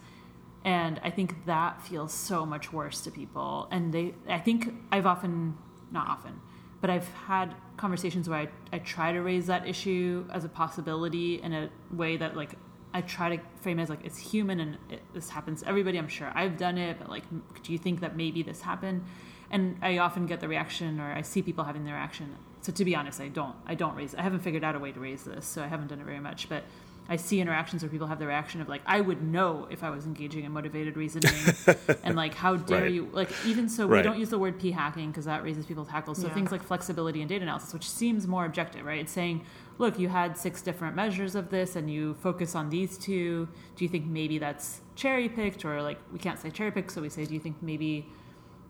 And 0.65 1.01
I 1.03 1.11
think 1.11 1.47
that 1.47 1.83
feels 1.83 2.13
so 2.13 2.45
much 2.45 2.73
worse 2.73 3.01
to 3.03 3.11
people. 3.11 3.69
And 3.71 3.93
they, 3.93 4.15
I 4.29 4.39
think 4.39 4.75
I've 4.91 5.07
often, 5.07 5.57
not 5.93 6.09
often, 6.09 6.41
but 6.83 6.91
I've 6.91 7.09
had 7.15 7.55
conversations 7.77 8.29
where 8.29 8.41
I, 8.41 8.49
I 8.73 8.81
try 8.81 9.13
to 9.13 9.21
raise 9.21 9.47
that 9.47 9.67
issue 9.67 10.27
as 10.31 10.45
a 10.45 10.49
possibility 10.49 11.41
in 11.41 11.53
a 11.55 11.71
way 11.93 12.17
that 12.17 12.37
like 12.37 12.57
I 12.93 13.01
try 13.03 13.37
to 13.37 13.43
frame 13.61 13.79
it 13.79 13.85
as 13.85 13.89
like 13.89 14.05
it's 14.05 14.19
human 14.19 14.61
and 14.61 14.77
it, 14.91 15.01
this 15.15 15.31
happens 15.31 15.63
to 15.63 15.69
everybody. 15.69 15.97
I'm 15.97 16.09
sure 16.09 16.31
I've 16.35 16.59
done 16.59 16.77
it, 16.77 16.99
but 16.99 17.09
like, 17.09 17.23
do 17.63 17.73
you 17.73 17.79
think 17.79 18.01
that 18.01 18.17
maybe 18.17 18.43
this 18.43 18.61
happened? 18.61 19.05
And 19.51 19.79
I 19.81 19.99
often 19.99 20.27
get 20.27 20.41
the 20.41 20.49
reaction, 20.49 20.99
or 20.99 21.13
I 21.13 21.21
see 21.23 21.41
people 21.41 21.63
having 21.63 21.85
the 21.85 21.93
reaction. 21.93 22.37
So 22.63 22.73
to 22.73 22.85
be 22.85 22.97
honest, 22.97 23.21
I 23.21 23.29
don't. 23.29 23.55
I 23.67 23.75
don't 23.75 23.95
raise. 23.95 24.15
I 24.15 24.23
haven't 24.23 24.41
figured 24.41 24.65
out 24.65 24.75
a 24.75 24.79
way 24.79 24.93
to 24.93 24.99
raise 24.99 25.25
this, 25.25 25.47
so 25.47 25.63
I 25.63 25.67
haven't 25.67 25.89
done 25.89 26.01
it 26.01 26.07
very 26.07 26.21
much. 26.21 26.49
But 26.49 26.65
I 27.09 27.17
see 27.17 27.41
interactions 27.41 27.83
where 27.83 27.91
people 27.91 28.07
have 28.07 28.19
the 28.19 28.27
reaction 28.27 28.61
of 28.61 28.69
like, 28.69 28.83
I 28.87 29.01
would 29.01 29.23
know 29.23 29.67
if 29.71 29.83
I 29.83 29.91
was 29.91 30.07
engaging 30.07 30.45
in 30.45 30.53
motivated 30.53 30.97
reasoning, 30.97 31.35
and 32.05 32.15
like, 32.17 32.35
how 32.35 32.57
dare 32.57 32.83
Right. 32.83 32.93
you? 32.93 33.09
Like, 33.13 33.31
even 33.45 33.69
so, 33.69 33.87
we 33.87 34.03
don't 34.03 34.19
use 34.19 34.31
the 34.31 34.39
word 34.39 34.59
p 34.61 34.71
hacking 34.71 35.11
because 35.11 35.25
that 35.27 35.43
raises 35.43 35.67
people's 35.67 35.89
hackles. 35.89 36.19
So 36.21 36.29
Yeah. 36.29 36.35
things 36.35 36.53
like 36.53 36.63
flexibility 36.63 37.21
and 37.21 37.29
data 37.29 37.43
analysis, 37.43 37.73
which 37.75 37.89
seems 37.89 38.27
more 38.27 38.45
objective, 38.47 38.85
right? 38.87 39.01
It's 39.01 39.13
saying, 39.13 39.45
look, 39.79 39.99
you 39.99 40.09
had 40.09 40.39
six 40.39 40.63
different 40.63 40.95
measures 40.97 41.35
of 41.35 41.51
this, 41.51 41.77
and 41.77 41.91
you 41.91 42.15
focus 42.15 42.55
on 42.55 42.71
these 42.71 42.97
two. 42.97 43.49
Do 43.77 43.85
you 43.85 43.89
think 43.89 44.07
maybe 44.07 44.39
that's 44.39 44.81
cherry 44.95 45.29
picked, 45.29 45.65
or 45.65 45.83
like 45.83 45.99
we 46.13 46.19
can't 46.19 46.39
say 46.39 46.51
cherry 46.51 46.71
picked, 46.71 46.93
so 46.93 47.03
we 47.03 47.09
say, 47.09 47.25
do 47.25 47.35
you 47.35 47.41
think 47.41 47.57
maybe 47.63 48.07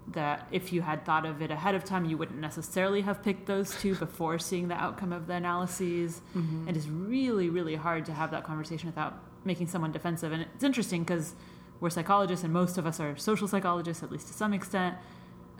that 0.08 0.48
if 0.50 0.72
you 0.72 0.82
had 0.82 1.04
thought 1.04 1.24
of 1.24 1.40
it 1.40 1.50
ahead 1.50 1.74
of 1.74 1.84
time, 1.84 2.04
you 2.04 2.16
wouldn't 2.18 2.38
necessarily 2.40 3.02
have 3.02 3.22
picked 3.22 3.46
those 3.46 3.74
two 3.80 3.94
before 3.94 4.38
seeing 4.38 4.68
the 4.68 4.74
outcome 4.74 5.12
of 5.12 5.26
the 5.26 5.34
analyses. 5.34 6.20
And 6.34 6.68
It 6.68 6.76
is 6.76 6.88
really, 6.90 7.48
really 7.48 7.76
hard 7.76 8.04
to 8.06 8.12
have 8.12 8.30
that 8.32 8.42
conversation 8.44 8.88
without 8.88 9.14
making 9.44 9.68
someone 9.68 9.92
defensive. 9.92 10.32
And 10.32 10.42
it's 10.54 10.64
interesting 10.64 11.02
because 11.04 11.34
we're 11.80 11.90
psychologists, 11.90 12.44
and 12.44 12.52
most 12.52 12.78
of 12.78 12.86
us 12.86 13.00
are 13.00 13.16
social 13.16 13.46
psychologists, 13.48 14.02
at 14.02 14.10
least 14.10 14.26
to 14.28 14.32
some 14.32 14.52
extent, 14.52 14.96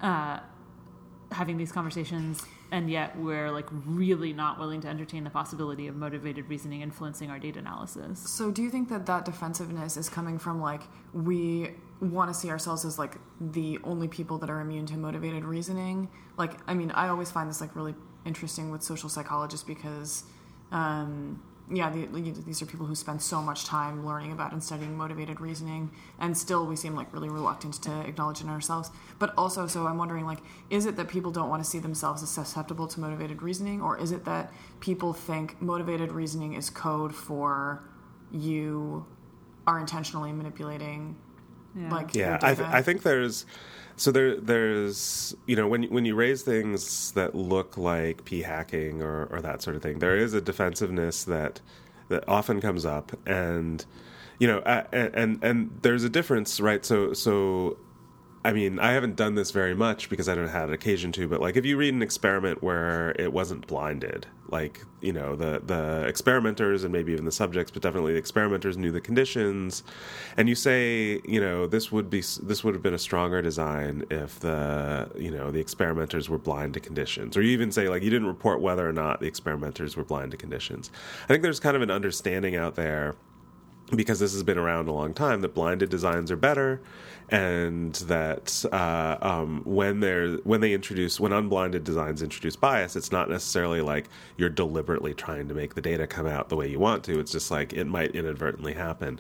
uh, 0.01 0.41
having 1.33 1.57
these 1.57 1.73
conversations, 1.73 2.45
and 2.71 2.91
yet 2.91 3.17
we're 3.19 3.51
like 3.51 3.67
really 3.87 4.33
not 4.33 4.59
willing 4.59 4.81
to 4.83 4.89
entertain 4.89 5.25
the 5.25 5.31
possibility 5.31 5.87
of 5.89 5.97
motivated 5.97 6.49
reasoning 6.49 6.81
influencing 6.83 7.31
our 7.31 7.39
data 7.39 7.59
analysis. 7.59 8.19
So, 8.21 8.51
do 8.51 8.63
you 8.63 8.71
think 8.71 8.89
that 8.91 9.07
that 9.07 9.25
defensiveness 9.25 9.97
is 9.97 10.09
coming 10.09 10.39
from 10.39 10.61
like 10.61 10.83
we 11.13 11.71
want 12.03 12.33
to 12.33 12.35
see 12.35 12.51
ourselves 12.51 12.85
as 12.85 12.99
like 12.99 13.17
the 13.41 13.79
only 13.85 14.09
people 14.09 14.39
that 14.39 14.51
are 14.51 14.61
immune 14.61 14.87
to 14.87 14.97
motivated 14.97 15.45
reasoning? 15.45 16.09
Like, 16.37 16.59
I 16.67 16.75
mean, 16.75 16.91
I 16.91 17.09
always 17.09 17.31
find 17.31 17.49
this 17.49 17.61
like 17.61 17.75
really 17.77 17.95
interesting 18.27 18.71
with 18.71 18.83
social 18.83 19.09
psychologists 19.09 19.65
because, 19.65 20.25
um, 20.73 21.43
yeah, 21.73 21.91
the, 21.91 22.07
these 22.45 22.61
are 22.61 22.67
people 22.67 22.87
who 22.87 22.95
spend 22.97 23.23
so 23.23 23.41
much 23.41 23.65
time 23.65 24.05
learning 24.05 24.33
about 24.33 24.53
and 24.53 24.63
studying 24.63 24.97
motivated 24.97 25.41
reasoning, 25.41 25.91
and 26.19 26.37
still 26.37 26.67
we 26.67 26.75
seem 26.75 26.97
like 26.97 27.13
really 27.15 27.31
reluctant 27.31 27.75
to 27.83 28.01
acknowledge 28.01 28.41
it 28.41 28.45
in 28.45 28.51
ourselves. 28.51 28.91
But 29.21 29.33
also, 29.39 29.67
so 29.69 29.87
I'm 29.87 29.97
wondering, 29.97 30.27
like, 30.27 30.41
is 30.71 30.87
it 30.87 30.97
that 30.97 31.09
people 31.09 31.31
don't 31.31 31.49
want 31.49 31.63
to 31.63 31.71
see 31.71 31.79
themselves 31.79 32.23
as 32.23 32.31
susceptible 32.31 32.89
to 32.89 33.01
motivated 33.01 33.43
reasoning, 33.43 33.81
or 33.81 33.97
is 33.97 34.11
it 34.11 34.25
that 34.25 34.53
people 34.81 35.13
think 35.13 35.63
motivated 35.63 36.11
reasoning 36.11 36.55
is 36.55 36.69
code 36.69 37.15
for 37.15 37.89
you 38.33 39.07
are 39.67 39.79
intentionally 39.79 40.33
manipulating 40.33 41.17
Yeah. 41.75 41.91
like 41.91 42.15
yeah 42.15 42.39
I, 42.43 42.55
th- 42.55 42.69
I 42.69 42.83
think 42.83 43.03
there's 43.03 43.47
so 43.97 44.11
there 44.13 44.37
there's 44.37 45.35
you 45.47 45.57
know 45.57 45.67
when 45.69 45.85
when 45.85 46.05
you 46.05 46.15
raise 46.15 46.43
things 46.43 47.13
that 47.13 47.35
look 47.35 47.77
like 47.77 48.25
p 48.25 48.43
hacking 48.43 49.03
or, 49.03 49.27
or 49.27 49.41
that 49.41 49.63
sort 49.63 49.77
of 49.77 49.83
thing 49.83 49.99
there 49.99 50.17
is 50.17 50.35
a 50.35 50.41
defensiveness 50.41 51.25
that 51.25 51.61
that 52.09 52.29
often 52.29 52.61
comes 52.61 52.85
up. 52.85 53.13
And 53.27 53.85
you 54.39 54.47
know 54.49 54.59
uh, 54.59 54.85
and 54.93 55.15
and, 55.15 55.45
and 55.45 55.79
there's 55.83 56.05
a 56.05 56.11
difference 56.11 56.61
right? 56.61 56.85
So 56.85 57.13
so 57.13 57.79
I 58.45 58.53
mean, 58.53 58.81
I 58.81 58.93
haven't 58.93 59.15
done 59.15 59.37
this 59.37 59.53
very 59.53 59.75
much 59.75 60.11
because 60.11 60.29
I 60.29 60.35
don't 60.35 60.49
have 60.49 60.69
an 60.69 60.75
occasion 60.75 61.13
to, 61.13 61.29
but 61.29 61.41
like 61.41 61.57
if 61.57 61.65
you 61.65 61.77
read 61.77 61.95
an 61.95 62.03
experiment 62.03 62.61
where 62.61 63.11
it 63.11 63.33
wasn't 63.33 63.69
blinded, 63.69 64.27
like, 64.49 64.85
you 65.01 65.13
know, 65.13 65.37
the 65.37 65.63
the 65.65 66.05
experimenters 66.09 66.83
and 66.83 66.93
maybe 66.93 67.13
even 67.13 67.25
the 67.25 67.33
subjects, 67.33 67.71
but 67.71 67.83
definitely 67.83 68.15
the 68.15 68.19
experimenters 68.19 68.77
knew 68.77 68.91
the 68.91 69.01
conditions, 69.01 69.85
and 70.37 70.49
you 70.49 70.57
say, 70.57 71.21
you 71.25 71.41
know, 71.41 71.69
this 71.69 71.93
would 71.93 72.11
be 72.11 72.21
this 72.21 72.65
would 72.65 72.75
have 72.75 72.83
been 72.83 72.95
a 72.95 72.99
stronger 72.99 73.41
design 73.43 74.05
if 74.11 74.41
the, 74.41 75.09
you 75.17 75.31
know, 75.31 75.53
the 75.53 75.61
experimenters 75.61 76.29
were 76.29 76.39
blind 76.39 76.75
to 76.75 76.81
conditions. 76.81 77.37
Or 77.37 77.43
you 77.43 77.53
even 77.53 77.71
say 77.71 77.89
like 77.89 78.03
you 78.03 78.11
didn't 78.11 78.29
report 78.29 78.61
whether 78.61 78.87
or 78.87 78.93
not 78.93 79.21
the 79.21 79.27
experimenters 79.27 79.97
were 79.97 80.05
blind 80.05 80.33
to 80.33 80.37
conditions. 80.37 80.91
I 81.25 81.29
think 81.29 81.45
there's 81.45 81.61
kind 81.61 81.77
of 81.77 81.83
an 81.83 81.93
understanding 81.93 82.57
out 82.57 82.75
there 82.75 83.15
because 83.95 84.19
this 84.21 84.33
has 84.33 84.43
been 84.43 84.59
around 84.59 84.89
a 84.89 84.93
long 84.93 85.15
time 85.15 85.41
that 85.43 85.55
blinded 85.55 85.91
designs 85.91 86.31
are 86.31 86.37
better 86.37 86.81
and 87.33 87.95
that 87.95 88.63
uh, 88.73 89.17
um, 89.23 89.63
when 89.65 90.01
they're 90.01 90.35
when 90.45 90.61
they 90.61 90.75
introduce 90.75 91.19
when 91.19 91.33
unblinded 91.33 91.83
designs 91.83 92.21
introduce 92.21 92.57
bias 92.57 92.95
it's 92.95 93.11
not 93.11 93.31
necessarily 93.31 93.81
like 93.81 94.09
you're 94.37 94.51
deliberately 94.51 95.15
trying 95.15 95.49
to 95.49 95.55
make 95.55 95.75
the 95.75 95.81
data 95.81 96.07
come 96.07 96.27
out 96.27 96.51
the 96.51 96.57
way 96.57 96.69
you 96.69 96.79
want 96.79 97.03
to. 97.05 97.19
It's 97.19 97.33
just 97.33 97.51
like 97.51 97.73
it 97.73 97.87
might 97.87 98.15
inadvertently 98.15 98.75
happen. 98.75 99.19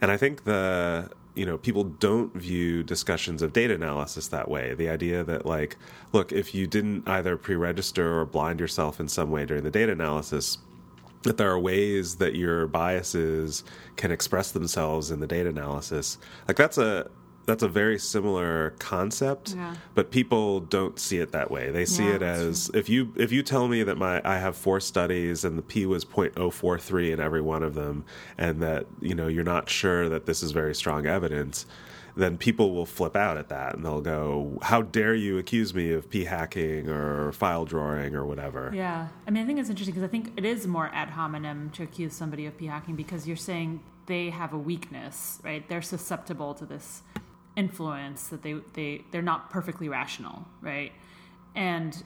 And 0.00 0.10
i 0.10 0.16
think 0.16 0.44
the 0.44 1.10
you 1.34 1.44
know 1.44 1.58
people 1.58 1.84
don't 1.84 2.34
view 2.34 2.82
discussions 2.82 3.42
of 3.42 3.52
data 3.52 3.74
analysis 3.74 4.28
that 4.28 4.50
way. 4.50 4.74
The 4.74 4.88
idea 4.88 5.22
that 5.24 5.44
like 5.44 5.76
look 6.12 6.32
if 6.32 6.54
you 6.54 6.66
didn't 6.66 7.06
either 7.06 7.36
pre-register 7.36 8.20
or 8.20 8.24
blind 8.24 8.58
yourself 8.58 8.98
in 9.00 9.08
some 9.08 9.30
way 9.30 9.44
during 9.44 9.64
the 9.64 9.70
data 9.70 9.92
analysis 9.92 10.58
that 11.24 11.36
there 11.36 11.50
are 11.50 11.60
ways 11.60 12.16
that 12.16 12.34
your 12.34 12.66
biases 12.66 13.62
can 13.96 14.10
express 14.10 14.52
themselves 14.52 15.10
in 15.10 15.20
the 15.20 15.26
data 15.26 15.50
analysis. 15.50 16.16
Like 16.48 16.56
that's 16.56 16.78
a 16.78 17.10
that's 17.50 17.64
a 17.64 17.68
very 17.68 17.98
similar 17.98 18.70
concept 18.78 19.54
Yeah. 19.56 19.74
but 19.94 20.10
people 20.12 20.60
don't 20.60 20.98
see 21.00 21.18
it 21.18 21.32
that 21.32 21.50
way 21.50 21.70
they 21.72 21.84
see 21.84 22.06
Yeah, 22.06 22.14
it 22.16 22.22
as 22.22 22.70
if 22.74 22.88
you 22.88 23.12
if 23.16 23.32
you 23.32 23.42
tell 23.42 23.66
me 23.66 23.82
that 23.82 23.98
my 23.98 24.20
i 24.24 24.38
have 24.38 24.56
four 24.56 24.78
studies 24.78 25.44
and 25.44 25.58
the 25.58 25.62
p 25.62 25.84
was 25.84 26.04
0.043 26.04 27.12
in 27.12 27.18
every 27.20 27.40
one 27.42 27.62
of 27.64 27.74
them 27.74 28.04
and 28.38 28.62
that 28.62 28.86
you 29.00 29.14
know 29.16 29.26
you're 29.26 29.42
not 29.44 29.68
sure 29.68 30.08
that 30.08 30.26
this 30.26 30.42
is 30.44 30.52
very 30.52 30.74
strong 30.74 31.06
evidence 31.06 31.66
then 32.16 32.36
people 32.36 32.74
will 32.74 32.86
flip 32.86 33.16
out 33.16 33.36
at 33.38 33.48
that 33.48 33.74
and 33.74 33.84
they'll 33.84 34.00
go 34.00 34.58
how 34.62 34.82
dare 34.82 35.14
you 35.14 35.38
accuse 35.38 35.74
me 35.74 35.92
of 35.92 36.08
p 36.10 36.24
hacking 36.24 36.88
or 36.88 37.32
file 37.32 37.64
drawing 37.64 38.14
or 38.14 38.24
whatever 38.26 38.70
Yeah, 38.74 39.08
I 39.26 39.30
mean, 39.30 39.42
I 39.42 39.46
think 39.46 39.58
it's 39.58 39.70
interesting 39.70 39.94
because 39.94 40.08
I 40.08 40.10
think 40.10 40.32
it 40.36 40.44
is 40.44 40.66
more 40.66 40.90
ad 40.92 41.10
hominem 41.10 41.70
to 41.70 41.82
accuse 41.82 42.12
somebody 42.12 42.46
of 42.46 42.56
p 42.58 42.66
hacking 42.66 42.94
because 42.96 43.26
you're 43.26 43.36
saying 43.50 43.80
they 44.06 44.30
have 44.30 44.52
a 44.52 44.58
weakness, 44.58 45.38
right? 45.44 45.62
They're 45.68 45.82
susceptible 45.82 46.52
to 46.54 46.66
this 46.66 47.02
influence 47.56 48.28
that 48.28 48.42
they 48.42 48.54
they 48.74 49.04
they're 49.10 49.22
not 49.22 49.50
perfectly 49.50 49.88
rational, 49.88 50.44
right? 50.60 50.92
And 51.54 52.02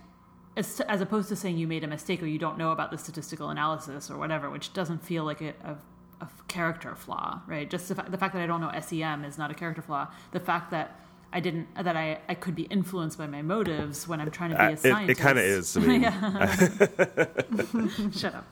as, 0.57 0.81
as 0.83 1.01
opposed 1.01 1.29
to 1.29 1.37
saying 1.37 1.59
you 1.59 1.67
made 1.67 1.85
a 1.85 1.87
mistake 1.87 2.23
or 2.23 2.27
you 2.27 2.39
don't 2.39 2.59
know 2.59 2.71
about 2.73 2.91
the 2.91 2.99
statistical 2.99 3.51
analysis 3.51 4.11
or 4.11 4.17
whatever, 4.17 4.51
which 4.51 4.73
doesn't 4.73 5.05
feel 5.05 5.25
like 5.25 5.41
a, 5.41 5.55
a, 5.65 5.77
a 6.21 6.29
character 6.49 6.95
flaw, 6.95 7.43
right? 7.47 7.69
Just 7.69 7.89
the, 7.89 7.95
the 7.95 8.19
fact 8.19 8.35
that 8.35 8.43
I 8.43 8.47
don't 8.47 8.61
know 8.61 8.73
SEM 8.81 9.25
is 9.25 9.37
not 9.37 9.51
a 9.51 9.55
character 9.55 9.83
flaw. 9.83 10.09
The 10.31 10.41
fact 10.41 10.71
that 10.71 11.01
I 11.37 11.41
didn't 11.41 11.67
that 11.75 11.97
I, 11.97 12.21
I 12.29 12.35
could 12.35 12.55
be 12.55 12.63
influenced 12.63 13.19
by 13.19 13.27
my 13.27 13.43
motives 13.43 14.07
when 14.09 14.21
I'm 14.21 14.31
trying 14.31 14.51
to 14.51 14.57
be 14.57 14.63
Uh, 14.63 14.71
a 14.71 14.77
scientist. 14.77 15.19
it 15.19 15.23
kind 15.23 15.37
of 15.39 15.45
is. 15.45 15.77
I 15.77 15.81
mean, 15.81 16.03
Shut 18.13 18.35
up. 18.35 18.47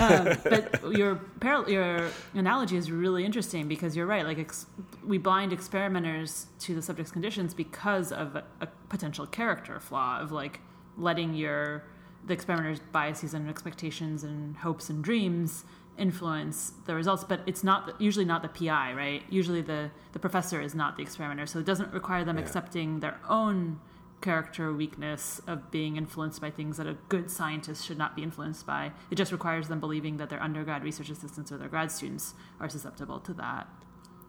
um, 0.00 0.36
but 0.44 0.92
your 0.92 1.20
your 1.68 2.10
analogy 2.34 2.76
is 2.76 2.90
really 2.90 3.24
interesting 3.24 3.68
because 3.68 3.96
you're 3.96 4.06
right. 4.06 4.24
Like 4.24 4.38
ex- 4.38 4.66
we 5.04 5.18
blind 5.18 5.52
experimenters 5.52 6.46
to 6.60 6.74
the 6.74 6.82
subject's 6.82 7.12
conditions 7.12 7.54
because 7.54 8.12
of 8.12 8.36
a, 8.36 8.44
a 8.60 8.66
potential 8.88 9.26
character 9.26 9.78
flaw 9.80 10.20
of 10.20 10.32
like 10.32 10.60
letting 10.96 11.34
your 11.34 11.84
the 12.26 12.34
experimenter's 12.34 12.80
biases 12.92 13.34
and 13.34 13.48
expectations 13.48 14.24
and 14.24 14.56
hopes 14.58 14.90
and 14.90 15.02
dreams 15.02 15.64
influence 15.98 16.72
the 16.86 16.94
results 16.94 17.24
but 17.24 17.40
it's 17.46 17.62
not 17.62 18.00
usually 18.00 18.24
not 18.24 18.42
the 18.42 18.48
pi 18.48 18.92
right 18.92 19.22
usually 19.28 19.60
the 19.60 19.90
the 20.12 20.18
professor 20.18 20.60
is 20.60 20.74
not 20.74 20.96
the 20.96 21.02
experimenter 21.02 21.46
so 21.46 21.58
it 21.58 21.66
doesn't 21.66 21.92
require 21.92 22.24
them 22.24 22.36
Yeah. 22.38 22.44
accepting 22.44 23.00
their 23.00 23.18
own 23.28 23.78
character 24.22 24.72
weakness 24.72 25.40
of 25.46 25.70
being 25.70 25.96
influenced 25.96 26.40
by 26.40 26.50
things 26.50 26.76
that 26.76 26.86
a 26.86 26.96
good 27.08 27.30
scientist 27.30 27.86
should 27.86 27.96
not 27.96 28.14
be 28.14 28.22
influenced 28.22 28.66
by. 28.66 28.92
It 29.10 29.14
just 29.14 29.32
requires 29.32 29.68
them 29.68 29.80
believing 29.80 30.18
that 30.18 30.28
their 30.28 30.42
undergrad 30.42 30.84
research 30.84 31.08
assistants 31.08 31.50
or 31.50 31.56
their 31.56 31.68
grad 31.70 31.90
students 31.90 32.34
are 32.60 32.68
susceptible 32.68 33.18
to 33.20 33.32
that. 33.34 33.66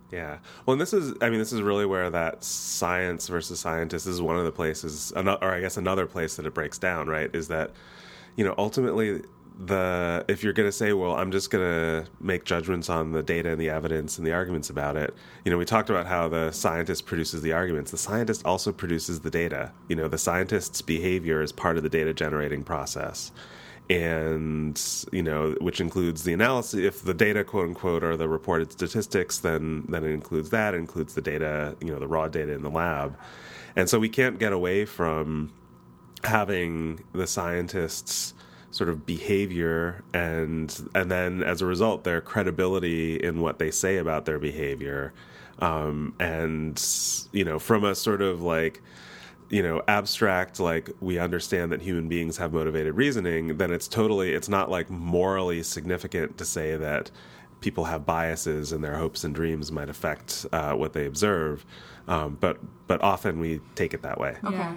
Yeah. 0.09 0.37
Well, 0.65 0.73
and 0.75 0.81
this 0.81 0.93
is, 0.93 1.13
I 1.21 1.29
mean, 1.29 1.39
this 1.39 1.51
is 1.51 1.61
really 1.61 1.85
where 1.85 2.09
that 2.09 2.41
science 2.41 3.27
versus 3.27 3.59
scientist 3.59 4.07
is 4.07 4.21
one 4.21 4.37
of 4.37 4.45
the 4.45 4.51
places, 4.53 5.11
or 5.13 5.51
I 5.51 5.59
guess 5.59 5.75
another 5.75 6.05
place 6.05 6.37
that 6.37 6.45
it 6.45 6.53
breaks 6.53 6.77
down, 6.77 7.09
right? 7.09 7.33
Is 7.35 7.49
that, 7.49 7.71
you 8.37 8.45
know, 8.45 8.55
ultimately 8.57 9.23
the 9.57 10.25
if 10.27 10.43
you're 10.43 10.53
going 10.53 10.67
to 10.67 10.71
say, 10.71 10.93
well, 10.93 11.15
I'm 11.15 11.31
just 11.31 11.49
going 11.49 11.63
to 11.63 12.09
make 12.19 12.45
judgments 12.45 12.89
on 12.89 13.11
the 13.11 13.21
data 13.21 13.51
and 13.51 13.59
the 13.59 13.69
evidence 13.69 14.17
and 14.17 14.25
the 14.25 14.33
arguments 14.33 14.69
about 14.69 14.95
it. 14.95 15.13
You 15.45 15.51
know, 15.51 15.57
we 15.57 15.65
talked 15.65 15.89
about 15.89 16.07
how 16.07 16.27
the 16.29 16.51
scientist 16.51 17.05
produces 17.05 17.41
the 17.41 17.53
arguments. 17.53 17.91
The 17.91 17.97
scientist 17.97 18.45
also 18.45 18.71
produces 18.71 19.19
the 19.19 19.29
data. 19.29 19.71
You 19.87 19.95
know, 19.95 20.07
the 20.07 20.17
scientist's 20.17 20.81
behavior 20.81 21.41
is 21.41 21.51
part 21.51 21.77
of 21.77 21.83
the 21.83 21.89
data 21.89 22.13
generating 22.13 22.63
process 22.63 23.31
and 23.89 25.05
you 25.11 25.23
know 25.23 25.55
which 25.59 25.81
includes 25.81 26.23
the 26.23 26.31
analysis 26.31 26.79
if 26.79 27.03
the 27.03 27.13
data 27.13 27.43
quote 27.43 27.67
unquote 27.67 28.03
are 28.03 28.15
the 28.15 28.29
reported 28.29 28.71
statistics 28.71 29.39
then 29.39 29.83
then 29.89 30.03
it 30.05 30.11
includes 30.11 30.49
that 30.51 30.73
it 30.73 30.77
includes 30.77 31.13
the 31.15 31.21
data 31.21 31.75
you 31.81 31.91
know 31.91 31.99
the 31.99 32.07
raw 32.07 32.27
data 32.27 32.53
in 32.53 32.61
the 32.61 32.69
lab 32.69 33.17
and 33.75 33.89
so 33.89 33.99
we 33.99 34.07
can't 34.07 34.39
get 34.39 34.53
away 34.53 34.85
from 34.85 35.51
having 36.23 37.03
the 37.11 37.27
scientists 37.27 38.33
sort 38.71 38.89
of 38.89 39.05
behavior 39.05 40.03
and 40.13 40.89
and 40.95 41.11
then 41.11 41.43
as 41.43 41.61
a 41.61 41.65
result 41.65 42.03
their 42.03 42.21
credibility 42.21 43.15
in 43.17 43.41
what 43.41 43.59
they 43.59 43.69
say 43.69 43.97
about 43.97 44.25
their 44.25 44.39
behavior 44.39 45.13
um, 45.59 46.13
and 46.19 46.81
you 47.31 47.43
know 47.43 47.59
from 47.59 47.83
a 47.83 47.93
sort 47.93 48.21
of 48.21 48.41
like 48.41 48.81
you 49.49 49.61
know 49.61 49.81
abstract 49.89 50.59
like 50.59 50.89
we 51.01 51.19
understand 51.19 51.71
that 51.71 51.81
human 51.81 52.07
beings 52.07 52.37
have 52.37 52.53
motivated 52.53 52.95
reasoning 52.95 53.57
then 53.57 53.71
it's 53.71 53.87
totally 53.89 54.31
it's 54.31 54.47
not 54.47 54.71
like 54.71 54.89
morally 54.89 55.61
significant 55.61 56.37
to 56.37 56.45
say 56.45 56.77
that 56.77 57.11
people 57.59 57.83
have 57.83 58.05
biases 58.05 58.71
and 58.71 58.81
their 58.83 58.95
hopes 58.95 59.23
and 59.25 59.35
dreams 59.35 59.71
might 59.71 59.89
affect 59.89 60.45
uh, 60.53 60.71
what 60.73 60.93
they 60.93 61.05
observe 61.05 61.65
um, 62.07 62.37
but 62.39 62.57
but 62.87 63.01
often 63.03 63.39
we 63.39 63.59
take 63.75 63.93
it 63.93 64.01
that 64.01 64.17
way 64.17 64.37
Okay. 64.45 64.57
Yeah. 64.57 64.73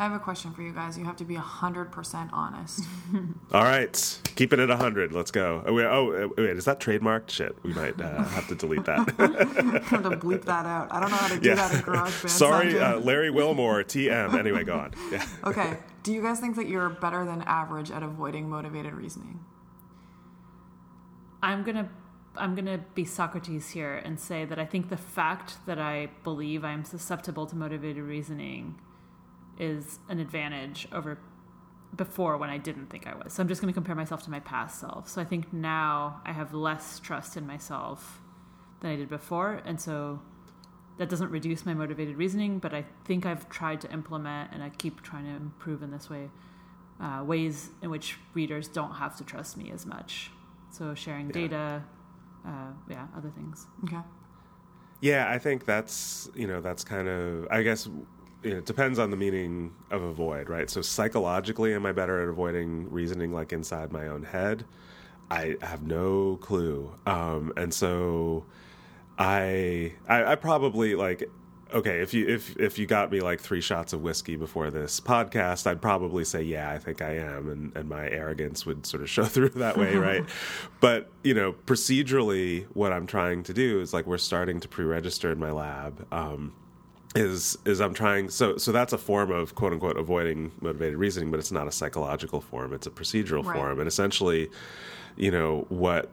I 0.00 0.04
have 0.04 0.12
a 0.12 0.18
question 0.18 0.52
for 0.54 0.62
you 0.62 0.72
guys. 0.72 0.96
You 0.96 1.04
have 1.04 1.16
to 1.16 1.26
be 1.26 1.34
100% 1.36 2.30
honest. 2.32 2.84
all 3.52 3.62
right 3.64 4.20
keep 4.36 4.52
it 4.54 4.58
at 4.58 4.68
100 4.70 5.12
let's 5.12 5.30
go 5.30 5.62
oh 5.66 5.72
wait, 5.74 5.84
oh, 5.84 6.32
wait 6.38 6.56
is 6.56 6.64
that 6.64 6.80
trademarked 6.80 7.28
shit 7.28 7.54
we 7.62 7.74
might 7.74 8.00
uh, 8.00 8.22
have 8.24 8.48
to 8.48 8.54
delete 8.54 8.84
that 8.86 9.00
I 9.18 9.22
have 9.88 10.02
to 10.02 10.10
bleep 10.16 10.44
that 10.46 10.64
out. 10.64 10.88
I 10.90 11.00
don't 11.00 11.10
know 11.10 11.16
how 11.16 11.28
to 11.28 11.38
do 11.38 11.54
that 11.54 11.74
in 11.74 11.80
GarageBand. 11.80 12.28
sorry 12.30 12.78
uh, 12.78 12.98
larry 13.00 13.30
wilmore 13.30 13.84
tm 13.84 14.38
anyway 14.38 14.64
go 14.64 14.78
on 14.78 14.94
yeah 15.12 15.26
Okay. 15.44 15.76
Do 16.02 16.14
you 16.14 16.22
guys 16.22 16.40
think 16.40 16.56
that 16.56 16.66
you're 16.66 16.88
better 16.88 17.26
than 17.26 17.42
average 17.42 17.90
at 17.90 18.02
avoiding 18.02 18.48
motivated 18.48 18.94
reasoning? 18.94 19.40
I'm 21.42 21.62
gonna 21.62 21.90
I'm 22.36 22.54
gonna 22.54 22.78
be 22.94 23.04
Socrates 23.04 23.70
here 23.70 23.96
and 23.96 24.18
say 24.18 24.46
that 24.46 24.58
I 24.58 24.64
think 24.64 24.88
the 24.88 24.96
fact 24.96 25.58
that 25.66 25.78
I 25.78 26.08
believe 26.24 26.64
I'm 26.64 26.84
susceptible 26.84 27.44
to 27.46 27.56
motivated 27.56 28.02
reasoning 28.04 28.78
is 29.60 30.00
an 30.08 30.18
advantage 30.18 30.88
over 30.92 31.18
before 31.94 32.36
when 32.36 32.50
I 32.50 32.58
didn't 32.58 32.86
think 32.86 33.06
I 33.06 33.14
was. 33.14 33.32
So 33.32 33.42
I'm 33.42 33.48
just 33.48 33.60
gonna 33.60 33.72
compare 33.72 33.94
myself 33.94 34.22
to 34.24 34.30
my 34.30 34.40
past 34.40 34.80
self. 34.80 35.08
So 35.08 35.20
I 35.20 35.24
think 35.24 35.52
now 35.52 36.20
I 36.24 36.32
have 36.32 36.54
less 36.54 36.98
trust 37.00 37.36
in 37.36 37.46
myself 37.46 38.20
than 38.80 38.90
I 38.92 38.96
did 38.96 39.08
before, 39.08 39.60
and 39.64 39.80
so 39.80 40.20
that 40.98 41.08
doesn't 41.08 41.30
reduce 41.30 41.64
my 41.64 41.74
motivated 41.74 42.16
reasoning, 42.16 42.58
but 42.58 42.74
I 42.74 42.84
think 43.04 43.24
I've 43.26 43.48
tried 43.48 43.80
to 43.82 43.92
implement 43.92 44.52
and 44.52 44.62
I 44.62 44.68
keep 44.70 45.02
trying 45.02 45.24
to 45.24 45.30
improve 45.30 45.82
in 45.82 45.90
this 45.90 46.10
way 46.10 46.30
uh, 47.00 47.22
ways 47.24 47.70
in 47.82 47.88
which 47.90 48.18
readers 48.34 48.68
don't 48.68 48.92
have 48.92 49.16
to 49.16 49.24
trust 49.24 49.56
me 49.56 49.70
as 49.70 49.86
much. 49.86 50.30
So 50.70 50.94
sharing 50.94 51.26
Yeah. 51.28 51.32
data, 51.32 51.84
uh, 52.46 52.72
yeah, 52.88 53.06
other 53.16 53.30
things. 53.30 53.66
Okay. 53.84 54.00
Yeah, 55.00 55.30
I 55.30 55.38
think 55.38 55.64
that's 55.64 56.28
you 56.34 56.46
know 56.46 56.60
that's 56.60 56.84
kind 56.84 57.08
of 57.08 57.48
I 57.50 57.62
guess 57.62 57.88
you 58.42 58.50
know, 58.50 58.58
it 58.58 58.66
depends 58.66 58.98
on 58.98 59.10
the 59.10 59.16
meaning 59.16 59.72
of 59.90 60.02
avoid, 60.02 60.48
right? 60.48 60.68
So 60.70 60.82
psychologically, 60.82 61.74
am 61.74 61.86
I 61.86 61.92
better 61.92 62.22
at 62.22 62.28
avoiding 62.28 62.90
reasoning 62.90 63.32
like 63.32 63.52
inside 63.52 63.92
my 63.92 64.06
own 64.06 64.22
head? 64.22 64.64
I 65.30 65.56
have 65.62 65.82
no 65.82 66.38
clue, 66.40 66.92
um, 67.06 67.52
and 67.56 67.72
so 67.72 68.44
I, 69.18 69.92
I 70.08 70.32
I 70.32 70.34
probably 70.34 70.96
like 70.96 71.30
okay 71.72 72.00
if 72.00 72.12
you 72.12 72.26
if 72.26 72.56
if 72.56 72.78
you 72.78 72.86
got 72.86 73.10
me 73.12 73.20
like 73.20 73.40
three 73.40 73.60
shots 73.60 73.92
of 73.92 74.02
whiskey 74.02 74.36
before 74.36 74.70
this 74.70 75.00
podcast 75.00 75.66
i'd 75.66 75.80
probably 75.80 76.24
say 76.24 76.42
yeah 76.42 76.70
i 76.70 76.78
think 76.78 77.00
i 77.00 77.12
am 77.12 77.48
and 77.48 77.76
and 77.76 77.88
my 77.88 78.08
arrogance 78.08 78.66
would 78.66 78.84
sort 78.86 79.02
of 79.02 79.08
show 79.08 79.24
through 79.26 79.48
that 79.50 79.76
way 79.76 79.94
right 79.96 80.24
but 80.80 81.10
you 81.22 81.34
know 81.34 81.52
procedurally 81.52 82.66
what 82.74 82.92
i'm 82.92 83.06
trying 83.06 83.42
to 83.42 83.52
do 83.52 83.80
is 83.80 83.92
like 83.94 84.06
we're 84.06 84.18
starting 84.18 84.60
to 84.60 84.68
pre-register 84.68 85.30
in 85.30 85.38
my 85.38 85.50
lab 85.50 86.06
um 86.12 86.52
is 87.14 87.58
is 87.64 87.80
I'm 87.80 87.94
trying 87.94 88.28
so 88.30 88.56
so 88.56 88.70
that's 88.72 88.92
a 88.92 88.98
form 88.98 89.30
of 89.32 89.54
quote 89.54 89.72
unquote 89.72 89.96
avoiding 89.96 90.52
motivated 90.60 90.96
reasoning, 90.96 91.30
but 91.30 91.40
it's 91.40 91.50
not 91.52 91.66
a 91.66 91.72
psychological 91.72 92.40
form. 92.40 92.72
It's 92.72 92.86
a 92.86 92.90
procedural 92.90 93.44
Right. 93.44 93.56
form, 93.56 93.78
and 93.80 93.88
essentially, 93.88 94.48
you 95.16 95.30
know, 95.30 95.66
what 95.68 96.10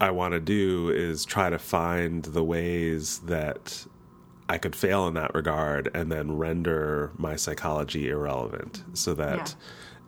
I 0.00 0.10
want 0.10 0.32
to 0.32 0.40
do 0.40 0.88
is 0.90 1.24
try 1.24 1.50
to 1.50 1.58
find 1.58 2.22
the 2.24 2.42
ways 2.44 3.18
that 3.26 3.86
I 4.48 4.56
could 4.56 4.74
fail 4.74 5.06
in 5.06 5.14
that 5.14 5.34
regard, 5.34 5.90
and 5.92 6.10
then 6.10 6.38
render 6.38 7.12
my 7.18 7.36
psychology 7.36 8.08
irrelevant, 8.08 8.82
so 8.94 9.12
that. 9.14 9.54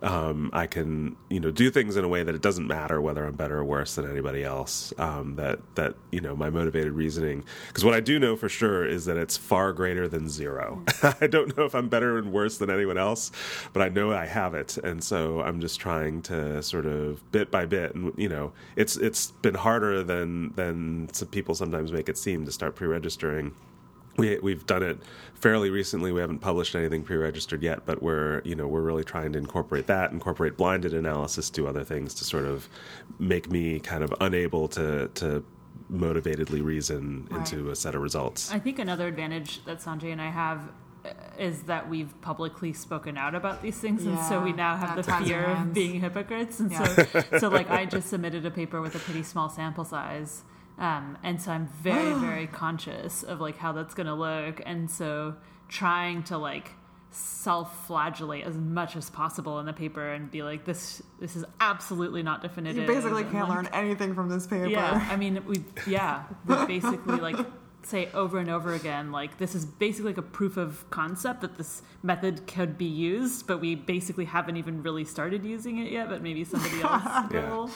Um, 0.02 0.50
I 0.52 0.66
can, 0.66 1.16
you 1.28 1.40
know, 1.40 1.50
do 1.50 1.70
things 1.70 1.96
in 1.96 2.04
a 2.04 2.08
way 2.08 2.22
that 2.22 2.34
it 2.34 2.40
doesn't 2.40 2.66
matter 2.66 3.00
whether 3.00 3.24
I'm 3.26 3.34
better 3.34 3.58
or 3.58 3.64
worse 3.64 3.94
than 3.94 4.10
anybody 4.10 4.44
else. 4.44 4.92
Um, 4.98 5.36
that 5.36 5.60
that 5.74 5.94
you 6.10 6.20
know, 6.20 6.34
my 6.34 6.50
motivated 6.50 6.92
reasoning. 6.92 7.44
Because 7.68 7.84
what 7.84 7.94
I 7.94 8.00
do 8.00 8.18
know 8.18 8.36
for 8.36 8.48
sure 8.48 8.86
is 8.86 9.04
that 9.04 9.16
it's 9.16 9.36
far 9.36 9.72
greater 9.72 10.08
than 10.08 10.28
zero. 10.28 10.82
I 11.20 11.26
don't 11.26 11.56
know 11.56 11.64
if 11.64 11.74
I'm 11.74 11.88
better 11.88 12.18
and 12.18 12.32
worse 12.32 12.58
than 12.58 12.70
anyone 12.70 12.98
else, 12.98 13.30
but 13.72 13.82
I 13.82 13.88
know 13.88 14.12
I 14.12 14.26
have 14.26 14.54
it, 14.54 14.78
and 14.78 15.02
so 15.02 15.40
I'm 15.42 15.60
just 15.60 15.80
trying 15.80 16.22
to 16.22 16.62
sort 16.62 16.86
of 16.86 17.30
bit 17.32 17.50
by 17.50 17.66
bit. 17.66 17.94
And 17.94 18.12
you 18.16 18.28
know, 18.28 18.52
it's 18.76 18.96
it's 18.96 19.32
been 19.42 19.54
harder 19.54 20.02
than 20.02 20.54
than 20.54 21.08
some 21.12 21.28
people 21.28 21.54
sometimes 21.54 21.92
make 21.92 22.08
it 22.08 22.18
seem 22.18 22.44
to 22.46 22.52
start 22.52 22.74
pre-registering 22.74 23.52
we 24.16 24.38
we've 24.38 24.66
done 24.66 24.82
it 24.82 24.98
fairly 25.34 25.70
recently. 25.70 26.12
We 26.12 26.20
haven't 26.20 26.40
published 26.40 26.74
anything 26.74 27.02
pre-registered 27.02 27.62
yet, 27.62 27.86
but 27.86 28.02
we're 28.02 28.42
you 28.44 28.54
know 28.54 28.66
we're 28.66 28.82
really 28.82 29.04
trying 29.04 29.32
to 29.32 29.38
incorporate 29.38 29.86
that, 29.86 30.12
incorporate 30.12 30.56
blinded 30.56 30.94
analysis 30.94 31.50
to 31.50 31.66
other 31.68 31.84
things 31.84 32.14
to 32.14 32.24
sort 32.24 32.44
of 32.44 32.68
make 33.18 33.50
me 33.50 33.80
kind 33.80 34.04
of 34.04 34.14
unable 34.20 34.68
to 34.68 35.08
to 35.14 35.44
motivatedly 35.92 36.62
reason 36.62 37.26
into 37.32 37.70
a 37.70 37.76
set 37.76 37.94
of 37.94 38.02
results. 38.02 38.52
I 38.52 38.58
think 38.58 38.78
another 38.78 39.08
advantage 39.08 39.64
that 39.64 39.78
Sanjay 39.80 40.12
and 40.12 40.22
I 40.22 40.30
have 40.30 40.70
uh, 41.04 41.10
is 41.38 41.62
that 41.62 41.88
we've 41.88 42.18
publicly 42.20 42.72
spoken 42.72 43.16
out 43.16 43.34
about 43.34 43.62
these 43.62 43.78
things, 43.78 44.06
and 44.06 44.18
so 44.20 44.40
we 44.40 44.52
now 44.52 44.76
have 44.76 44.96
the 44.96 45.02
fear 45.02 45.44
of 45.46 45.72
being 45.72 46.00
hypocrites. 46.00 46.60
And 46.60 46.70
Yeah. 46.70 46.84
so, 46.84 47.22
so 47.38 47.48
like 47.48 47.70
I 47.70 47.86
just 47.86 48.08
submitted 48.08 48.44
a 48.46 48.50
paper 48.50 48.80
with 48.80 48.94
a 48.94 48.98
pretty 48.98 49.22
small 49.22 49.48
sample 49.48 49.84
size, 49.84 50.42
um, 50.80 51.16
and 51.22 51.40
so 51.40 51.52
I'm 51.52 51.68
very, 51.82 52.12
very 52.20 52.46
conscious 52.48 53.22
of 53.22 53.40
like 53.40 53.56
how 53.58 53.70
that's 53.72 53.94
going 53.94 54.08
to 54.08 54.14
look, 54.14 54.60
and 54.66 54.90
so 54.90 55.36
trying 55.68 56.24
to 56.24 56.36
like 56.38 56.72
self-flagellate 57.12 58.44
as 58.44 58.56
much 58.56 58.94
as 58.96 59.10
possible 59.10 59.58
in 59.58 59.66
the 59.66 59.72
paper 59.72 60.12
and 60.12 60.30
be 60.30 60.42
like 60.42 60.64
this 60.64 61.02
this 61.18 61.34
is 61.36 61.44
absolutely 61.60 62.22
not 62.22 62.40
definitive 62.42 62.82
You 62.82 62.86
basically 62.86 63.24
can't 63.24 63.48
like, 63.48 63.56
learn 63.64 63.68
anything 63.72 64.14
from 64.14 64.28
this 64.28 64.46
paper. 64.46 64.68
yeah, 64.68 65.06
I 65.10 65.16
mean, 65.16 65.42
we 65.46 65.64
yeah, 65.86 66.24
we 66.46 66.54
basically 66.66 67.18
like 67.18 67.36
say 67.82 68.08
over 68.14 68.38
and 68.38 68.50
over 68.50 68.74
again, 68.74 69.10
like 69.10 69.38
this 69.38 69.54
is 69.54 69.64
basically 69.64 70.10
like 70.10 70.18
a 70.18 70.22
proof 70.22 70.56
of 70.56 70.88
concept 70.90 71.40
that 71.40 71.56
this 71.56 71.82
method 72.02 72.46
could 72.46 72.76
be 72.78 72.84
used, 72.84 73.46
but 73.46 73.58
we 73.60 73.74
basically 73.74 74.26
haven't 74.26 74.56
even 74.56 74.82
really 74.82 75.04
started 75.04 75.44
using 75.44 75.78
it 75.78 75.90
yet. 75.90 76.08
But 76.08 76.22
maybe 76.22 76.44
somebody 76.44 76.80
else 76.82 77.02
Yeah. 77.32 77.50
will. 77.50 77.70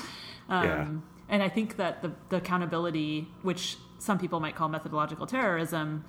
Um, 0.48 0.64
Yeah. 0.64 0.88
And 1.28 1.42
I 1.42 1.48
think 1.48 1.76
that 1.76 2.02
the, 2.02 2.12
the 2.28 2.36
accountability, 2.36 3.28
which 3.42 3.78
some 3.98 4.18
people 4.18 4.40
might 4.40 4.54
call 4.54 4.68
methodological 4.68 5.26
terrorism, 5.26 6.04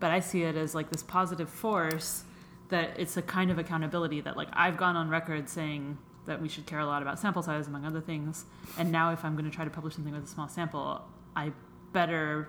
but 0.00 0.10
I 0.10 0.20
see 0.20 0.42
it 0.42 0.56
as 0.56 0.74
like 0.74 0.90
this 0.90 1.02
positive 1.02 1.48
force 1.48 2.24
that 2.68 2.98
it's 2.98 3.16
a 3.16 3.22
kind 3.22 3.50
of 3.50 3.58
accountability 3.58 4.20
that 4.20 4.36
like 4.36 4.48
I've 4.52 4.76
gone 4.76 4.96
on 4.96 5.08
record 5.08 5.48
saying 5.48 5.98
that 6.26 6.42
we 6.42 6.48
should 6.48 6.66
care 6.66 6.78
a 6.78 6.86
lot 6.86 7.00
about 7.00 7.18
sample 7.18 7.42
size 7.42 7.66
among 7.66 7.86
other 7.86 8.00
things. 8.00 8.44
And 8.76 8.92
now 8.92 9.12
if 9.12 9.24
I'm 9.24 9.34
going 9.34 9.46
to 9.46 9.50
try 9.50 9.64
to 9.64 9.70
publish 9.70 9.94
something 9.94 10.12
with 10.12 10.24
a 10.24 10.28
small 10.28 10.48
sample, 10.48 11.02
I 11.34 11.52
better 11.92 12.48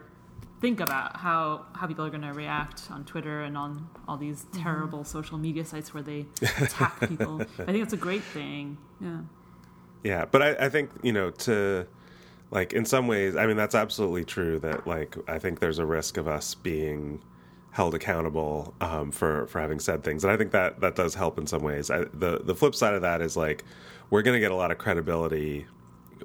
think 0.59 0.81
about 0.81 1.17
how 1.17 1.65
how 1.73 1.87
people 1.87 2.05
are 2.05 2.09
going 2.09 2.21
to 2.21 2.33
react 2.33 2.91
on 2.91 3.05
Twitter 3.05 3.41
and 3.41 3.57
on 3.57 3.89
all 4.07 4.17
these 4.17 4.43
mm-hmm. 4.43 4.61
terrible 4.61 5.03
social 5.03 5.37
media 5.37 5.63
sites 5.63 5.93
where 5.93 6.03
they 6.03 6.25
attack 6.41 6.99
people. 7.07 7.41
I 7.41 7.65
think 7.65 7.83
it's 7.83 7.93
a 7.93 7.97
great 7.97 8.23
thing. 8.23 8.77
Yeah. 8.99 9.21
Yeah, 10.03 10.25
but 10.25 10.41
I, 10.41 10.65
I 10.65 10.69
think 10.69 10.91
you 11.03 11.11
know 11.13 11.31
to 11.31 11.87
like 12.51 12.73
in 12.73 12.85
some 12.85 13.07
ways, 13.07 13.35
I 13.35 13.45
mean 13.45 13.57
that's 13.57 13.75
absolutely 13.75 14.25
true. 14.25 14.59
That 14.59 14.87
like 14.87 15.15
I 15.27 15.39
think 15.39 15.59
there's 15.59 15.79
a 15.79 15.85
risk 15.85 16.17
of 16.17 16.27
us 16.27 16.55
being 16.55 17.21
held 17.71 17.93
accountable 17.93 18.73
um, 18.81 19.11
for 19.11 19.47
for 19.47 19.61
having 19.61 19.79
said 19.79 20.03
things, 20.03 20.23
and 20.23 20.31
I 20.31 20.37
think 20.37 20.51
that 20.51 20.81
that 20.81 20.95
does 20.95 21.15
help 21.15 21.37
in 21.37 21.47
some 21.47 21.61
ways. 21.61 21.89
I, 21.91 22.05
the 22.13 22.41
the 22.43 22.55
flip 22.55 22.75
side 22.75 22.93
of 22.93 23.01
that 23.03 23.21
is 23.21 23.37
like 23.37 23.63
we're 24.09 24.23
going 24.23 24.35
to 24.35 24.39
get 24.39 24.51
a 24.51 24.55
lot 24.55 24.71
of 24.71 24.77
credibility 24.77 25.67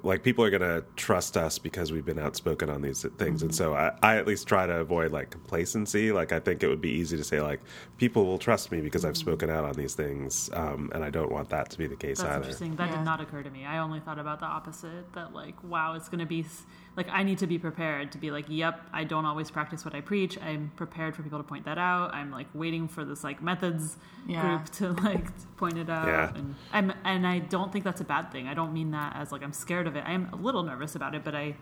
like 0.03 0.23
people 0.23 0.43
are 0.43 0.49
going 0.49 0.61
to 0.61 0.83
trust 0.95 1.37
us 1.37 1.57
because 1.57 1.91
we've 1.91 2.05
been 2.05 2.19
outspoken 2.19 2.69
on 2.69 2.81
these 2.81 3.01
things 3.17 3.39
Mm-hmm. 3.39 3.45
and 3.45 3.55
so 3.55 3.73
I, 3.73 3.91
I 4.03 4.17
at 4.17 4.27
least 4.27 4.47
try 4.47 4.65
to 4.65 4.75
avoid 4.79 5.11
like 5.11 5.29
complacency 5.29 6.11
like 6.11 6.31
i 6.31 6.39
think 6.39 6.63
it 6.63 6.67
would 6.67 6.81
be 6.81 6.89
easy 6.91 7.15
to 7.17 7.23
say 7.23 7.41
like 7.41 7.61
people 7.97 8.25
will 8.25 8.37
trust 8.37 8.71
me 8.71 8.81
because 8.81 9.01
Mm-hmm. 9.01 9.09
i've 9.09 9.17
spoken 9.17 9.49
out 9.49 9.63
on 9.65 9.73
these 9.73 9.93
things 9.95 10.49
um, 10.53 10.91
and 10.93 11.03
i 11.03 11.09
don't 11.09 11.31
want 11.31 11.49
that 11.49 11.69
to 11.71 11.77
be 11.77 11.87
the 11.87 11.95
case 11.95 12.17
That's 12.19 12.29
either 12.29 12.37
interesting. 12.43 12.75
That 12.75 12.89
Yeah. 12.89 12.97
did 12.97 13.05
not 13.05 13.21
occur 13.21 13.41
to 13.43 13.49
me. 13.49 13.65
I 13.65 13.77
only 13.79 13.99
thought 13.99 14.19
about 14.19 14.39
the 14.39 14.45
opposite. 14.45 15.11
That 15.13 15.33
like, 15.33 15.55
wow, 15.63 15.93
it's 15.95 16.09
going 16.09 16.19
to 16.19 16.25
be 16.25 16.41
s- 16.41 16.65
like 16.97 17.07
I 17.09 17.23
need 17.23 17.39
to 17.39 17.47
be 17.47 17.59
prepared 17.59 18.11
to 18.13 18.17
be 18.17 18.31
like, 18.31 18.45
yep, 18.47 18.81
I 18.93 19.03
don't 19.03 19.25
always 19.25 19.51
practice 19.51 19.83
what 19.83 19.93
I 19.93 20.01
preach. 20.01 20.37
I'm 20.41 20.71
prepared 20.77 21.15
for 21.15 21.23
people 21.23 21.39
to 21.39 21.43
point 21.43 21.65
that 21.65 21.77
out. 21.77 22.13
I'm 22.13 22.31
like 22.31 22.47
waiting 22.53 22.87
for 22.87 23.03
this 23.03 23.23
like 23.23 23.41
methods 23.41 23.97
Yeah. 24.27 24.41
group 24.41 24.69
to 24.79 24.91
like 25.03 25.27
point 25.57 25.77
it 25.77 25.89
out. 25.89 26.07
Yeah. 26.07 26.31
And 26.35 26.55
I'm 26.71 26.93
and 27.03 27.27
I 27.27 27.39
don't 27.39 27.71
think 27.73 27.83
that's 27.83 28.01
a 28.01 28.05
bad 28.05 28.31
thing. 28.31 28.47
I 28.47 28.53
don't 28.53 28.73
mean 28.73 28.91
that 28.91 29.15
as 29.15 29.31
like 29.31 29.43
I'm 29.43 29.53
scared 29.53 29.87
of 29.87 29.95
it. 29.95 30.03
I'm 30.05 30.29
a 30.31 30.37
little 30.37 30.63
nervous 30.63 30.95
about 30.95 31.15
it, 31.15 31.23
but 31.23 31.35
I 31.35 31.55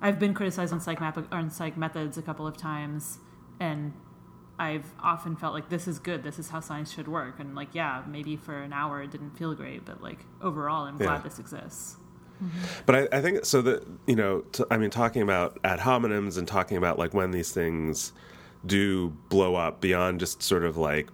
I've 0.00 0.18
been 0.18 0.34
criticized 0.34 0.72
on 0.72 0.80
PsychMAP 0.80 1.16
or 1.16 1.34
on 1.36 1.50
psych 1.50 1.76
methods 1.76 2.18
a 2.18 2.22
couple 2.22 2.46
of 2.46 2.56
times, 2.56 3.18
and 3.60 3.92
I've 4.58 4.92
often 5.02 5.34
felt 5.36 5.54
like 5.54 5.68
this 5.70 5.88
is 5.88 5.98
good. 5.98 6.22
This 6.22 6.38
is 6.38 6.50
how 6.50 6.60
science 6.60 6.92
should 6.92 7.08
work. 7.08 7.40
And 7.40 7.54
like, 7.54 7.74
yeah, 7.74 8.02
maybe 8.06 8.36
for 8.36 8.62
an 8.62 8.72
hour 8.72 9.02
it 9.02 9.10
didn't 9.10 9.36
feel 9.36 9.54
great, 9.54 9.84
but 9.84 10.02
like 10.02 10.24
overall, 10.40 10.84
I'm 10.84 10.98
Yeah. 11.00 11.06
glad 11.06 11.22
this 11.24 11.38
exists. 11.38 11.96
Mm-hmm. 12.42 12.82
But 12.86 12.94
I, 12.94 13.18
I 13.18 13.22
think 13.22 13.44
so 13.44 13.62
that 13.62 13.86
you 14.06 14.16
know, 14.16 14.40
t- 14.52 14.64
I 14.70 14.76
mean, 14.76 14.90
talking 14.90 15.22
about 15.22 15.58
ad 15.64 15.80
hominems 15.80 16.38
and 16.38 16.46
talking 16.46 16.76
about 16.76 16.98
like 16.98 17.14
when 17.14 17.30
these 17.30 17.52
things 17.52 18.12
do 18.66 19.10
blow 19.28 19.54
up 19.54 19.80
beyond 19.80 20.20
just 20.20 20.42
sort 20.42 20.64
of 20.64 20.76
like, 20.76 21.08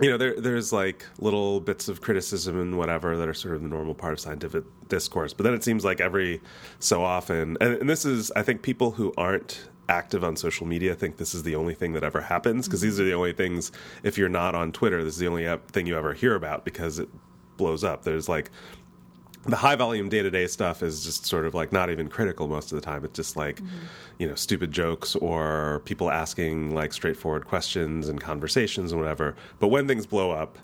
you 0.00 0.10
know, 0.10 0.16
there 0.16 0.40
there's 0.40 0.72
like 0.72 1.06
little 1.18 1.60
bits 1.60 1.88
of 1.88 2.00
criticism 2.00 2.58
and 2.60 2.78
whatever 2.78 3.16
that 3.16 3.28
are 3.28 3.34
sort 3.34 3.54
of 3.54 3.62
the 3.62 3.68
normal 3.68 3.94
part 3.94 4.12
of 4.12 4.20
scientific 4.20 4.64
discourse. 4.88 5.32
But 5.32 5.44
then 5.44 5.54
it 5.54 5.64
seems 5.64 5.84
like 5.84 6.00
every 6.00 6.40
so 6.78 7.02
often, 7.02 7.56
and, 7.60 7.74
and 7.74 7.90
this 7.90 8.04
is, 8.04 8.30
I 8.32 8.42
think, 8.42 8.62
people 8.62 8.92
who 8.92 9.12
aren't 9.16 9.68
active 9.88 10.24
on 10.24 10.36
social 10.36 10.66
media 10.66 10.94
think 10.94 11.16
this 11.18 11.34
is 11.34 11.42
the 11.42 11.54
only 11.54 11.74
thing 11.74 11.92
that 11.92 12.04
ever 12.04 12.20
happens 12.20 12.66
because 12.66 12.80
these 12.80 12.98
are 12.98 13.04
the 13.04 13.14
only 13.14 13.32
things. 13.32 13.72
If 14.02 14.16
you're 14.16 14.28
not 14.28 14.54
on 14.54 14.72
Twitter, 14.72 15.04
this 15.04 15.14
is 15.14 15.20
the 15.20 15.28
only 15.28 15.46
thing 15.68 15.86
you 15.86 15.96
ever 15.96 16.14
hear 16.14 16.34
about 16.34 16.64
because 16.64 16.98
it 16.98 17.08
blows 17.56 17.84
up. 17.84 18.02
There's 18.02 18.28
like 18.28 18.50
the 19.44 19.56
high 19.56 19.74
volume 19.74 20.08
day 20.08 20.22
to 20.22 20.30
day 20.30 20.46
stuff 20.46 20.82
is 20.82 21.04
just 21.04 21.26
sort 21.26 21.46
of 21.46 21.54
like 21.54 21.72
not 21.72 21.90
even 21.90 22.08
critical 22.08 22.46
most 22.46 22.70
of 22.72 22.76
the 22.80 22.84
time. 22.84 23.04
It's 23.04 23.16
just 23.16 23.36
like, 23.36 23.60
you 24.18 24.28
know, 24.28 24.34
stupid 24.34 24.70
jokes 24.70 25.16
or 25.16 25.82
people 25.84 26.10
asking 26.10 26.74
like 26.74 26.92
straightforward 26.92 27.46
questions 27.46 28.08
and 28.08 28.20
conversations 28.20 28.92
and 28.92 29.00
whatever. 29.00 29.34
But 29.58 29.68
when 29.68 29.88
things 29.88 30.06
blow 30.06 30.30
up, 30.30 30.58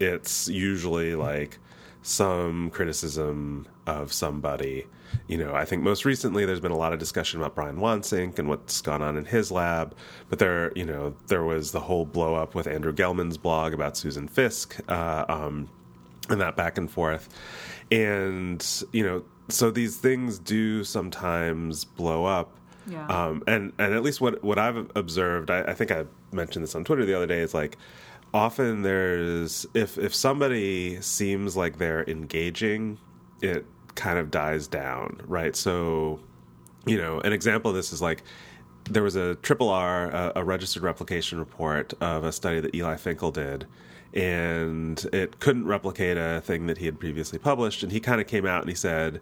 it's 0.00 0.48
usually 0.48 1.14
like 1.14 1.58
some 2.02 2.70
criticism 2.70 3.66
of 3.86 4.12
somebody. 4.12 4.86
You 5.28 5.36
know, 5.36 5.54
I 5.54 5.66
think 5.66 5.82
most 5.82 6.06
recently 6.06 6.46
there's 6.46 6.60
been 6.60 6.72
a 6.72 6.76
lot 6.76 6.94
of 6.94 6.98
discussion 6.98 7.38
about 7.38 7.54
Brian 7.54 7.76
Wansink 7.76 8.38
and 8.38 8.48
what's 8.48 8.80
gone 8.80 9.02
on 9.02 9.18
in 9.18 9.26
his 9.26 9.52
lab. 9.52 9.94
But 10.30 10.38
there, 10.38 10.72
you 10.74 10.86
know, 10.86 11.14
there 11.26 11.44
was 11.44 11.72
the 11.72 11.80
whole 11.80 12.06
blow 12.06 12.34
up 12.34 12.54
with 12.54 12.66
Andrew 12.66 12.94
Gelman's 12.94 13.36
blog 13.36 13.74
about 13.74 13.96
Susan 13.96 14.26
Fiske. 14.26 14.80
Uh, 14.88 15.26
um, 15.28 15.68
and 16.32 16.40
that 16.40 16.56
back 16.56 16.76
and 16.76 16.90
forth. 16.90 17.28
And, 17.90 18.66
you 18.92 19.04
know, 19.04 19.22
so 19.48 19.70
these 19.70 19.98
things 19.98 20.38
do 20.38 20.82
sometimes 20.82 21.84
blow 21.84 22.24
up. 22.24 22.56
Yeah. 22.88 23.06
Um, 23.06 23.44
and, 23.46 23.72
and 23.78 23.94
at 23.94 24.02
least 24.02 24.20
what, 24.20 24.42
what 24.42 24.58
I've 24.58 24.90
observed, 24.96 25.50
I, 25.50 25.62
I 25.62 25.74
think 25.74 25.92
I 25.92 26.06
mentioned 26.32 26.64
this 26.64 26.74
on 26.74 26.84
Twitter 26.84 27.04
the 27.04 27.14
other 27.14 27.26
day, 27.26 27.40
is 27.40 27.54
like 27.54 27.76
often 28.34 28.82
there's, 28.82 29.66
if, 29.74 29.98
if 29.98 30.14
somebody 30.14 31.00
seems 31.00 31.56
like 31.56 31.78
they're 31.78 32.02
engaging, 32.08 32.98
it 33.40 33.66
kind 33.94 34.18
of 34.18 34.30
dies 34.30 34.66
down, 34.66 35.20
right? 35.26 35.54
So, 35.54 36.18
you 36.86 36.96
know, 36.96 37.20
an 37.20 37.32
example 37.32 37.70
of 37.70 37.76
this 37.76 37.92
is 37.92 38.00
like 38.02 38.24
there 38.90 39.02
was 39.02 39.14
a 39.14 39.36
triple 39.36 39.68
R, 39.68 40.10
a, 40.10 40.32
a 40.36 40.44
registered 40.44 40.82
replication 40.82 41.38
report 41.38 41.92
of 42.00 42.24
a 42.24 42.32
study 42.32 42.58
that 42.58 42.74
Eli 42.74 42.96
Finkel 42.96 43.30
did, 43.30 43.66
and 44.14 45.04
it 45.12 45.40
couldn't 45.40 45.66
replicate 45.66 46.16
a 46.16 46.40
thing 46.42 46.66
that 46.66 46.78
he 46.78 46.86
had 46.86 47.00
previously 47.00 47.38
published. 47.38 47.82
And 47.82 47.92
he 47.92 48.00
kind 48.00 48.20
of 48.20 48.26
came 48.26 48.46
out 48.46 48.60
and 48.60 48.68
he 48.68 48.74
said, 48.74 49.20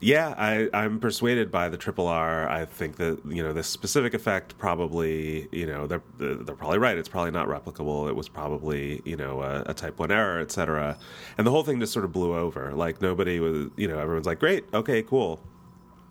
"Yeah, 0.00 0.34
I, 0.36 0.68
I'm 0.72 1.00
persuaded 1.00 1.50
by 1.50 1.68
the 1.68 1.76
triple 1.76 2.06
R. 2.06 2.48
I 2.48 2.64
think 2.64 2.96
that 2.96 3.20
you 3.26 3.42
know 3.42 3.52
this 3.52 3.66
specific 3.66 4.14
effect 4.14 4.56
probably, 4.58 5.48
you 5.52 5.66
know, 5.66 5.86
they're 5.86 6.02
they're 6.18 6.54
probably 6.56 6.78
right. 6.78 6.96
It's 6.96 7.08
probably 7.08 7.32
not 7.32 7.48
replicable. 7.48 8.08
It 8.08 8.16
was 8.16 8.28
probably 8.28 9.02
you 9.04 9.16
know 9.16 9.42
a, 9.42 9.62
a 9.66 9.74
type 9.74 9.98
one 9.98 10.10
error, 10.10 10.40
et 10.40 10.52
cetera. 10.52 10.96
And 11.38 11.46
the 11.46 11.50
whole 11.50 11.64
thing 11.64 11.80
just 11.80 11.92
sort 11.92 12.04
of 12.04 12.12
blew 12.12 12.36
over. 12.36 12.72
Like 12.74 13.00
nobody 13.02 13.40
was, 13.40 13.68
you 13.76 13.88
know, 13.88 13.98
everyone's 13.98 14.26
like, 14.26 14.40
great, 14.40 14.64
okay, 14.72 15.02
cool." 15.02 15.40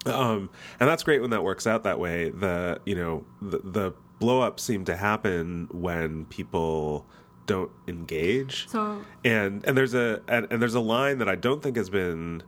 um, 0.05 0.49
and 0.79 0.89
that's 0.89 1.03
great 1.03 1.21
when 1.21 1.29
that 1.29 1.43
works 1.43 1.67
out 1.67 1.83
that 1.83 1.99
way. 1.99 2.29
The 2.29 2.79
you 2.85 2.95
know 2.95 3.25
the, 3.41 3.59
the 3.59 3.93
blow 4.19 4.41
up 4.41 4.59
seem 4.59 4.85
to 4.85 4.95
happen 4.95 5.67
when 5.71 6.25
people 6.25 7.05
don't 7.45 7.71
engage. 7.87 8.67
So 8.69 9.01
And 9.23 9.63
and 9.65 9.77
there's 9.77 9.93
a 9.93 10.21
and, 10.27 10.47
and 10.51 10.61
there's 10.61 10.75
a 10.75 10.79
line 10.79 11.17
that 11.19 11.29
I 11.29 11.35
don't 11.35 11.61
think 11.61 11.75
has 11.77 11.89
been 11.89 12.43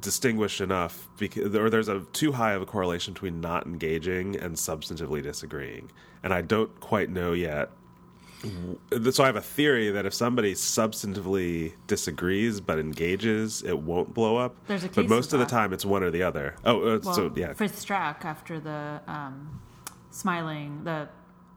distinguished 0.00 0.60
enough 0.60 1.08
because 1.18 1.54
or 1.54 1.68
there's 1.68 1.88
a 1.88 2.00
too 2.12 2.32
high 2.32 2.52
of 2.52 2.62
a 2.62 2.66
correlation 2.66 3.14
between 3.14 3.40
not 3.40 3.66
engaging 3.66 4.36
and 4.36 4.56
substantively 4.56 5.22
disagreeing. 5.22 5.90
And 6.22 6.32
I 6.32 6.40
don't 6.42 6.78
quite 6.80 7.10
know 7.10 7.32
yet. 7.32 7.70
So 9.12 9.22
I 9.22 9.26
have 9.26 9.36
a 9.36 9.40
theory 9.40 9.90
that 9.90 10.04
if 10.04 10.12
somebody 10.12 10.54
substantively 10.54 11.74
disagrees 11.86 12.60
but 12.60 12.78
engages, 12.78 13.62
it 13.62 13.78
won't 13.78 14.14
blow 14.14 14.36
up. 14.36 14.56
There's 14.66 14.82
a 14.82 14.88
but 14.88 15.08
most 15.08 15.32
of 15.32 15.38
the 15.38 15.46
time, 15.46 15.72
it's 15.72 15.84
one 15.84 16.02
or 16.02 16.10
the 16.10 16.24
other. 16.24 16.56
Oh, 16.64 16.80
uh, 16.80 17.00
well, 17.04 17.14
so 17.14 17.32
yeah, 17.36 17.52
for 17.52 17.66
Strack 17.66 18.24
after 18.24 18.58
the 18.58 19.00
um, 19.06 19.60
smiling 20.10 20.82
the 20.82 21.08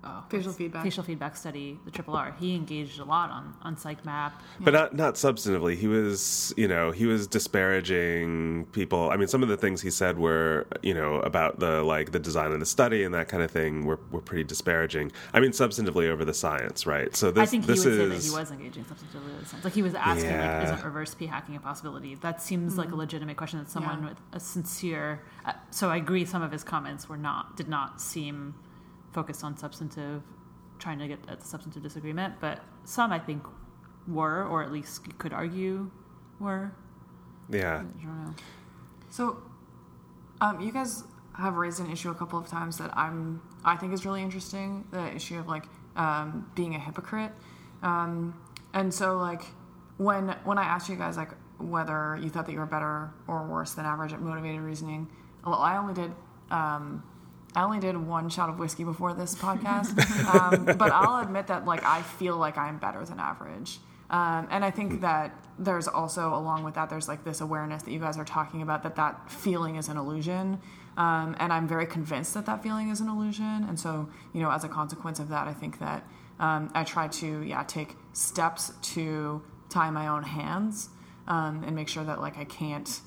oh, 0.06 0.24
Facial 0.30 0.52
feedback. 0.54 0.84
facial 0.84 1.04
feedback 1.04 1.36
study, 1.36 1.80
the 1.86 1.92
triple 1.92 2.16
R, 2.16 2.36
he 2.40 2.56
engaged 2.56 3.00
a 3.00 3.06
lot 3.06 3.30
on 3.30 3.54
on 3.62 3.76
PsychMAP. 3.76 4.32
but 4.62 4.74
not 4.74 4.96
not 4.96 5.16
substantively. 5.16 5.76
He 5.76 5.88
was, 5.88 6.54
you 6.58 6.68
know, 6.68 6.92
he 6.92 7.06
was 7.06 7.28
disparaging 7.28 8.66
people. 8.72 9.10
I 9.10 9.18
mean, 9.18 9.28
some 9.28 9.44
of 9.44 9.50
the 9.50 9.58
things 9.58 9.82
he 9.82 9.90
said 9.90 10.18
were, 10.18 10.68
you 10.82 10.94
know, 10.94 11.16
about 11.22 11.60
the 11.60 11.84
like 11.84 12.12
the 12.12 12.20
design 12.20 12.52
of 12.52 12.60
the 12.60 12.66
study 12.66 13.04
and 13.04 13.14
that 13.14 13.28
kind 13.28 13.44
of 13.44 13.52
thing 13.52 13.86
were 13.86 14.00
were 14.12 14.22
pretty 14.22 14.44
disparaging. 14.44 15.12
I 15.34 15.40
mean, 15.40 15.52
substantively 15.52 16.10
over 16.10 16.26
the 16.26 16.34
science, 16.34 16.86
right? 16.86 17.16
So 17.16 17.32
this 17.32 17.42
I 17.44 17.46
think 17.46 17.64
he 17.66 17.68
this 17.74 17.86
would 17.86 17.94
is 17.94 18.00
say 18.00 18.08
that 18.08 18.24
he 18.36 18.42
was 18.42 18.52
engaging 18.52 18.86
substantively 18.86 19.26
with 19.34 19.40
the 19.42 19.46
sense. 19.46 19.64
Like 19.64 19.74
he 19.74 19.82
was 19.82 19.94
asking, 19.96 20.30
Yeah. 20.30 20.58
like, 20.60 20.64
isn't 20.74 20.86
reverse 20.86 21.14
p 21.16 21.26
hacking 21.26 21.56
a 21.56 21.60
possibility? 21.60 22.16
That 22.16 22.42
seems 22.42 22.78
like 22.78 22.92
a 22.92 22.96
legitimate 22.96 23.38
question 23.38 23.60
that 23.60 23.70
someone 23.70 24.04
Yeah. 24.04 24.10
with 24.10 24.22
a 24.34 24.40
sincere. 24.40 25.22
Uh, 25.46 25.54
so 25.72 25.90
I 25.90 25.98
agree. 25.98 26.26
Some 26.26 26.42
of 26.42 26.52
his 26.52 26.64
comments 26.64 27.08
were 27.10 27.18
not 27.18 27.58
did 27.58 27.68
not 27.70 28.02
seem 28.02 28.56
focused 29.16 29.44
on 29.44 29.58
substantive, 29.58 30.22
trying 30.78 31.00
to 31.00 31.08
get 31.08 31.20
at 31.30 31.40
the 31.40 31.48
substantive 31.48 31.82
disagreement. 31.82 32.36
But 32.40 32.60
some 32.84 33.12
I 33.12 33.18
think 33.18 33.42
were, 34.08 34.46
or 34.46 34.62
at 34.62 34.72
least 34.72 35.08
you 35.08 35.14
could 35.18 35.34
argue 35.34 35.90
were. 36.40 36.72
yeah. 37.50 37.78
I 37.78 38.04
don't 38.04 38.26
know. 38.26 38.36
So, 39.10 39.42
um, 40.42 40.60
you 40.60 40.72
guys 40.72 41.06
have 41.38 41.56
raised 41.56 41.80
an 41.80 41.90
issue 41.90 42.12
a 42.12 42.14
couple 42.14 42.38
of 42.38 42.48
times 42.48 42.78
that 42.78 42.96
I'm 42.96 43.42
I 43.64 43.78
think 43.78 43.94
is 43.94 44.06
really 44.06 44.22
interesting. 44.22 44.86
The 44.92 45.16
issue 45.16 45.40
of 45.40 45.48
like 45.48 45.66
um, 45.96 46.52
being 46.56 46.76
a 46.76 46.80
hypocrite, 46.80 47.32
um, 47.82 48.40
and 48.74 48.94
so 48.94 49.18
like 49.18 49.44
when 49.98 50.30
when 50.44 50.58
I 50.58 50.66
asked 50.66 50.90
you 50.90 50.98
guys 50.98 51.16
like 51.16 51.32
whether 51.58 52.20
you 52.22 52.30
thought 52.30 52.46
that 52.46 52.52
you 52.52 52.60
were 52.60 52.66
better 52.66 53.14
or 53.28 53.48
worse 53.48 53.74
than 53.74 53.86
average 53.86 54.12
at 54.12 54.22
motivated 54.22 54.60
reasoning, 54.60 55.08
well, 55.46 55.56
I 55.56 55.78
only 55.78 55.94
did. 55.94 56.12
Um, 56.52 57.04
I 57.56 57.64
only 57.64 57.80
did 57.80 57.96
one 57.96 58.30
shot 58.30 58.50
of 58.50 58.60
whiskey 58.60 58.84
before 58.84 59.14
this 59.14 59.36
podcast, 59.36 59.98
um, 60.36 60.66
but 60.78 60.92
I'll 60.92 61.24
admit 61.24 61.48
that 61.48 61.66
like 61.66 61.84
I 61.84 62.02
feel 62.02 62.38
like 62.38 62.58
I'm 62.58 62.78
better 62.78 63.04
than 63.06 63.20
average. 63.20 63.80
Um, 64.10 64.48
and 64.52 64.64
I 64.64 64.72
think 64.72 65.02
that 65.02 65.34
there's 65.58 65.88
also, 65.88 66.36
along 66.36 66.64
with 66.64 66.76
that, 66.76 66.90
there's 66.90 67.08
like 67.08 67.24
this 67.24 67.42
awareness 67.42 67.84
that 67.84 67.92
you 67.92 68.00
guys 68.00 68.18
are 68.18 68.26
talking 68.26 68.62
about 68.62 68.84
that 68.84 68.96
that 68.98 69.32
feeling 69.32 69.78
is 69.78 69.88
an 69.88 69.98
illusion. 69.98 70.60
Um, 70.98 71.36
and 71.40 71.52
I'm 71.52 71.68
very 71.68 71.86
convinced 71.86 72.34
that 72.36 72.46
that 72.46 72.62
feeling 72.62 72.90
is 72.90 73.02
an 73.02 73.10
illusion. 73.10 73.66
And 73.68 73.80
so, 73.80 74.10
you 74.34 74.42
know, 74.42 74.52
as 74.52 74.64
a 74.64 74.70
consequence 74.70 75.20
of 75.20 75.30
that, 75.30 75.48
I 75.48 75.54
think 75.54 75.80
that 75.80 76.08
um, 76.40 76.72
I 76.74 76.84
try 76.84 77.08
to, 77.08 77.42
yeah, 77.42 77.64
take 77.64 77.96
steps 78.14 78.72
to 78.94 79.42
tie 79.70 79.90
my 79.90 80.08
own 80.08 80.24
hands 80.24 80.90
um, 81.28 81.64
and 81.66 81.76
make 81.76 81.90
sure 81.90 82.04
that 82.04 82.22
like 82.22 82.38
I 82.38 82.44
can't 82.46 83.02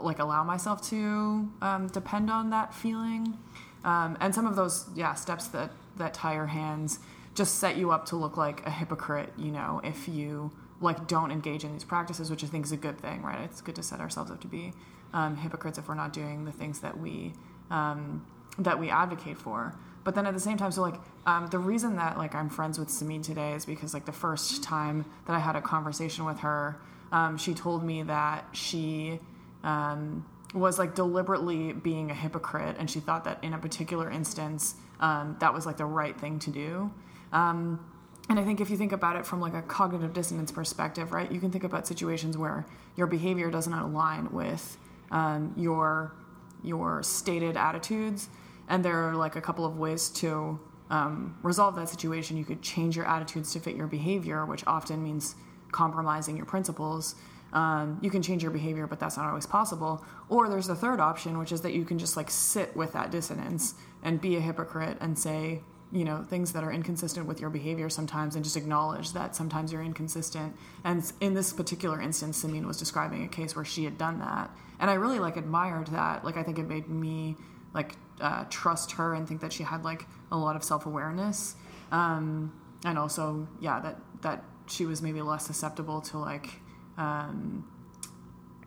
like 0.00 0.18
allow 0.18 0.44
myself 0.44 0.88
to 0.90 1.50
um, 1.60 1.88
depend 1.88 2.30
on 2.30 2.50
that 2.50 2.74
feeling. 2.74 3.38
Um, 3.84 4.16
and 4.20 4.34
some 4.34 4.46
of 4.46 4.56
those, 4.56 4.88
yeah, 4.94 5.14
steps 5.14 5.46
that 5.48 5.70
that 5.96 6.14
tie 6.14 6.34
your 6.34 6.46
hands 6.46 6.98
just 7.34 7.56
set 7.58 7.76
you 7.76 7.90
up 7.92 8.06
to 8.06 8.16
look 8.16 8.36
like 8.36 8.66
a 8.66 8.70
hypocrite, 8.70 9.32
you 9.36 9.50
know, 9.50 9.80
if 9.84 10.08
you 10.08 10.50
like 10.80 11.06
don't 11.06 11.30
engage 11.30 11.64
in 11.64 11.72
these 11.72 11.84
practices, 11.84 12.30
which 12.30 12.42
I 12.44 12.46
think 12.46 12.64
is 12.64 12.72
a 12.72 12.76
good 12.76 12.98
thing, 12.98 13.22
right? 13.22 13.40
It's 13.40 13.60
good 13.60 13.76
to 13.76 13.82
set 13.82 14.00
ourselves 14.00 14.30
up 14.30 14.40
to 14.42 14.48
be 14.48 14.72
um, 15.12 15.36
hypocrites 15.36 15.78
if 15.78 15.88
we're 15.88 15.94
not 15.94 16.12
doing 16.12 16.44
the 16.44 16.52
things 16.52 16.80
that 16.80 16.98
we 16.98 17.32
um, 17.70 18.24
that 18.58 18.78
we 18.78 18.90
advocate 18.90 19.38
for. 19.38 19.74
But 20.04 20.14
then 20.14 20.26
at 20.26 20.34
the 20.34 20.40
same 20.40 20.58
time, 20.58 20.70
so 20.70 20.82
like 20.82 21.00
um, 21.26 21.48
the 21.48 21.58
reason 21.58 21.96
that 21.96 22.18
like 22.18 22.34
I'm 22.34 22.50
friends 22.50 22.78
with 22.78 22.88
Simine 22.88 23.22
today 23.22 23.54
is 23.54 23.64
because 23.64 23.94
like 23.94 24.04
the 24.04 24.12
first 24.12 24.62
time 24.62 25.04
that 25.26 25.34
I 25.34 25.38
had 25.38 25.56
a 25.56 25.62
conversation 25.62 26.24
with 26.24 26.40
her, 26.40 26.76
um, 27.10 27.38
she 27.38 27.54
told 27.54 27.82
me 27.82 28.02
that 28.02 28.44
she 28.52 29.18
um, 29.62 30.26
was 30.54 30.78
like 30.78 30.94
deliberately 30.94 31.72
being 31.72 32.10
a 32.10 32.14
hypocrite, 32.14 32.76
and 32.78 32.88
she 32.88 33.00
thought 33.00 33.24
that 33.24 33.42
in 33.42 33.52
a 33.54 33.58
particular 33.58 34.10
instance 34.10 34.76
um, 35.00 35.36
that 35.40 35.52
was 35.52 35.66
like 35.66 35.76
the 35.76 35.84
right 35.84 36.18
thing 36.18 36.38
to 36.38 36.50
do. 36.50 36.90
Um, 37.32 37.84
and 38.28 38.38
I 38.38 38.44
think 38.44 38.60
if 38.60 38.70
you 38.70 38.76
think 38.76 38.92
about 38.92 39.16
it 39.16 39.26
from 39.26 39.40
like 39.40 39.52
a 39.52 39.62
cognitive 39.62 40.14
dissonance 40.14 40.50
perspective, 40.50 41.12
right, 41.12 41.30
you 41.30 41.40
can 41.40 41.50
think 41.50 41.64
about 41.64 41.86
situations 41.86 42.38
where 42.38 42.64
your 42.96 43.06
behavior 43.06 43.50
doesn't 43.50 43.72
align 43.72 44.32
with 44.32 44.78
um, 45.10 45.52
your 45.56 46.14
your 46.62 47.02
stated 47.02 47.58
attitudes, 47.58 48.28
and 48.68 48.82
there 48.84 48.96
are 49.08 49.14
like 49.14 49.36
a 49.36 49.40
couple 49.40 49.66
of 49.66 49.76
ways 49.78 50.08
to 50.08 50.58
um, 50.88 51.36
resolve 51.42 51.76
that 51.76 51.88
situation. 51.88 52.36
You 52.36 52.44
could 52.44 52.62
change 52.62 52.96
your 52.96 53.06
attitudes 53.06 53.52
to 53.52 53.60
fit 53.60 53.76
your 53.76 53.86
behavior, 53.86 54.46
which 54.46 54.64
often 54.66 55.02
means 55.02 55.34
compromising 55.72 56.36
your 56.36 56.46
principles. 56.46 57.16
Um, 57.54 57.98
you 58.02 58.10
can 58.10 58.20
change 58.20 58.42
your 58.42 58.50
behavior, 58.50 58.86
but 58.86 58.98
that's 59.00 59.16
not 59.16 59.28
always 59.28 59.46
possible. 59.46 60.04
Or 60.28 60.48
there's 60.48 60.66
the 60.66 60.74
third 60.74 61.00
option, 61.00 61.38
which 61.38 61.52
is 61.52 61.62
that 61.62 61.72
you 61.72 61.84
can 61.84 61.98
just 61.98 62.16
like 62.16 62.30
sit 62.30 62.76
with 62.76 62.92
that 62.92 63.10
dissonance 63.10 63.74
and 64.02 64.20
be 64.20 64.36
a 64.36 64.40
hypocrite 64.40 64.98
and 65.00 65.18
say, 65.18 65.62
you 65.92 66.04
know 66.04 66.24
things 66.24 66.52
that 66.52 66.64
are 66.64 66.72
inconsistent 66.72 67.24
with 67.26 67.40
your 67.40 67.50
behavior 67.50 67.88
sometimes 67.88 68.34
and 68.34 68.42
just 68.42 68.56
acknowledge 68.56 69.12
that 69.12 69.36
sometimes 69.36 69.72
you're 69.72 69.82
inconsistent. 69.82 70.56
And 70.82 71.10
in 71.20 71.34
this 71.34 71.52
particular 71.52 72.00
instance 72.00 72.42
Simine 72.42 72.66
was 72.66 72.76
describing 72.76 73.24
a 73.24 73.28
case 73.28 73.54
where 73.54 73.64
she 73.64 73.84
had 73.84 73.96
done 73.96 74.18
that. 74.18 74.50
And 74.80 74.90
I 74.90 74.94
really 74.94 75.20
like 75.20 75.36
admired 75.36 75.86
that. 75.88 76.24
Like 76.24 76.36
I 76.36 76.42
think 76.42 76.58
it 76.58 76.66
made 76.66 76.88
me 76.88 77.36
like 77.72 77.94
uh, 78.20 78.44
trust 78.50 78.92
her 78.92 79.14
and 79.14 79.28
think 79.28 79.40
that 79.40 79.52
she 79.52 79.62
had 79.62 79.84
like 79.84 80.06
a 80.32 80.36
lot 80.36 80.56
of 80.56 80.64
self-awareness. 80.64 81.54
Um, 81.92 82.52
and 82.84 82.98
also 82.98 83.46
yeah 83.60 83.80
that 83.80 83.98
that 84.22 84.44
she 84.66 84.86
was 84.86 85.00
maybe 85.00 85.22
less 85.22 85.46
susceptible 85.46 86.00
to 86.00 86.18
like 86.18 86.60
um, 86.98 87.64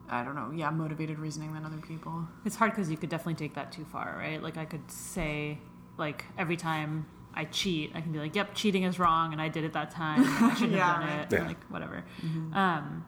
I 0.10 0.24
don't 0.24 0.36
know, 0.36 0.52
yeah, 0.56 0.70
motivated 0.70 1.20
reasoning 1.20 1.54
than 1.54 1.66
other 1.66 1.78
people. 1.78 2.28
It's 2.46 2.56
hard 2.56 2.72
because 2.72 2.90
you 2.90 2.98
could 2.98 3.10
definitely 3.10 3.36
take 3.36 3.56
that 3.56 3.72
too 3.72 3.86
far, 3.86 4.16
right? 4.18 4.42
Like 4.42 4.58
I 4.58 4.66
could 4.66 4.90
say, 4.90 5.58
like 5.98 6.26
every 6.38 6.56
time 6.58 7.06
I 7.34 7.46
cheat, 7.46 7.92
I 7.94 8.02
can 8.02 8.12
be 8.12 8.20
like, 8.20 8.36
"Yep, 8.36 8.56
cheating 8.56 8.84
is 8.84 9.00
wrong, 9.00 9.34
and 9.34 9.42
I 9.42 9.50
did 9.50 9.64
it 9.64 9.74
that 9.74 9.92
time. 9.92 10.22
I 10.24 10.54
shouldn't 10.56 10.74
Yeah, 10.78 11.02
have 11.02 11.30
done 11.30 11.40
it." 11.40 11.42
Yeah. 11.42 11.48
Like 11.48 11.64
whatever. 11.66 12.04
Um, 12.54 13.06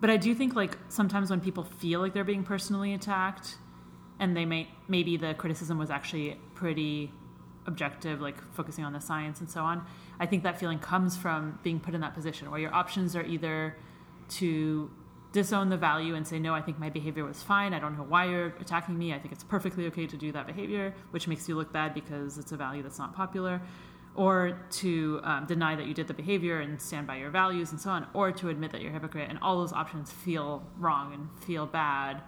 but 0.00 0.10
I 0.10 0.16
do 0.16 0.34
think 0.34 0.54
like 0.56 0.76
sometimes 0.88 1.30
when 1.30 1.40
people 1.40 1.64
feel 1.64 2.00
like 2.00 2.14
they're 2.14 2.24
being 2.24 2.44
personally 2.44 2.94
attacked, 2.94 3.56
and 4.18 4.36
they 4.36 4.44
may 4.44 4.68
maybe 4.88 5.16
the 5.16 5.34
criticism 5.34 5.78
was 5.78 5.90
actually 5.90 6.36
pretty 6.54 7.12
objective, 7.66 8.20
like 8.20 8.36
focusing 8.54 8.84
on 8.84 8.92
the 8.92 9.00
science 9.00 9.40
and 9.40 9.48
so 9.48 9.62
on. 9.62 9.84
I 10.18 10.26
think 10.26 10.42
that 10.42 10.58
feeling 10.58 10.78
comes 10.78 11.16
from 11.16 11.58
being 11.62 11.78
put 11.78 11.94
in 11.94 12.00
that 12.00 12.14
position 12.14 12.50
where 12.50 12.58
your 12.60 12.74
options 12.74 13.14
are 13.14 13.22
either 13.22 13.76
to 14.28 14.90
disown 15.32 15.68
the 15.68 15.76
value 15.76 16.14
and 16.14 16.26
say 16.26 16.38
no 16.38 16.54
i 16.54 16.62
think 16.62 16.78
my 16.78 16.88
behavior 16.88 17.24
was 17.24 17.42
fine. 17.42 17.74
I 17.74 17.78
don't 17.78 17.96
know 17.96 18.04
why 18.04 18.24
you're 18.30 18.54
attacking 18.60 18.96
me. 18.96 19.12
I 19.12 19.18
think 19.18 19.32
it's 19.32 19.44
perfectly 19.44 19.86
okay 19.88 20.06
to 20.06 20.16
do 20.16 20.32
that 20.32 20.46
behavior 20.46 20.94
which 21.10 21.28
makes 21.28 21.48
you 21.48 21.54
look 21.54 21.72
bad 21.72 21.94
because 21.94 22.38
it's 22.38 22.52
a 22.52 22.56
value 22.56 22.82
that's 22.82 22.98
not 22.98 23.14
popular 23.14 23.60
or 24.18 24.58
to 24.68 25.20
um, 25.22 25.46
deny 25.46 25.76
that 25.76 25.86
you 25.86 25.94
did 25.94 26.08
the 26.08 26.12
behavior 26.12 26.58
and 26.58 26.82
stand 26.82 27.06
by 27.06 27.16
your 27.16 27.30
values 27.30 27.70
and 27.70 27.80
so 27.80 27.88
on 27.90 28.04
or 28.14 28.32
to 28.32 28.48
admit 28.48 28.72
that 28.72 28.80
you're 28.80 28.90
a 28.90 28.92
hypocrite 28.92 29.28
and 29.30 29.38
all 29.40 29.58
those 29.58 29.72
options 29.72 30.10
feel 30.10 30.66
wrong 30.76 31.14
and 31.14 31.28
feel 31.46 31.66
bad. 31.66 32.20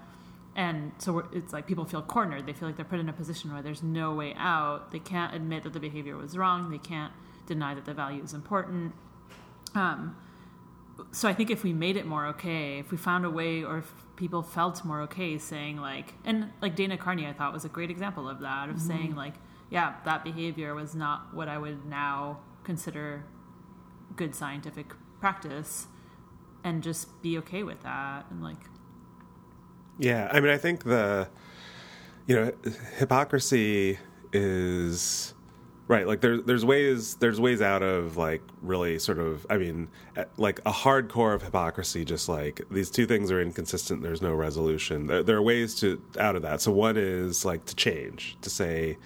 And 0.54 0.92
so 0.98 1.28
it's 1.32 1.52
like 1.52 1.66
people 1.66 1.84
feel 1.84 2.02
cornered. 2.02 2.46
They 2.46 2.52
feel 2.52 2.68
like 2.68 2.76
they're 2.76 2.84
put 2.84 3.00
in 3.00 3.08
a 3.08 3.12
position 3.12 3.52
where 3.52 3.60
there's 3.60 3.82
no 3.82 4.14
way 4.14 4.34
out. 4.36 4.92
They 4.92 5.00
can't 5.00 5.34
admit 5.34 5.64
that 5.64 5.72
the 5.72 5.80
behavior 5.80 6.16
was 6.16 6.36
wrong. 6.36 6.70
They 6.70 6.78
can't 6.78 7.12
deny 7.46 7.74
that 7.74 7.84
the 7.84 7.94
value 7.94 8.22
is 8.22 8.34
important. 8.34 8.92
Um, 9.74 10.16
so 11.12 11.28
I 11.28 11.34
think 11.34 11.50
if 11.50 11.62
we 11.62 11.72
made 11.72 11.96
it 11.96 12.06
more 12.06 12.26
okay, 12.28 12.78
if 12.78 12.90
we 12.90 12.96
found 12.96 13.24
a 13.24 13.30
way, 13.30 13.64
or 13.64 13.78
if 13.78 13.92
people 14.16 14.42
felt 14.42 14.84
more 14.84 15.02
okay 15.02 15.38
saying 15.38 15.78
like, 15.78 16.14
and 16.24 16.50
like 16.60 16.76
Dana 16.76 16.96
Carney, 16.96 17.26
I 17.26 17.32
thought 17.32 17.52
was 17.52 17.64
a 17.64 17.68
great 17.68 17.90
example 17.90 18.28
of 18.28 18.40
that, 18.40 18.68
of 18.68 18.76
mm-hmm. 18.76 18.86
saying 18.86 19.16
like, 19.16 19.34
yeah, 19.70 19.94
that 20.04 20.24
behavior 20.24 20.74
was 20.74 20.94
not 20.94 21.34
what 21.34 21.48
I 21.48 21.58
would 21.58 21.86
now 21.86 22.40
consider 22.64 23.24
good 24.16 24.34
scientific 24.34 24.92
practice, 25.20 25.86
and 26.64 26.82
just 26.82 27.22
be 27.22 27.38
okay 27.38 27.62
with 27.62 27.82
that, 27.82 28.26
and 28.30 28.42
like, 28.42 28.64
Yeah, 29.98 30.28
I 30.32 30.40
mean, 30.40 30.50
I 30.50 30.58
think 30.58 30.84
the 30.84 31.28
you 32.26 32.36
know 32.36 32.52
hypocrisy 32.98 33.98
is 34.32 35.34
right. 35.90 36.06
Like 36.06 36.20
there's 36.22 36.42
there's 36.44 36.64
ways 36.64 37.16
there's 37.16 37.38
ways 37.40 37.60
out 37.60 37.82
of 37.82 38.16
like 38.16 38.40
really 38.62 38.98
sort 38.98 39.18
of 39.18 39.44
I 39.50 39.58
mean 39.58 39.88
eh, 40.16 40.24
like 40.38 40.60
a 40.60 40.72
hardcore 40.72 41.34
of 41.34 41.42
hypocrisy. 41.42 42.04
Just 42.04 42.28
like 42.28 42.62
these 42.70 42.90
two 42.90 43.06
things 43.06 43.30
are 43.30 43.40
inconsistent. 43.42 44.02
There's 44.02 44.22
no 44.22 44.32
resolution. 44.32 45.06
There, 45.08 45.22
there 45.22 45.36
are 45.36 45.42
ways 45.42 45.74
to 45.80 46.00
out 46.18 46.36
of 46.36 46.42
that. 46.42 46.62
So 46.62 46.72
one 46.72 46.96
is 46.96 47.44
like 47.44 47.66
to 47.66 47.74
change 47.74 48.38
to 48.40 48.48
say. 48.48 48.96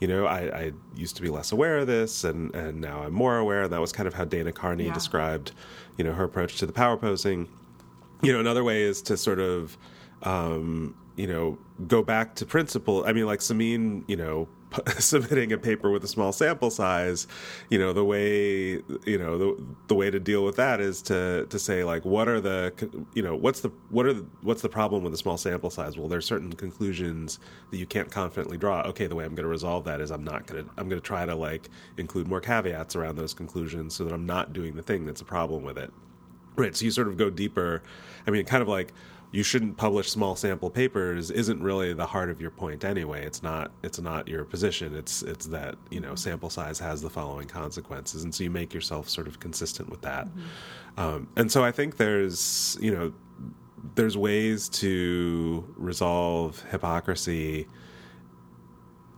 You 0.00 0.08
know, 0.08 0.24
I, 0.24 0.40
I 0.60 0.72
used 0.96 1.16
to 1.16 1.22
be 1.22 1.28
less 1.28 1.52
aware 1.52 1.76
of 1.76 1.86
this, 1.86 2.24
and, 2.24 2.54
and 2.54 2.80
now 2.80 3.02
I'm 3.02 3.12
more 3.12 3.36
aware. 3.36 3.64
And 3.64 3.72
that 3.74 3.82
was 3.82 3.92
kind 3.92 4.06
of 4.06 4.14
how 4.14 4.24
Dana 4.24 4.50
Carney 4.50 4.86
Yeah. 4.86 4.94
described, 4.94 5.52
you 5.98 6.04
know, 6.04 6.14
her 6.14 6.24
approach 6.24 6.56
to 6.60 6.64
the 6.64 6.72
power 6.72 6.96
posing 6.96 7.46
you 8.22 8.32
know 8.32 8.40
another 8.40 8.64
way 8.64 8.82
is 8.82 9.02
to 9.02 9.16
sort 9.16 9.38
of 9.40 9.76
um, 10.22 10.94
you 11.16 11.26
know 11.26 11.58
go 11.86 12.02
back 12.02 12.34
to 12.36 12.46
principle 12.46 13.04
i 13.06 13.12
mean 13.12 13.26
like 13.26 13.40
Simine 13.40 14.04
you 14.06 14.16
know 14.16 14.48
submitting 14.98 15.52
a 15.52 15.58
paper 15.58 15.90
with 15.90 16.04
a 16.04 16.08
small 16.08 16.32
sample 16.32 16.70
size 16.70 17.26
you 17.70 17.78
know 17.78 17.92
the 17.92 18.04
way 18.04 18.80
you 19.04 19.18
know 19.18 19.38
the, 19.38 19.64
the 19.88 19.94
way 19.94 20.10
to 20.10 20.20
deal 20.20 20.44
with 20.44 20.56
that 20.56 20.80
is 20.80 21.02
to 21.02 21.46
to 21.50 21.58
say 21.58 21.82
like 21.84 22.04
what 22.04 22.28
are 22.28 22.40
the 22.40 22.72
you 23.14 23.22
know 23.22 23.34
what's 23.34 23.60
the 23.60 23.70
what 23.88 24.06
are 24.06 24.12
the, 24.12 24.24
what's 24.42 24.62
the 24.62 24.68
problem 24.68 25.02
with 25.02 25.12
a 25.12 25.16
small 25.16 25.36
sample 25.36 25.70
size 25.70 25.96
well 25.98 26.08
there's 26.08 26.26
certain 26.26 26.52
conclusions 26.52 27.38
that 27.70 27.78
you 27.78 27.86
can't 27.86 28.10
confidently 28.10 28.56
draw 28.56 28.82
okay 28.82 29.06
the 29.06 29.14
way 29.14 29.24
i'm 29.24 29.34
going 29.34 29.44
to 29.44 29.48
resolve 29.48 29.84
that 29.84 30.00
is 30.00 30.10
i'm 30.10 30.24
not 30.24 30.46
going 30.46 30.64
to 30.64 30.70
i'm 30.76 30.88
going 30.88 31.00
to 31.00 31.06
try 31.06 31.26
to 31.26 31.34
like 31.34 31.68
include 31.96 32.28
more 32.28 32.40
caveats 32.40 32.94
around 32.94 33.16
those 33.16 33.34
conclusions 33.34 33.94
so 33.94 34.04
that 34.04 34.12
i'm 34.12 34.26
not 34.26 34.52
doing 34.52 34.76
the 34.76 34.82
thing 34.82 35.04
that's 35.04 35.20
a 35.20 35.24
problem 35.24 35.64
with 35.64 35.78
it 35.78 35.92
Right. 36.56 36.76
So 36.76 36.84
you 36.84 36.90
sort 36.90 37.08
of 37.08 37.16
go 37.16 37.30
deeper. 37.30 37.82
I 38.26 38.30
mean, 38.30 38.44
kind 38.44 38.62
of 38.62 38.68
like 38.68 38.92
you 39.32 39.42
shouldn't 39.44 39.76
publish 39.76 40.10
small 40.10 40.34
sample 40.34 40.70
papers 40.70 41.30
isn't 41.30 41.62
really 41.62 41.92
the 41.92 42.06
heart 42.06 42.30
of 42.30 42.40
your 42.40 42.50
point 42.50 42.84
anyway. 42.84 43.24
It's 43.24 43.42
not. 43.42 43.70
It's 43.82 44.00
not 44.00 44.26
your 44.26 44.44
position. 44.44 44.94
It's 44.96 45.22
it's 45.22 45.46
that 45.46 45.76
you 45.90 46.00
know 46.00 46.14
sample 46.16 46.50
size 46.50 46.78
has 46.80 47.00
the 47.00 47.10
following 47.10 47.46
consequences, 47.46 48.24
and 48.24 48.34
so 48.34 48.42
you 48.44 48.50
make 48.50 48.74
yourself 48.74 49.08
sort 49.08 49.28
of 49.28 49.38
consistent 49.38 49.88
with 49.88 50.00
that. 50.02 50.26
Um, 50.96 51.28
and 51.36 51.50
so 51.50 51.64
I 51.64 51.70
think 51.70 51.96
there's 51.96 52.76
you 52.80 52.92
know 52.92 53.12
there's 53.94 54.16
ways 54.16 54.68
to 54.68 55.64
resolve 55.76 56.62
hypocrisy 56.70 57.68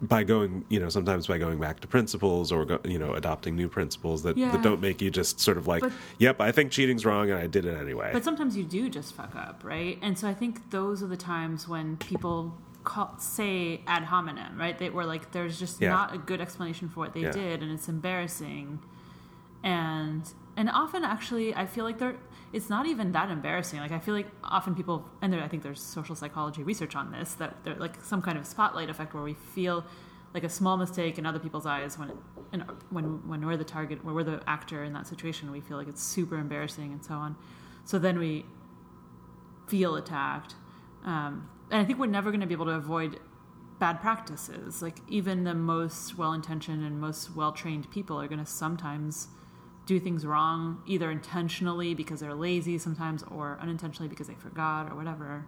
by 0.02 0.24
going 0.24 0.64
you 0.68 0.80
know 0.80 0.88
sometimes 0.88 1.28
by 1.28 1.38
going 1.38 1.60
back 1.60 1.78
to 1.78 1.86
principles 1.86 2.50
or 2.50 2.64
go, 2.64 2.80
you 2.84 2.98
know 2.98 3.14
adopting 3.14 3.54
new 3.54 3.68
principles 3.68 4.24
that, 4.24 4.36
Yeah. 4.36 4.50
that 4.50 4.60
don't 4.62 4.80
make 4.80 5.00
you 5.00 5.10
just 5.12 5.38
sort 5.38 5.56
of 5.56 5.68
like 5.68 5.80
But- 5.82 5.92
yep 6.18 6.40
i 6.40 6.50
think 6.50 6.72
cheating's 6.72 7.06
wrong 7.06 7.30
and 7.30 7.38
i 7.38 7.46
did 7.46 7.64
it 7.64 7.76
anyway 7.80 8.10
But 8.12 8.24
sometimes 8.24 8.56
you 8.56 8.64
do 8.64 8.88
just 8.88 9.14
fuck 9.14 9.34
up, 9.36 9.62
right? 9.64 9.98
And 10.02 10.18
so 10.18 10.26
I 10.28 10.34
think 10.34 10.70
those 10.70 11.02
are 11.04 11.06
the 11.06 11.16
times 11.16 11.68
when 11.68 11.96
people 11.98 12.52
call, 12.82 13.14
say 13.18 13.80
ad 13.86 14.02
hominem, 14.02 14.58
right? 14.58 14.76
They 14.76 14.90
were 14.90 15.04
like, 15.04 15.30
there's 15.30 15.56
just 15.56 15.80
Yeah. 15.80 15.90
not 15.90 16.12
a 16.14 16.18
good 16.18 16.40
explanation 16.40 16.88
for 16.88 16.98
what 16.98 17.12
they 17.14 17.20
Yeah. 17.22 17.30
did, 17.30 17.62
and 17.62 17.70
it's 17.70 17.88
embarrassing. 17.88 18.80
And 19.62 20.28
and 20.56 20.68
often, 20.68 21.04
actually, 21.04 21.54
I 21.54 21.64
feel 21.66 21.84
like 21.84 21.98
they're. 21.98 22.16
It's 22.52 22.68
not 22.68 22.86
even 22.86 23.12
that 23.12 23.30
embarrassing. 23.30 23.80
Like 23.80 23.92
I 23.92 23.98
feel 23.98 24.14
like 24.14 24.26
often 24.44 24.74
people, 24.74 25.08
and 25.22 25.32
there, 25.32 25.42
I 25.42 25.48
think 25.48 25.62
there's 25.62 25.80
social 25.80 26.14
psychology 26.14 26.62
research 26.62 26.94
on 26.94 27.10
this 27.10 27.34
that 27.34 27.64
they're 27.64 27.76
like 27.76 28.02
some 28.02 28.20
kind 28.20 28.36
of 28.36 28.46
spotlight 28.46 28.90
effect 28.90 29.14
where 29.14 29.22
we 29.22 29.34
feel 29.34 29.84
like 30.34 30.44
a 30.44 30.48
small 30.48 30.76
mistake 30.76 31.18
in 31.18 31.26
other 31.26 31.38
people's 31.38 31.66
eyes 31.66 31.98
when 31.98 32.10
it, 32.10 32.16
when 32.90 33.26
when 33.28 33.44
we're 33.46 33.56
the 33.56 33.64
target, 33.64 34.04
when 34.04 34.14
we're 34.14 34.24
the 34.24 34.42
actor 34.46 34.84
in 34.84 34.92
that 34.92 35.06
situation, 35.06 35.50
we 35.50 35.60
feel 35.60 35.76
like 35.76 35.88
it's 35.88 36.02
super 36.02 36.36
embarrassing 36.38 36.92
and 36.92 37.04
so 37.04 37.14
on. 37.14 37.36
So 37.84 37.98
then 37.98 38.18
we 38.18 38.44
feel 39.66 39.96
attacked. 39.96 40.54
Um, 41.04 41.48
and 41.70 41.80
I 41.80 41.84
think 41.84 41.98
we're 41.98 42.06
never 42.06 42.30
going 42.30 42.40
to 42.40 42.46
be 42.46 42.54
able 42.54 42.66
to 42.66 42.72
avoid 42.72 43.18
bad 43.78 44.00
practices. 44.00 44.82
Like 44.82 44.98
even 45.08 45.44
the 45.44 45.54
most 45.54 46.16
well-intentioned 46.16 46.84
and 46.84 47.00
most 47.00 47.34
well-trained 47.34 47.90
people 47.90 48.20
are 48.20 48.28
going 48.28 48.38
to 48.38 48.46
sometimes 48.46 49.28
do 49.86 49.98
things 49.98 50.24
wrong, 50.24 50.80
either 50.86 51.10
intentionally 51.10 51.94
because 51.94 52.20
they're 52.20 52.34
lazy 52.34 52.78
sometimes, 52.78 53.22
or 53.24 53.58
unintentionally 53.60 54.08
because 54.08 54.28
they 54.28 54.34
forgot 54.34 54.90
or 54.90 54.94
whatever. 54.94 55.44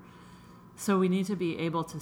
So 0.77 0.99
we 0.99 1.09
need 1.09 1.27
to 1.27 1.37
be 1.37 1.59
able 1.59 1.85
to 1.85 1.99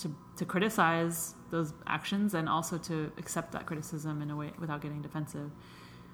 to 0.00 0.14
to 0.36 0.44
criticize 0.44 1.34
those 1.50 1.72
actions 1.86 2.34
and 2.34 2.48
also 2.48 2.76
to 2.76 3.12
accept 3.18 3.52
that 3.52 3.66
criticism 3.66 4.20
in 4.20 4.30
a 4.30 4.36
way 4.36 4.52
without 4.58 4.80
getting 4.80 5.00
defensive. 5.00 5.50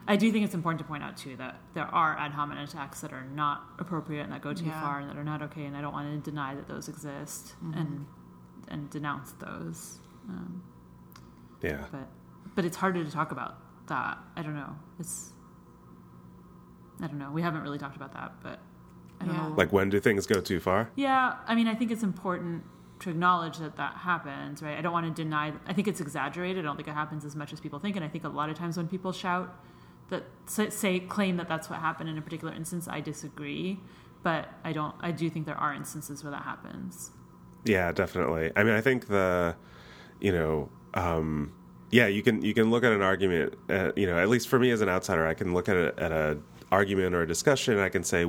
I 0.07 0.16
do 0.16 0.31
think 0.33 0.45
it's 0.45 0.55
important 0.55 0.81
to 0.81 0.85
point 0.85 1.03
out 1.05 1.16
too 1.16 1.37
that 1.37 1.57
there 1.75 1.87
are 1.87 2.18
ad 2.18 2.33
hominem 2.33 2.64
attacks 2.64 3.01
that 3.01 3.12
are 3.12 3.25
not 3.25 3.62
appropriate 3.79 4.25
and 4.25 4.33
that 4.33 4.43
go 4.43 4.53
too 4.53 4.66
Yeah. 4.66 4.81
far 4.81 4.99
and 5.01 5.09
that 5.09 5.16
are 5.16 5.25
not 5.25 5.43
okay, 5.43 5.64
and 5.64 5.77
I 5.77 5.81
don't 5.81 5.93
want 5.93 6.25
to 6.25 6.31
deny 6.31 6.55
that 6.55 6.68
those 6.68 6.89
exist 6.89 7.55
and 7.75 8.05
and 8.68 8.91
denounce 8.91 9.33
those. 9.33 9.99
Um, 10.29 10.62
yeah 11.62 11.85
but 11.91 12.09
but 12.55 12.64
it's 12.64 12.77
harder 12.77 13.03
to 13.05 13.11
talk 13.11 13.33
about 13.33 13.57
that. 13.87 14.18
I 14.37 14.43
don't 14.43 14.55
know. 14.55 14.77
It's 15.01 15.33
I 17.03 17.09
don't 17.09 17.18
know. 17.18 17.30
We 17.30 17.42
haven't 17.42 17.62
really 17.62 17.78
talked 17.78 17.96
about 17.96 18.12
that, 18.14 18.32
but 18.42 18.61
I 19.20 19.24
don't 19.26 19.34
Yeah. 19.34 19.48
know. 19.48 19.55
Like 19.57 19.72
when 19.72 19.90
do 19.90 20.00
things 20.00 20.26
go 20.26 20.40
too 20.40 20.61
far? 20.61 20.88
Yeah, 20.94 21.34
I 21.46 21.55
mean, 21.55 21.66
I 21.68 21.74
think 21.74 21.90
it's 21.90 22.03
important 22.03 22.64
to 23.00 23.11
acknowledge 23.11 23.59
that 23.59 23.76
that 23.76 23.94
happens, 23.96 24.62
right? 24.62 24.78
I 24.78 24.80
don't 24.80 24.92
want 24.92 25.07
to 25.14 25.22
deny. 25.22 25.53
I 25.66 25.72
think 25.72 25.88
it's 25.88 26.00
exaggerated. 26.00 26.64
I 26.64 26.68
don't 26.68 26.76
think 26.76 26.88
it 26.88 26.94
happens 26.94 27.24
as 27.24 27.34
much 27.34 27.53
as 27.53 27.61
people 27.61 27.78
think, 27.80 27.96
and 27.96 28.05
I 28.05 28.09
think 28.09 28.24
a 28.24 28.28
lot 28.28 28.48
of 28.48 28.57
times 28.57 28.76
when 28.76 28.86
people 28.88 29.11
shout 29.12 29.53
that 30.09 30.24
say, 30.46 30.70
say 30.70 31.00
claim 31.00 31.36
that 31.38 31.48
that's 31.48 31.68
what 31.68 31.80
happened 31.80 32.09
in 32.09 32.16
a 32.18 32.22
particular 32.22 32.55
instance, 32.55 32.86
I 32.88 33.00
disagree. 33.00 33.80
But 34.22 34.48
I 34.64 34.72
don't. 34.72 34.94
I 35.00 35.11
do 35.11 35.28
think 35.28 35.46
there 35.46 35.57
are 35.57 35.74
instances 35.74 36.22
where 36.22 36.30
that 36.30 36.44
happens. 36.44 37.11
Yeah, 37.64 37.90
definitely. 37.90 38.53
I 38.55 38.62
mean, 38.62 38.74
I 38.74 38.80
think 38.80 39.09
the, 39.09 39.57
you 40.20 40.30
know, 40.30 40.68
um, 40.94 41.53
yeah, 41.90 42.07
you 42.07 42.22
can 42.22 42.40
you 42.42 42.55
can 42.55 42.70
look 42.70 42.84
at 42.84 42.92
an 42.92 43.03
argument. 43.03 43.55
Uh, 43.68 43.90
you 43.96 44.07
know, 44.07 44.16
at 44.16 44.28
least 44.28 44.46
for 44.48 44.61
me 44.61 44.70
as 44.70 44.80
an 44.80 44.88
outsider, 44.88 45.26
I 45.26 45.34
can 45.34 45.55
look 45.55 45.68
at 45.68 45.76
a, 45.76 45.92
at 46.00 46.12
a 46.12 46.38
argument 46.73 47.14
or 47.14 47.23
a 47.23 47.27
discussion. 47.27 47.79
I 47.79 47.89
can 47.89 48.03
say, 48.03 48.25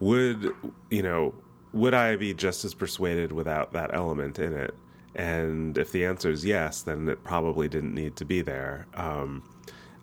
would 0.00 0.52
you 0.90 1.02
know, 1.02 1.34
would 1.72 1.94
I 1.94 2.16
be 2.16 2.34
just 2.34 2.64
as 2.64 2.74
persuaded 2.74 3.32
without 3.32 3.72
that 3.72 3.94
element 3.94 4.38
in 4.38 4.52
it? 4.52 4.74
And 5.14 5.78
if 5.78 5.90
the 5.92 6.04
answer 6.04 6.30
is 6.30 6.44
yes, 6.44 6.82
then 6.82 7.08
it 7.08 7.24
probably 7.24 7.68
didn't 7.68 7.94
need 7.94 8.16
to 8.16 8.24
be 8.24 8.42
there. 8.42 8.86
Um, 8.94 9.42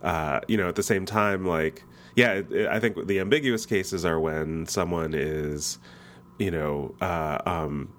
uh, 0.02 0.40
you 0.48 0.58
know, 0.58 0.68
at 0.68 0.76
the 0.76 0.84
same 0.84 1.06
time, 1.06 1.46
like, 1.46 1.84
yeah, 2.16 2.34
it, 2.34 2.52
it- 2.52 2.68
I 2.68 2.80
think 2.80 3.08
the 3.08 3.20
ambiguous 3.20 3.66
cases 3.66 4.04
are 4.06 4.20
when 4.20 4.66
someone 4.68 5.14
is, 5.14 5.78
you 6.40 6.52
know, 6.52 6.96
uh, 7.02 7.40
um, 7.46 7.90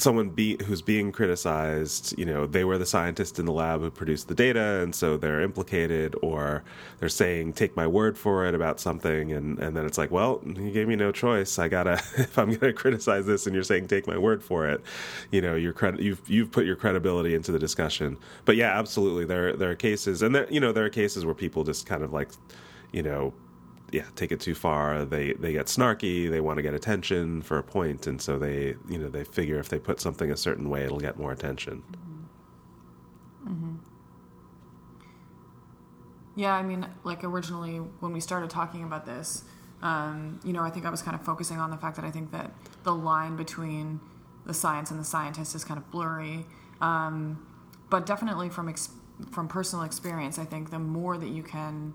someone 0.00 0.30
be, 0.30 0.56
who's 0.64 0.82
being 0.82 1.12
criticized, 1.12 2.16
you 2.18 2.24
know, 2.24 2.46
they 2.46 2.64
were 2.64 2.78
the 2.78 2.86
scientist 2.86 3.38
in 3.38 3.46
the 3.46 3.52
lab 3.52 3.80
who 3.80 3.90
produced 3.90 4.28
the 4.28 4.34
data, 4.34 4.80
and 4.82 4.94
so 4.94 5.16
they're 5.16 5.40
implicated, 5.40 6.14
or 6.22 6.62
they're 6.98 7.08
saying, 7.08 7.54
"Take 7.54 7.76
my 7.76 7.86
word 7.86 8.18
for 8.18 8.46
it" 8.46 8.54
about 8.54 8.80
something, 8.80 9.32
and 9.32 9.58
and 9.58 9.76
then 9.76 9.86
it's 9.86 9.98
like, 9.98 10.10
well, 10.10 10.40
you 10.44 10.70
gave 10.70 10.88
me 10.88 10.96
no 10.96 11.12
choice. 11.12 11.58
I 11.58 11.68
gotta, 11.68 11.92
if 12.18 12.38
I'm 12.38 12.52
gonna 12.54 12.72
criticize 12.72 13.26
this, 13.26 13.46
and 13.46 13.54
you're 13.54 13.64
saying, 13.64 13.88
"Take 13.88 14.06
my 14.06 14.18
word 14.18 14.42
for 14.42 14.68
it," 14.68 14.80
you 15.30 15.40
know, 15.40 15.54
your 15.54 15.72
credit, 15.72 16.00
you've 16.00 16.22
you've 16.28 16.50
put 16.52 16.66
your 16.66 16.76
credibility 16.76 17.34
into 17.34 17.52
the 17.52 17.58
discussion. 17.58 18.16
But 18.44 18.56
yeah, 18.56 18.78
absolutely, 18.78 19.24
there 19.24 19.54
there 19.54 19.70
are 19.70 19.76
cases, 19.76 20.22
and 20.22 20.34
there 20.34 20.46
you 20.50 20.60
know 20.60 20.72
there 20.72 20.84
are 20.84 20.90
cases 20.90 21.24
where 21.24 21.34
people 21.34 21.64
just 21.64 21.86
kind 21.86 22.02
of 22.02 22.12
like, 22.12 22.30
you 22.92 23.02
know 23.02 23.32
yeah 23.92 24.04
take 24.16 24.32
it 24.32 24.40
too 24.40 24.54
far. 24.54 25.04
They 25.04 25.32
they 25.32 25.52
get 25.52 25.66
snarky. 25.66 26.30
They 26.30 26.40
want 26.40 26.56
to 26.58 26.62
get 26.62 26.74
attention 26.74 27.42
for 27.42 27.58
a 27.58 27.62
point 27.62 28.06
and 28.06 28.20
so 28.20 28.38
they 28.38 28.76
you 28.88 28.98
know 28.98 29.08
they 29.08 29.24
figure 29.24 29.58
if 29.58 29.68
they 29.68 29.78
put 29.78 30.00
something 30.00 30.30
a 30.30 30.36
certain 30.36 30.68
way 30.68 30.84
it'll 30.84 31.00
get 31.00 31.18
more 31.18 31.32
attention. 31.32 31.82
Yeah, 36.38 36.54
I 36.54 36.62
mean, 36.62 36.86
like 37.02 37.24
originally 37.24 37.78
when 37.78 38.12
we 38.12 38.20
started 38.20 38.48
talking 38.48 38.84
about 38.84 39.04
this, 39.04 39.42
um, 39.82 40.38
you 40.44 40.52
know, 40.52 40.62
I 40.62 40.70
think 40.70 40.86
I 40.86 40.90
was 40.90 41.02
kind 41.02 41.16
of 41.16 41.24
focusing 41.24 41.58
on 41.58 41.70
the 41.70 41.76
fact 41.76 41.96
that 41.96 42.04
I 42.04 42.12
think 42.12 42.30
that 42.30 42.52
the 42.84 42.94
line 42.94 43.34
between 43.36 43.98
the 44.46 44.54
science 44.54 44.92
and 44.92 45.00
the 45.00 45.04
scientist 45.04 45.56
is 45.56 45.64
kind 45.64 45.78
of 45.78 45.90
blurry. 45.90 46.46
Um, 46.80 47.44
but 47.90 48.06
definitely 48.06 48.50
from 48.50 48.68
ex- 48.68 48.90
from 49.32 49.48
personal 49.48 49.84
experience, 49.84 50.38
I 50.38 50.44
think 50.44 50.70
the 50.70 50.78
more 50.78 51.18
that 51.18 51.26
you 51.26 51.42
can 51.42 51.92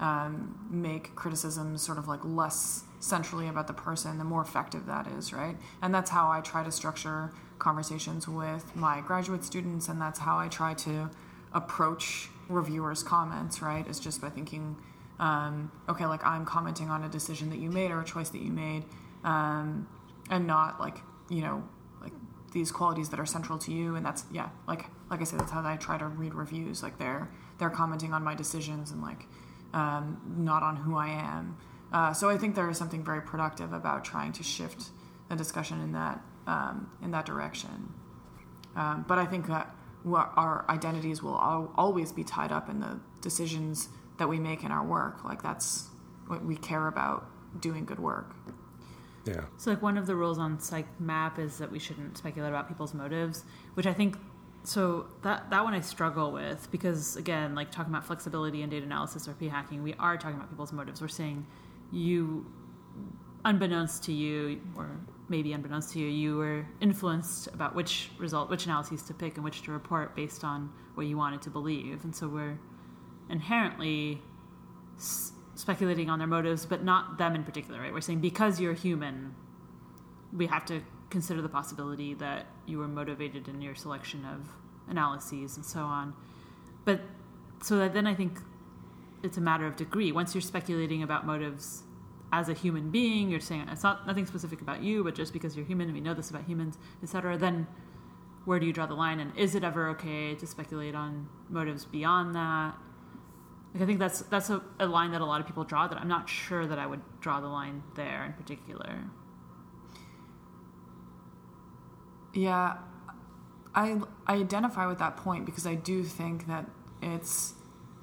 um, 0.00 0.68
make 0.70 1.14
criticism 1.14 1.78
sort 1.78 1.98
of 1.98 2.08
like 2.08 2.20
less 2.24 2.84
centrally 3.00 3.48
about 3.48 3.66
the 3.66 3.72
person, 3.72 4.18
the 4.18 4.24
more 4.24 4.42
effective 4.42 4.86
that 4.86 5.06
is, 5.06 5.32
right? 5.32 5.56
And 5.80 5.94
that's 5.94 6.10
how 6.10 6.30
I 6.30 6.40
try 6.40 6.64
to 6.64 6.72
structure 6.72 7.32
conversations 7.58 8.28
with 8.28 8.74
my 8.76 9.00
graduate 9.00 9.44
students, 9.44 9.88
and 9.88 10.00
that's 10.00 10.18
how 10.18 10.38
I 10.38 10.48
try 10.48 10.74
to 10.74 11.10
approach 11.52 12.28
reviewers' 12.48 13.02
comments, 13.02 13.62
right? 13.62 13.86
Is 13.86 13.98
just 13.98 14.20
by 14.20 14.28
thinking, 14.28 14.76
um, 15.18 15.70
okay, 15.88 16.06
like 16.06 16.24
I'm 16.24 16.44
commenting 16.44 16.90
on 16.90 17.04
a 17.04 17.08
decision 17.08 17.50
that 17.50 17.58
you 17.58 17.70
made 17.70 17.90
or 17.90 18.00
a 18.00 18.04
choice 18.04 18.28
that 18.30 18.42
you 18.42 18.50
made, 18.50 18.84
um, 19.24 19.88
and 20.30 20.46
not 20.46 20.80
like 20.80 20.98
you 21.30 21.40
know 21.40 21.64
like 22.02 22.12
these 22.52 22.70
qualities 22.70 23.08
that 23.10 23.20
are 23.20 23.26
central 23.26 23.58
to 23.60 23.72
you. 23.72 23.96
And 23.96 24.04
that's 24.04 24.24
yeah, 24.30 24.50
like 24.68 24.86
like 25.10 25.20
I 25.20 25.24
said, 25.24 25.40
that's 25.40 25.52
how 25.52 25.64
I 25.64 25.76
try 25.76 25.96
to 25.96 26.06
read 26.06 26.34
reviews. 26.34 26.82
Like 26.82 26.98
they're 26.98 27.30
they're 27.58 27.70
commenting 27.70 28.12
on 28.12 28.22
my 28.22 28.34
decisions 28.34 28.90
and 28.90 29.00
like 29.00 29.26
um, 29.72 30.20
not 30.36 30.62
on 30.62 30.76
who 30.76 30.96
I 30.96 31.08
am. 31.08 31.56
Uh, 31.92 32.12
so 32.12 32.28
I 32.28 32.36
think 32.36 32.54
there 32.54 32.68
is 32.68 32.76
something 32.76 33.04
very 33.04 33.20
productive 33.22 33.72
about 33.72 34.04
trying 34.04 34.32
to 34.32 34.42
shift 34.42 34.90
the 35.28 35.36
discussion 35.36 35.80
in 35.80 35.92
that 35.92 36.20
um, 36.46 36.90
in 37.02 37.10
that 37.10 37.26
direction. 37.26 37.92
Um, 38.76 39.04
but 39.08 39.18
I 39.18 39.26
think 39.26 39.46
that 39.48 39.74
our 40.12 40.64
identities 40.68 41.22
will 41.22 41.34
al- 41.36 41.72
always 41.76 42.12
be 42.12 42.22
tied 42.22 42.52
up 42.52 42.68
in 42.68 42.80
the 42.80 43.00
decisions 43.20 43.88
that 44.18 44.28
we 44.28 44.38
make 44.38 44.62
in 44.62 44.70
our 44.70 44.84
work. 44.84 45.24
Like 45.24 45.42
that's 45.42 45.88
what 46.28 46.44
we 46.44 46.56
care 46.56 46.86
about 46.86 47.28
doing 47.60 47.84
good 47.84 47.98
work. 47.98 48.34
yeah 49.24 49.44
So, 49.56 49.70
like, 49.70 49.82
one 49.82 49.96
of 49.98 50.06
the 50.06 50.14
rules 50.14 50.38
on 50.38 50.60
Psych 50.60 50.86
Map 51.00 51.38
is 51.38 51.58
that 51.58 51.70
we 51.70 51.78
shouldn't 51.78 52.18
speculate 52.18 52.50
about 52.50 52.68
people's 52.68 52.94
motives, 52.94 53.44
which 53.74 53.86
I 53.86 53.92
think. 53.92 54.16
So 54.66 55.06
that 55.22 55.48
that 55.50 55.62
one 55.62 55.74
I 55.74 55.80
struggle 55.80 56.32
with 56.32 56.68
because 56.72 57.14
again, 57.14 57.54
like 57.54 57.70
talking 57.70 57.92
about 57.92 58.04
flexibility 58.04 58.62
and 58.62 58.70
data 58.70 58.84
analysis 58.84 59.28
or 59.28 59.32
p 59.34 59.46
hacking, 59.46 59.80
we 59.84 59.94
are 59.94 60.16
talking 60.16 60.36
about 60.36 60.50
people's 60.50 60.72
motives. 60.72 61.00
We're 61.00 61.06
saying 61.06 61.46
you, 61.92 62.44
unbeknownst 63.44 64.02
to 64.04 64.12
you, 64.12 64.60
or 64.76 64.90
maybe 65.28 65.52
unbeknownst 65.52 65.92
to 65.92 66.00
you, 66.00 66.08
you 66.08 66.36
were 66.36 66.66
influenced 66.80 67.46
about 67.54 67.76
which 67.76 68.10
result, 68.18 68.50
which 68.50 68.64
analyses 68.64 69.04
to 69.04 69.14
pick 69.14 69.36
and 69.36 69.44
which 69.44 69.62
to 69.62 69.70
report 69.70 70.16
based 70.16 70.42
on 70.42 70.72
what 70.96 71.06
you 71.06 71.16
wanted 71.16 71.42
to 71.42 71.50
believe, 71.50 72.02
and 72.02 72.14
so 72.14 72.26
we're 72.26 72.58
inherently 73.30 74.20
s- 74.96 75.30
speculating 75.54 76.10
on 76.10 76.18
their 76.18 76.26
motives, 76.26 76.66
but 76.66 76.82
not 76.82 77.18
them 77.18 77.36
in 77.36 77.44
particular, 77.44 77.80
right? 77.80 77.92
We're 77.92 78.00
saying 78.00 78.20
because 78.20 78.60
you're 78.60 78.74
human, 78.74 79.32
we 80.32 80.46
have 80.48 80.64
to 80.66 80.80
consider 81.10 81.40
the 81.40 81.48
possibility 81.48 82.14
that 82.14 82.46
you 82.66 82.78
were 82.78 82.88
motivated 82.88 83.48
in 83.48 83.62
your 83.62 83.74
selection 83.74 84.24
of 84.24 84.48
analyses 84.88 85.56
and 85.56 85.64
so 85.64 85.80
on. 85.80 86.14
But 86.84 87.00
so 87.62 87.76
that 87.78 87.94
then 87.94 88.06
I 88.06 88.14
think 88.14 88.38
it's 89.22 89.36
a 89.36 89.40
matter 89.40 89.66
of 89.66 89.76
degree. 89.76 90.12
Once 90.12 90.34
you're 90.34 90.42
speculating 90.42 91.02
about 91.02 91.26
motives 91.26 91.82
as 92.32 92.48
a 92.48 92.54
human 92.54 92.90
being, 92.90 93.30
you're 93.30 93.40
saying 93.40 93.66
it's 93.70 93.82
not 93.82 94.06
nothing 94.06 94.26
specific 94.26 94.60
about 94.60 94.82
you, 94.82 95.04
but 95.04 95.14
just 95.14 95.32
because 95.32 95.56
you're 95.56 95.64
human 95.64 95.86
and 95.88 95.94
we 95.94 96.00
know 96.00 96.14
this 96.14 96.30
about 96.30 96.44
humans, 96.44 96.78
etc. 97.02 97.36
Then 97.38 97.66
where 98.44 98.58
do 98.58 98.66
you 98.66 98.72
draw 98.72 98.86
the 98.86 98.94
line? 98.94 99.20
And 99.20 99.36
is 99.36 99.54
it 99.54 99.64
ever 99.64 99.88
okay 99.90 100.34
to 100.34 100.46
speculate 100.46 100.94
on 100.94 101.28
motives 101.48 101.84
beyond 101.84 102.34
that? 102.34 102.74
Like 103.74 103.82
I 103.82 103.86
think 103.86 103.98
that's 103.98 104.20
that's 104.22 104.50
a, 104.50 104.62
a 104.80 104.86
line 104.86 105.12
that 105.12 105.20
a 105.20 105.24
lot 105.24 105.40
of 105.40 105.46
people 105.46 105.64
draw 105.64 105.86
that 105.86 105.98
I'm 105.98 106.08
not 106.08 106.28
sure 106.28 106.66
that 106.66 106.78
I 106.78 106.86
would 106.86 107.02
draw 107.20 107.40
the 107.40 107.48
line 107.48 107.82
there 107.94 108.24
in 108.24 108.32
particular. 108.32 109.04
Yeah, 112.36 112.76
I 113.74 113.98
I 114.26 114.34
identify 114.34 114.86
with 114.86 114.98
that 114.98 115.16
point 115.16 115.46
because 115.46 115.66
I 115.66 115.74
do 115.74 116.04
think 116.04 116.46
that 116.48 116.66
it's 117.02 117.54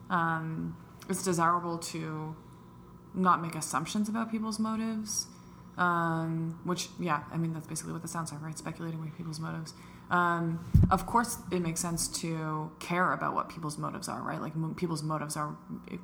um, 0.09 0.75
it's 1.07 1.23
desirable 1.23 1.77
to 1.77 2.35
not 3.13 3.41
make 3.41 3.55
assumptions 3.55 4.09
about 4.09 4.31
people's 4.31 4.59
motives. 4.59 5.27
Um, 5.77 6.59
which 6.63 6.89
yeah, 6.99 7.23
I 7.31 7.37
mean 7.37 7.53
that's 7.53 7.67
basically 7.67 7.93
what 7.93 8.01
this 8.01 8.11
sounds 8.11 8.31
like, 8.31 8.41
right? 8.41 8.57
Speculating 8.57 8.99
with 8.99 9.15
people's 9.15 9.39
motives. 9.39 9.73
Um, 10.09 10.65
of 10.91 11.05
course, 11.05 11.37
it 11.51 11.61
makes 11.61 11.79
sense 11.79 12.07
to 12.19 12.71
care 12.79 13.13
about 13.13 13.33
what 13.33 13.49
people's 13.49 13.77
motives 13.77 14.07
are, 14.07 14.21
right? 14.21 14.41
Like 14.41 14.53
people's 14.77 15.01
motives 15.01 15.37
are 15.37 15.55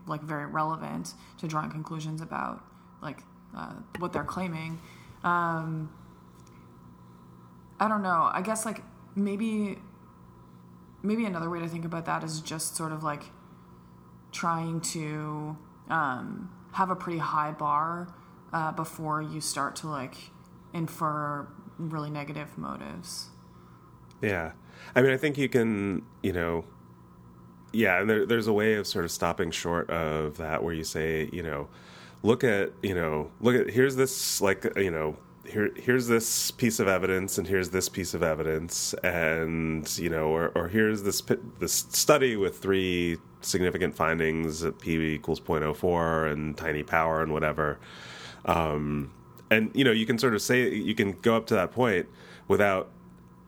like 0.07 0.21
very 0.21 0.45
relevant 0.45 1.13
to 1.39 1.47
drawing 1.47 1.69
conclusions 1.69 2.21
about 2.21 2.63
like 3.01 3.19
uh, 3.55 3.73
what 3.99 4.13
they're 4.13 4.23
claiming. 4.23 4.79
Um, 5.23 5.91
I 7.79 7.87
don't 7.87 8.03
know. 8.03 8.29
I 8.33 8.41
guess 8.41 8.65
like 8.65 8.81
maybe 9.15 9.77
maybe 11.01 11.25
another 11.25 11.49
way 11.49 11.59
to 11.59 11.67
think 11.67 11.85
about 11.85 12.05
that 12.05 12.23
is 12.23 12.41
just 12.41 12.75
sort 12.75 12.91
of 12.91 13.03
like 13.03 13.23
trying 14.31 14.81
to 14.81 15.57
um, 15.89 16.49
have 16.73 16.89
a 16.89 16.95
pretty 16.95 17.19
high 17.19 17.51
bar 17.51 18.13
uh, 18.53 18.71
before 18.71 19.21
you 19.21 19.41
start 19.41 19.75
to 19.77 19.87
like 19.87 20.15
infer 20.73 21.47
really 21.77 22.09
negative 22.09 22.57
motives. 22.57 23.29
Yeah. 24.21 24.51
I 24.95 25.01
mean, 25.01 25.11
I 25.11 25.17
think 25.17 25.37
you 25.37 25.49
can, 25.49 26.03
you 26.21 26.33
know, 26.33 26.65
yeah, 27.71 28.01
and 28.01 28.09
there, 28.09 28.25
there's 28.25 28.47
a 28.47 28.53
way 28.53 28.73
of 28.73 28.87
sort 28.87 29.05
of 29.05 29.11
stopping 29.11 29.51
short 29.51 29.89
of 29.89 30.37
that 30.37 30.63
where 30.63 30.73
you 30.73 30.83
say, 30.83 31.29
you 31.31 31.43
know, 31.43 31.69
look 32.23 32.43
at, 32.43 32.71
you 32.81 32.95
know, 32.95 33.31
look 33.39 33.55
at, 33.55 33.69
here's 33.69 33.95
this, 33.95 34.41
like, 34.41 34.65
you 34.75 34.91
know, 34.91 35.17
here, 35.49 35.71
here's 35.75 36.07
this 36.07 36.51
piece 36.51 36.79
of 36.79 36.87
evidence 36.87 37.37
and 37.37 37.47
here's 37.47 37.69
this 37.69 37.89
piece 37.89 38.13
of 38.13 38.23
evidence 38.23 38.93
and, 39.03 39.97
you 39.97 40.09
know, 40.09 40.27
or, 40.27 40.49
or 40.55 40.67
here's 40.67 41.03
this, 41.03 41.21
this 41.59 41.73
study 41.89 42.35
with 42.35 42.59
three 42.59 43.17
significant 43.41 43.95
findings 43.95 44.63
at 44.63 44.79
p 44.79 44.95
equals 45.13 45.39
0.04 45.39 46.31
and 46.31 46.57
tiny 46.57 46.83
power 46.83 47.21
and 47.21 47.33
whatever. 47.33 47.79
Um, 48.45 49.11
and, 49.49 49.71
you 49.73 49.83
know, 49.83 49.91
you 49.91 50.05
can 50.05 50.17
sort 50.17 50.35
of 50.35 50.41
say, 50.41 50.69
you 50.69 50.95
can 50.95 51.13
go 51.13 51.35
up 51.35 51.47
to 51.47 51.55
that 51.55 51.71
point 51.71 52.07
without 52.47 52.91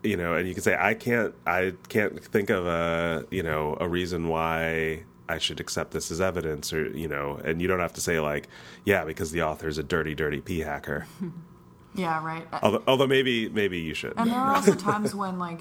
you 0.03 0.17
know, 0.17 0.33
and 0.33 0.47
you 0.47 0.55
can 0.55 0.63
say 0.63 0.75
I 0.79 0.95
can't 0.95 1.35
I 1.45 1.73
can't 1.89 2.23
think 2.23 2.49
of 2.49 2.65
a 2.65 3.23
you 3.29 3.43
know 3.43 3.77
a 3.79 3.87
reason 3.87 4.29
why 4.29 5.03
I 5.29 5.37
should 5.37 5.59
accept 5.59 5.91
this 5.91 6.11
as 6.11 6.19
evidence, 6.19 6.73
or 6.73 6.89
you 6.89 7.07
know, 7.07 7.39
and 7.43 7.61
you 7.61 7.67
don't 7.67 7.79
have 7.79 7.93
to 7.93 8.01
say 8.01 8.19
like, 8.19 8.47
yeah, 8.83 9.05
because 9.05 9.31
the 9.31 9.43
author 9.43 9.67
is 9.67 9.77
a 9.77 9.83
dirty, 9.83 10.15
dirty 10.15 10.41
p 10.41 10.59
hacker. 10.59 11.05
Yeah, 11.93 12.23
right. 12.25 12.47
although, 12.63 12.83
although 12.87 13.07
maybe 13.07 13.49
maybe 13.49 13.79
you 13.79 13.93
should. 13.93 14.13
And 14.17 14.29
there 14.31 14.39
are 14.39 14.55
also 14.55 14.75
times 14.89 15.13
when 15.15 15.37
like 15.39 15.59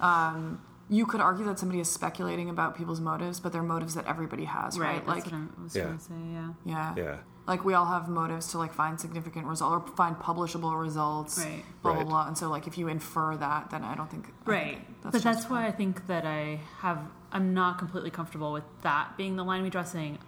um, 0.00 0.60
you 0.88 1.06
could 1.06 1.20
argue 1.20 1.44
that 1.46 1.58
somebody 1.58 1.80
is 1.80 1.88
speculating 1.90 2.48
about 2.50 2.76
people's 2.76 3.00
motives, 3.00 3.40
but 3.40 3.52
they're 3.52 3.62
motives 3.62 3.94
that 3.94 4.06
everybody 4.06 4.44
has, 4.44 4.78
right? 4.78 4.96
Right. 4.96 5.06
Like 5.06 5.24
That's 5.24 5.32
what 5.32 5.40
I 5.58 5.62
was 5.62 5.76
Yeah. 5.76 5.84
going 5.84 5.98
to 5.98 6.04
say. 6.04 6.14
Yeah. 6.32 6.48
yeah. 6.64 6.94
Yeah. 6.96 7.16
Like 7.46 7.64
we 7.64 7.74
all 7.74 7.86
have 7.86 8.08
motives 8.08 8.48
to 8.48 8.58
like 8.58 8.72
find 8.72 9.00
significant 9.00 9.46
result 9.46 9.72
or 9.72 9.96
find 9.96 10.16
publishable 10.16 10.78
results, 10.80 11.38
Right. 11.38 11.64
blah 11.82 11.92
blah 11.92 12.00
Right. 12.02 12.08
blah. 12.08 12.26
And 12.28 12.38
so 12.38 12.48
like 12.50 12.66
if 12.66 12.76
you 12.78 12.88
infer 12.88 13.36
that, 13.36 13.70
then 13.70 13.82
I 13.84 13.94
don't 13.94 14.10
think 14.10 14.32
I 14.46 14.50
Right. 14.50 14.74
think 14.76 14.86
but 15.02 15.12
that's 15.12 15.24
justified. 15.24 15.50
why 15.62 15.66
I 15.66 15.72
think 15.72 16.06
that 16.06 16.24
I 16.26 16.60
have 16.80 16.98
I'm 17.32 17.54
not 17.54 17.78
completely 17.78 18.10
comfortable 18.10 18.52
with 18.52 18.64
that 18.82 19.16
being 19.16 19.36
the 19.36 19.44
line 19.44 19.62
we 19.62 19.70
draw 19.70 19.84
saying 19.84 20.18